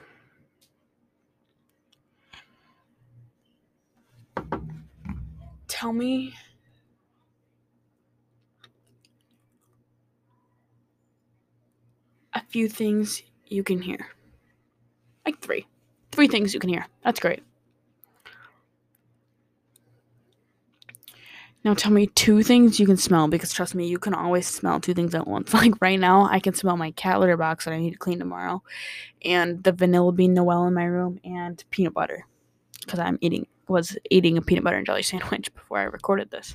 Tell 5.69 5.93
me 5.93 6.35
a 12.33 12.43
few 12.49 12.69
things 12.69 13.23
you 13.47 13.63
can 13.63 13.83
hear. 13.83 14.09
Like 15.27 15.41
three. 15.41 15.67
Three 16.13 16.29
things 16.29 16.55
you 16.55 16.61
can 16.61 16.71
hear. 16.71 16.87
That's 17.03 17.21
great. 17.21 17.43
Now 21.65 21.73
tell 21.73 21.93
me 21.93 22.07
two 22.09 22.43
things 22.43 22.79
you 22.79 22.85
can 22.87 22.99
smell 22.99 23.27
because 23.27 23.53
trust 23.53 23.75
me, 23.75 23.87
you 23.87 23.99
can 23.99 24.13
always 24.13 24.47
smell 24.47 24.81
two 24.81 24.93
things 24.93 25.15
at 25.15 25.27
once. 25.27 25.53
Like 25.55 25.81
right 25.81 25.99
now, 25.99 26.29
I 26.31 26.39
can 26.39 26.55
smell 26.55 26.77
my 26.77 26.91
cat 26.93 27.21
litter 27.21 27.39
box 27.39 27.65
that 27.65 27.73
I 27.73 27.79
need 27.79 27.93
to 27.93 27.99
clean 27.99 28.19
tomorrow, 28.19 28.63
and 29.25 29.63
the 29.65 29.73
vanilla 29.73 30.13
bean 30.13 30.35
Noel 30.35 30.67
in 30.67 30.75
my 30.75 30.85
room, 30.85 31.21
and 31.25 31.63
peanut 31.71 31.95
butter 31.95 32.27
because 32.81 32.99
I'm 32.99 33.19
eating 33.23 33.47
was 33.67 33.97
eating 34.11 34.37
a 34.37 34.43
peanut 34.43 34.65
butter 34.65 34.77
and 34.77 34.87
jelly 34.87 35.03
sandwich 35.05 35.55
before 35.55 35.79
I 35.79 35.85
recorded 35.85 36.31
this. 36.31 36.55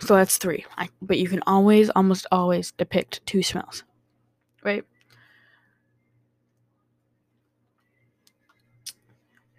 So 0.00 0.14
that's 0.16 0.38
three. 0.38 0.64
I, 0.76 0.88
but 1.00 1.18
you 1.18 1.28
can 1.28 1.42
always, 1.46 1.88
almost 1.90 2.26
always 2.30 2.72
depict 2.72 3.24
two 3.26 3.42
smells, 3.42 3.84
right? 4.62 4.84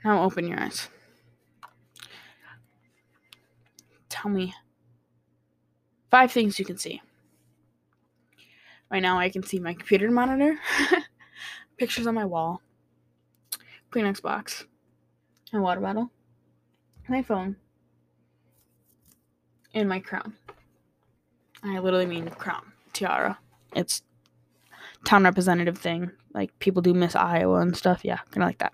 Now 0.03 0.23
open 0.23 0.47
your 0.47 0.59
eyes. 0.59 0.87
Tell 4.15 4.31
me 4.31 4.53
five 6.09 6.31
things 6.31 6.57
you 6.57 6.65
can 6.65 6.77
see. 6.77 7.01
Right 8.89 9.01
now, 9.01 9.19
I 9.19 9.29
can 9.29 9.43
see 9.43 9.59
my 9.59 9.73
computer 9.73 10.09
monitor, 10.09 10.57
pictures 11.77 12.07
on 12.07 12.15
my 12.15 12.23
wall, 12.23 12.61
Kleenex 13.91 14.21
box, 14.21 14.65
my 15.51 15.59
water 15.59 15.81
bottle, 15.81 16.11
my 17.09 17.21
phone, 17.21 17.57
and 19.73 19.89
my 19.89 19.99
crown. 19.99 20.35
I 21.63 21.79
literally 21.79 22.05
mean 22.05 22.29
crown, 22.29 22.71
tiara. 22.93 23.37
It's 23.75 24.01
town 25.03 25.23
representative 25.23 25.77
thing. 25.77 26.11
Like 26.33 26.57
people 26.59 26.81
do 26.81 26.93
Miss 26.93 27.15
Iowa 27.15 27.59
and 27.59 27.75
stuff. 27.75 28.05
Yeah, 28.05 28.19
kind 28.31 28.43
of 28.43 28.47
like 28.47 28.59
that. 28.59 28.73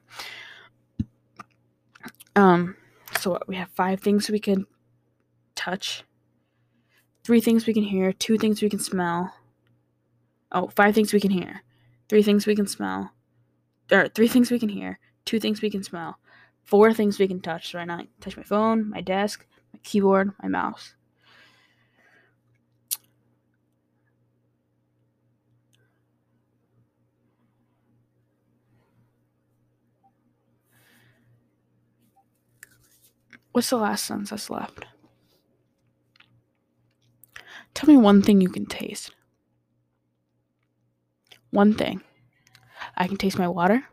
Um, 2.35 2.75
so 3.19 3.31
what, 3.31 3.47
we 3.47 3.55
have 3.55 3.69
five 3.69 4.01
things 4.01 4.29
we 4.29 4.39
can 4.39 4.67
touch, 5.61 6.03
three 7.23 7.41
things 7.41 7.65
we 7.65 7.73
can 7.73 7.83
hear, 7.83 8.13
two 8.13 8.37
things 8.37 8.61
we 8.61 8.69
can 8.69 8.79
smell. 8.79 9.33
Oh, 10.51 10.67
five 10.67 10.93
things 10.95 11.13
we 11.13 11.19
can 11.19 11.31
hear, 11.31 11.63
three 12.09 12.23
things 12.23 12.45
we 12.45 12.55
can 12.55 12.67
smell, 12.67 13.11
or 13.91 14.09
three 14.09 14.27
things 14.27 14.51
we 14.51 14.59
can 14.59 14.69
hear, 14.69 14.99
two 15.25 15.39
things 15.39 15.61
we 15.61 15.69
can 15.69 15.83
smell, 15.83 16.19
four 16.63 16.93
things 16.93 17.19
we 17.19 17.27
can 17.27 17.41
touch. 17.41 17.71
So 17.71 17.79
right 17.79 17.87
now, 17.87 17.99
I 17.99 18.07
touch 18.21 18.37
my 18.37 18.43
phone, 18.43 18.89
my 18.89 19.01
desk, 19.01 19.45
my 19.73 19.79
keyboard, 19.83 20.31
my 20.41 20.49
mouse. 20.49 20.95
What's 33.53 33.69
the 33.69 33.77
last 33.77 34.05
sentence 34.05 34.31
that's 34.31 34.49
left? 34.49 34.85
Tell 37.73 37.89
me 37.89 37.97
one 37.97 38.21
thing 38.21 38.41
you 38.41 38.49
can 38.49 38.65
taste. 38.65 39.11
One 41.49 41.73
thing. 41.73 42.01
I 42.95 43.07
can 43.07 43.17
taste 43.17 43.37
my 43.37 43.47
water. 43.47 43.83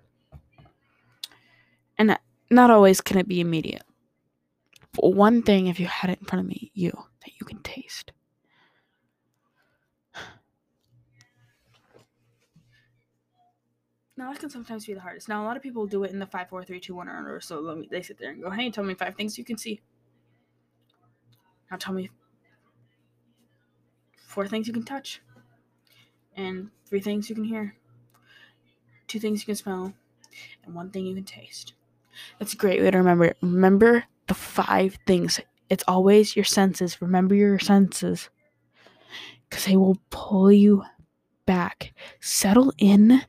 And 1.96 2.18
not 2.50 2.70
always 2.70 3.00
can 3.00 3.18
it 3.18 3.28
be 3.28 3.40
immediate. 3.40 3.82
But 4.92 5.14
one 5.14 5.42
thing, 5.42 5.66
if 5.66 5.78
you 5.78 5.86
had 5.86 6.10
it 6.10 6.18
in 6.20 6.26
front 6.26 6.44
of 6.44 6.48
me, 6.48 6.70
you, 6.74 6.90
that 6.92 7.32
you 7.38 7.46
can 7.46 7.60
taste. 7.62 8.12
Now 14.16 14.32
that 14.32 14.40
can 14.40 14.50
sometimes 14.50 14.84
be 14.84 14.94
the 14.94 15.00
hardest. 15.00 15.28
Now 15.28 15.44
a 15.44 15.46
lot 15.46 15.56
of 15.56 15.62
people 15.62 15.86
do 15.86 16.02
it 16.02 16.10
in 16.10 16.18
the 16.18 16.26
five, 16.26 16.48
four, 16.48 16.64
three, 16.64 16.80
two, 16.80 16.96
one 16.96 17.08
order. 17.08 17.40
So 17.40 17.60
let 17.60 17.78
me, 17.78 17.88
they 17.88 18.02
sit 18.02 18.18
there 18.18 18.32
and 18.32 18.42
go, 18.42 18.50
"Hey, 18.50 18.68
tell 18.68 18.82
me 18.82 18.94
five 18.94 19.14
things 19.14 19.38
you 19.38 19.44
can 19.44 19.56
see." 19.56 19.80
Now 21.70 21.76
tell 21.76 21.94
me 21.94 22.10
four 24.28 24.46
things 24.46 24.66
you 24.66 24.74
can 24.74 24.84
touch, 24.84 25.22
and 26.36 26.70
three 26.86 27.00
things 27.00 27.30
you 27.30 27.34
can 27.34 27.44
hear, 27.44 27.74
two 29.06 29.18
things 29.18 29.40
you 29.40 29.46
can 29.46 29.54
smell, 29.54 29.94
and 30.64 30.74
one 30.74 30.90
thing 30.90 31.06
you 31.06 31.14
can 31.14 31.24
taste. 31.24 31.72
That's 32.38 32.52
a 32.52 32.56
great 32.56 32.82
way 32.82 32.90
to 32.90 32.98
remember. 32.98 33.32
Remember 33.40 34.04
the 34.26 34.34
five 34.34 34.98
things. 35.06 35.40
It's 35.70 35.84
always 35.88 36.36
your 36.36 36.44
senses. 36.44 37.00
Remember 37.00 37.34
your 37.34 37.58
senses, 37.58 38.28
because 39.48 39.64
they 39.64 39.76
will 39.76 39.96
pull 40.10 40.52
you 40.52 40.84
back. 41.46 41.94
Settle 42.20 42.72
in 42.76 43.22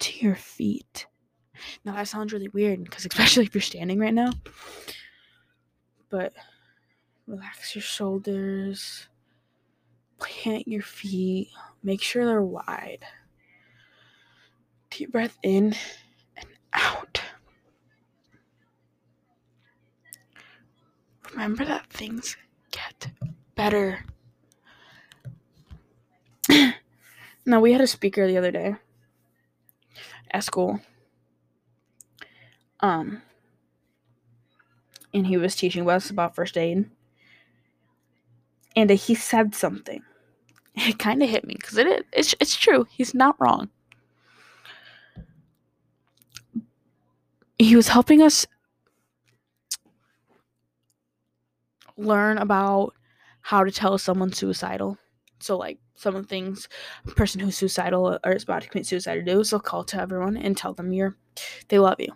to 0.00 0.18
your 0.18 0.34
feet. 0.34 1.06
Now 1.84 1.94
that 1.94 2.08
sounds 2.08 2.32
really 2.32 2.48
weird 2.48 2.82
because 2.82 3.06
especially 3.06 3.44
if 3.46 3.54
you're 3.54 3.62
standing 3.62 4.00
right 4.00 4.12
now. 4.12 4.32
But 6.10 6.32
relax 7.28 7.76
your 7.76 7.82
shoulders. 7.82 9.06
Plant 10.22 10.68
your 10.68 10.82
feet. 10.82 11.48
Make 11.82 12.00
sure 12.00 12.24
they're 12.24 12.42
wide. 12.42 13.04
Deep 14.90 15.10
breath 15.10 15.36
in 15.42 15.74
and 16.36 16.46
out. 16.72 17.20
Remember 21.32 21.64
that 21.64 21.90
things 21.90 22.36
get 22.70 23.10
better. 23.56 24.04
now, 27.44 27.60
we 27.60 27.72
had 27.72 27.80
a 27.80 27.86
speaker 27.86 28.26
the 28.26 28.38
other 28.38 28.52
day 28.52 28.76
at 30.30 30.44
school. 30.44 30.80
Um, 32.78 33.22
and 35.12 35.26
he 35.26 35.36
was 35.36 35.56
teaching 35.56 35.88
us 35.88 36.10
about 36.10 36.36
first 36.36 36.56
aid. 36.56 36.88
And 38.76 38.88
he 38.88 39.14
said 39.16 39.54
something. 39.54 40.02
It 40.74 40.98
kind 40.98 41.22
of 41.22 41.28
hit 41.28 41.46
me 41.46 41.54
because 41.58 41.76
it, 41.76 42.06
it's, 42.12 42.34
it's 42.40 42.56
true. 42.56 42.86
He's 42.90 43.14
not 43.14 43.36
wrong. 43.38 43.68
He 47.58 47.76
was 47.76 47.88
helping 47.88 48.22
us 48.22 48.46
learn 51.96 52.38
about 52.38 52.94
how 53.42 53.64
to 53.64 53.70
tell 53.70 53.98
someone 53.98 54.32
suicidal. 54.32 54.96
So, 55.40 55.56
like, 55.58 55.78
some 56.02 56.16
of 56.16 56.22
the 56.22 56.28
things 56.28 56.68
a 57.06 57.10
person 57.12 57.40
who's 57.40 57.56
suicidal 57.56 58.18
or 58.24 58.32
is 58.32 58.42
about 58.42 58.62
to 58.62 58.68
commit 58.68 58.86
suicide 58.86 59.14
to 59.14 59.22
do. 59.22 59.44
So 59.44 59.58
call 59.58 59.84
to 59.84 60.00
everyone 60.00 60.36
and 60.36 60.56
tell 60.56 60.74
them 60.74 60.92
you're 60.92 61.16
they 61.68 61.78
love 61.78 62.00
you. 62.00 62.08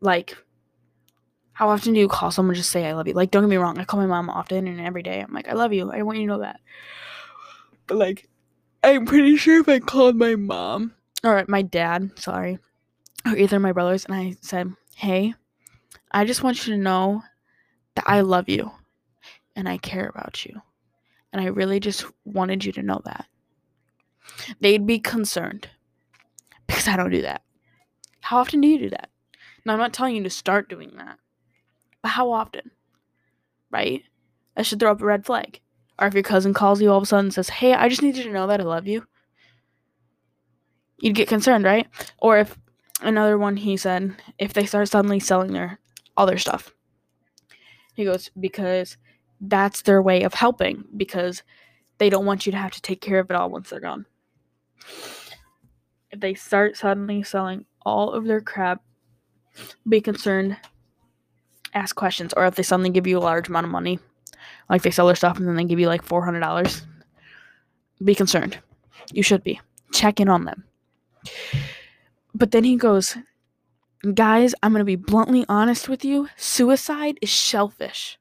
Like 0.00 0.36
how 1.52 1.68
often 1.68 1.92
do 1.92 2.00
you 2.00 2.08
call 2.08 2.30
someone 2.30 2.54
just 2.54 2.70
say 2.70 2.86
I 2.86 2.92
love 2.92 3.06
you? 3.06 3.14
Like 3.14 3.30
don't 3.30 3.42
get 3.42 3.48
me 3.48 3.56
wrong, 3.56 3.78
I 3.78 3.84
call 3.84 4.00
my 4.00 4.06
mom 4.06 4.28
often 4.28 4.66
and 4.66 4.80
every 4.80 5.02
day. 5.02 5.20
I'm 5.20 5.32
like, 5.32 5.48
I 5.48 5.52
love 5.52 5.72
you. 5.72 5.90
I 5.90 6.02
want 6.02 6.18
you 6.18 6.26
to 6.26 6.32
know 6.32 6.40
that. 6.40 6.60
But 7.88 7.96
like 7.96 8.28
I'm 8.84 9.06
pretty 9.06 9.36
sure 9.36 9.60
if 9.60 9.68
I 9.68 9.80
called 9.80 10.14
my 10.14 10.36
mom 10.36 10.94
or 11.24 11.44
my 11.48 11.62
dad, 11.62 12.16
sorry, 12.18 12.58
or 13.26 13.36
either 13.36 13.58
my 13.58 13.72
brothers 13.72 14.04
and 14.04 14.14
I 14.14 14.36
said, 14.40 14.72
Hey, 14.94 15.34
I 16.12 16.24
just 16.24 16.44
want 16.44 16.64
you 16.66 16.74
to 16.74 16.80
know 16.80 17.22
that 17.96 18.04
I 18.06 18.20
love 18.20 18.48
you 18.48 18.70
and 19.56 19.68
I 19.68 19.78
care 19.78 20.08
about 20.08 20.44
you. 20.44 20.62
And 21.32 21.42
I 21.42 21.46
really 21.46 21.80
just 21.80 22.06
wanted 22.24 22.64
you 22.64 22.72
to 22.72 22.82
know 22.82 23.02
that. 23.04 23.26
They'd 24.60 24.86
be 24.86 24.98
concerned 24.98 25.68
because 26.66 26.86
I 26.86 26.96
don't 26.96 27.10
do 27.10 27.22
that. 27.22 27.42
How 28.20 28.38
often 28.38 28.60
do 28.60 28.68
you 28.68 28.78
do 28.78 28.90
that? 28.90 29.10
Now, 29.64 29.72
I'm 29.72 29.78
not 29.78 29.92
telling 29.92 30.16
you 30.16 30.22
to 30.22 30.30
start 30.30 30.68
doing 30.68 30.92
that, 30.96 31.18
but 32.02 32.10
how 32.10 32.30
often? 32.30 32.70
Right? 33.70 34.04
I 34.56 34.62
should 34.62 34.80
throw 34.80 34.92
up 34.92 35.02
a 35.02 35.04
red 35.04 35.26
flag. 35.26 35.60
Or 35.98 36.06
if 36.06 36.14
your 36.14 36.22
cousin 36.22 36.54
calls 36.54 36.80
you 36.80 36.90
all 36.90 36.98
of 36.98 37.02
a 37.02 37.06
sudden 37.06 37.26
and 37.26 37.34
says, 37.34 37.48
Hey, 37.48 37.74
I 37.74 37.88
just 37.88 38.02
need 38.02 38.16
you 38.16 38.24
to 38.24 38.32
know 38.32 38.46
that 38.46 38.60
I 38.60 38.64
love 38.64 38.86
you, 38.86 39.04
you'd 40.98 41.16
get 41.16 41.28
concerned, 41.28 41.64
right? 41.64 41.86
Or 42.18 42.38
if 42.38 42.56
another 43.02 43.38
one 43.38 43.56
he 43.56 43.76
said, 43.76 44.14
if 44.38 44.52
they 44.52 44.66
start 44.66 44.88
suddenly 44.88 45.20
selling 45.20 45.52
their 45.52 45.78
all 46.16 46.26
their 46.26 46.38
stuff. 46.38 46.74
He 47.94 48.04
goes, 48.04 48.30
Because 48.38 48.96
that's 49.40 49.82
their 49.82 50.02
way 50.02 50.22
of 50.24 50.34
helping 50.34 50.84
because 50.96 51.42
they 51.98 52.10
don't 52.10 52.26
want 52.26 52.46
you 52.46 52.52
to 52.52 52.58
have 52.58 52.72
to 52.72 52.82
take 52.82 53.00
care 53.00 53.18
of 53.20 53.30
it 53.30 53.36
all 53.36 53.50
once 53.50 53.70
they're 53.70 53.80
gone. 53.80 54.06
If 56.10 56.20
they 56.20 56.34
start 56.34 56.76
suddenly 56.76 57.22
selling 57.22 57.64
all 57.84 58.12
of 58.12 58.24
their 58.24 58.40
crap, 58.40 58.82
be 59.88 60.00
concerned, 60.00 60.56
ask 61.74 61.94
questions, 61.94 62.32
or 62.36 62.46
if 62.46 62.54
they 62.54 62.62
suddenly 62.62 62.90
give 62.90 63.06
you 63.06 63.18
a 63.18 63.20
large 63.20 63.48
amount 63.48 63.66
of 63.66 63.72
money, 63.72 63.98
like 64.68 64.82
they 64.82 64.90
sell 64.90 65.06
their 65.06 65.16
stuff 65.16 65.38
and 65.38 65.46
then 65.46 65.56
they 65.56 65.64
give 65.64 65.80
you 65.80 65.86
like 65.86 66.04
$400, 66.04 66.82
be 68.04 68.14
concerned. 68.14 68.58
You 69.12 69.22
should 69.22 69.42
be. 69.42 69.60
Check 69.92 70.20
in 70.20 70.28
on 70.28 70.44
them. 70.44 70.64
But 72.34 72.50
then 72.50 72.64
he 72.64 72.76
goes, 72.76 73.16
Guys, 74.14 74.54
I'm 74.62 74.72
going 74.72 74.80
to 74.80 74.84
be 74.84 74.96
bluntly 74.96 75.44
honest 75.48 75.88
with 75.88 76.04
you. 76.04 76.28
Suicide 76.36 77.18
is 77.20 77.32
selfish. 77.32 78.18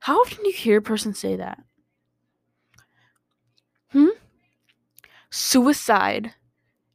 How 0.00 0.20
often 0.20 0.38
do 0.42 0.48
you 0.50 0.56
hear 0.56 0.78
a 0.78 0.82
person 0.82 1.14
say 1.14 1.36
that? 1.36 1.62
Hmm? 3.90 4.08
Suicide 5.30 6.34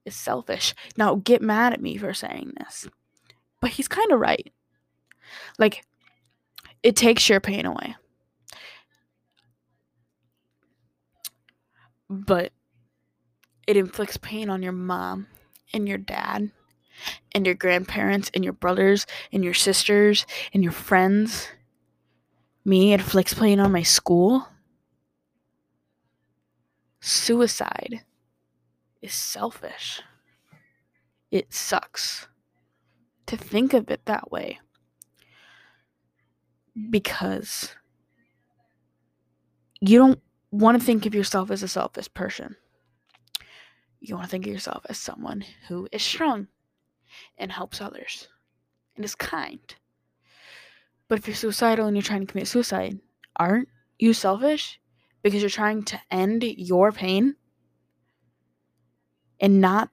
is 0.06 0.16
selfish. 0.16 0.76
Now, 0.98 1.16
get 1.16 1.42
mad 1.42 1.74
at 1.74 1.82
me 1.82 1.98
for 1.98 2.14
saying 2.14 2.54
this, 2.58 2.88
but 3.62 3.72
he's 3.72 3.88
kind 3.88 4.12
of 4.12 4.20
right. 4.20 4.52
Like, 5.58 5.86
it 6.84 6.96
takes 6.96 7.28
your 7.30 7.40
pain 7.40 7.66
away. 7.66 7.96
But 12.10 12.52
it 13.66 13.78
inflicts 13.78 14.18
pain 14.18 14.50
on 14.50 14.62
your 14.62 14.74
mom 14.74 15.28
and 15.74 15.88
your 15.88 15.98
dad 15.98 16.52
and 17.34 17.46
your 17.46 17.56
grandparents 17.56 18.30
and 18.34 18.44
your 18.44 18.54
brothers 18.54 19.08
and 19.32 19.44
your 19.44 19.54
sisters 19.54 20.26
and 20.54 20.62
your 20.62 20.74
friends 20.74 21.48
me 22.66 22.94
at 22.94 23.02
Flex 23.02 23.34
playing 23.34 23.60
on 23.60 23.72
my 23.72 23.84
school. 23.84 24.48
Suicide 27.02 28.04
is 29.02 29.14
selfish. 29.14 30.02
It 31.30 31.54
sucks 31.54 32.28
to 33.26 33.36
think 33.36 33.74
of 33.74 33.90
it 33.90 34.06
that 34.06 34.32
way. 34.32 34.60
Because 36.90 37.76
you 39.80 40.00
don't 40.00 40.20
want 40.52 40.80
to 40.80 40.86
think 40.86 41.06
of 41.06 41.14
yourself 41.14 41.52
as 41.52 41.64
a 41.64 41.68
selfish 41.68 42.12
person. 42.14 42.56
You 44.00 44.16
want 44.16 44.26
to 44.26 44.32
think 44.32 44.46
of 44.46 44.54
yourself 44.54 44.86
as 44.90 44.98
someone 44.98 45.44
who 45.68 45.88
is 45.92 46.02
strong 46.02 46.48
and 47.38 47.52
helps 47.52 47.82
others 47.82 48.28
and 48.96 49.04
is 49.04 49.16
kind. 49.16 49.76
But 51.08 51.20
if 51.20 51.28
you're 51.28 51.36
suicidal 51.36 51.86
and 51.86 51.96
you're 51.96 52.02
trying 52.02 52.26
to 52.26 52.32
commit 52.32 52.48
suicide, 52.48 53.00
aren't 53.36 53.70
you 54.00 54.14
selfish? 54.14 54.80
Because 55.22 55.42
you're 55.42 55.50
trying 55.50 55.84
to 55.84 56.00
end 56.12 56.44
your 56.44 56.92
pain 56.92 57.36
and 59.40 59.62
not 59.62 59.90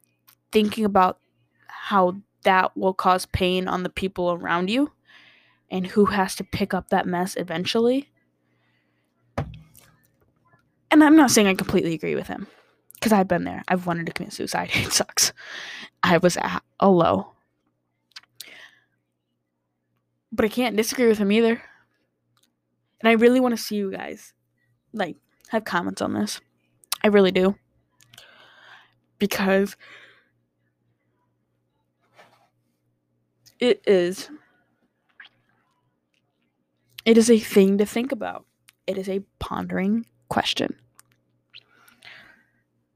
thinking 0.53 0.85
about 0.85 1.19
how 1.67 2.17
that 2.43 2.77
will 2.77 2.95
cause 2.95 3.27
pain 3.27 3.69
on 3.69 3.83
the 3.83 3.89
people 3.91 4.33
around 4.33 4.71
you 4.71 4.93
and 5.71 5.89
who 5.89 6.07
has 6.07 6.35
to 6.37 6.45
pick 6.45 6.75
up 6.75 6.91
that 6.91 7.07
mess 7.07 7.37
eventually. 7.37 8.11
And 10.91 11.05
I'm 11.05 11.17
not 11.17 11.31
saying 11.31 11.47
I 11.47 11.55
completely 11.55 11.95
agree 11.95 12.15
with 12.15 12.27
him 12.27 12.49
because 12.95 13.13
I've 13.13 13.29
been 13.29 13.45
there. 13.45 13.63
I've 13.69 13.87
wanted 13.87 14.07
to 14.07 14.13
commit 14.13 14.33
suicide. 14.33 14.71
It 14.75 14.93
sucks. 14.93 15.33
I 16.03 16.19
was 16.19 16.37
at 16.37 16.63
a 16.81 16.89
low. 16.89 17.33
But 20.33 20.45
I 20.45 20.49
can't 20.49 20.77
disagree 20.77 21.07
with 21.07 21.19
him 21.19 21.33
either. 21.33 21.63
And 23.01 23.09
I 23.09 23.13
really 23.13 23.41
want 23.41 23.57
to 23.57 23.63
see 23.63 23.77
you 23.77 23.91
guys 23.91 24.33
like 24.93 25.17
have 25.49 25.65
comments 25.65 26.03
on 26.03 26.15
this. 26.15 26.41
I 27.03 27.09
really 27.09 27.33
do. 27.33 27.57
Because 29.19 29.77
it 33.59 33.83
is 33.87 34.31
it 37.11 37.19
is 37.19 37.29
a 37.29 37.41
thing 37.41 37.77
to 37.77 37.85
think 37.85 38.13
about. 38.13 38.47
It 38.87 38.97
is 38.97 39.09
a 39.09 39.25
pondering 39.41 40.07
question. 40.29 40.77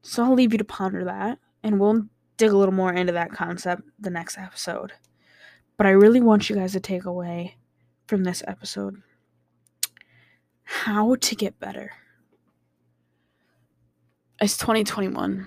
So 0.03 0.23
I'll 0.23 0.33
leave 0.33 0.53
you 0.53 0.57
to 0.57 0.63
ponder 0.63 1.03
that 1.03 1.37
and 1.61 1.81
we'll 1.81 2.03
dig 2.37 2.49
a 2.49 2.55
little 2.55 2.73
more 2.73 2.93
into 2.93 3.11
that 3.11 3.33
concept 3.33 3.81
the 3.99 4.09
next 4.09 4.37
episode. 4.37 4.93
But 5.75 5.85
I 5.85 5.89
really 5.89 6.21
want 6.21 6.49
you 6.49 6.55
guys 6.55 6.71
to 6.71 6.79
take 6.79 7.03
away 7.03 7.57
from 8.07 8.23
this 8.23 8.41
episode 8.47 9.01
how 10.63 11.15
to 11.15 11.35
get 11.35 11.59
better. 11.59 11.91
It's 14.39 14.55
2021. 14.55 15.45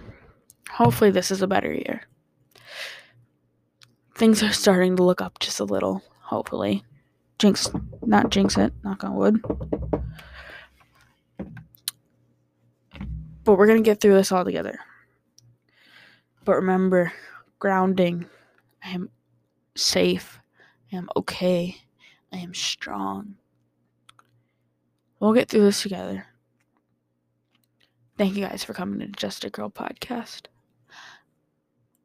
Hopefully, 0.72 1.10
this 1.10 1.30
is 1.30 1.40
a 1.40 1.46
better 1.46 1.72
year. 1.72 2.02
Things 4.14 4.42
are 4.42 4.52
starting 4.52 4.94
to 4.96 5.02
look 5.02 5.22
up 5.22 5.38
just 5.38 5.58
a 5.58 5.64
little, 5.64 6.02
hopefully. 6.20 6.84
Jinx, 7.38 7.70
not 8.04 8.30
jinx 8.30 8.56
it, 8.56 8.72
knock 8.82 9.04
on 9.04 9.14
wood. 9.14 9.40
But 13.44 13.56
we're 13.56 13.66
going 13.66 13.82
to 13.82 13.88
get 13.88 14.00
through 14.00 14.14
this 14.14 14.32
all 14.32 14.44
together. 14.44 14.78
But 16.44 16.56
remember, 16.56 17.12
grounding. 17.58 18.26
I 18.84 18.90
am 18.90 19.10
safe. 19.76 20.40
I 20.92 20.96
am 20.96 21.08
okay. 21.16 21.76
I 22.32 22.38
am 22.38 22.54
strong. 22.54 23.36
We'll 25.20 25.32
get 25.32 25.48
through 25.48 25.62
this 25.62 25.82
together. 25.82 26.26
Thank 28.16 28.36
you 28.36 28.44
guys 28.44 28.64
for 28.64 28.74
coming 28.74 28.98
to 29.00 29.06
Just 29.06 29.44
a 29.44 29.50
Girl 29.50 29.70
podcast. 29.70 30.46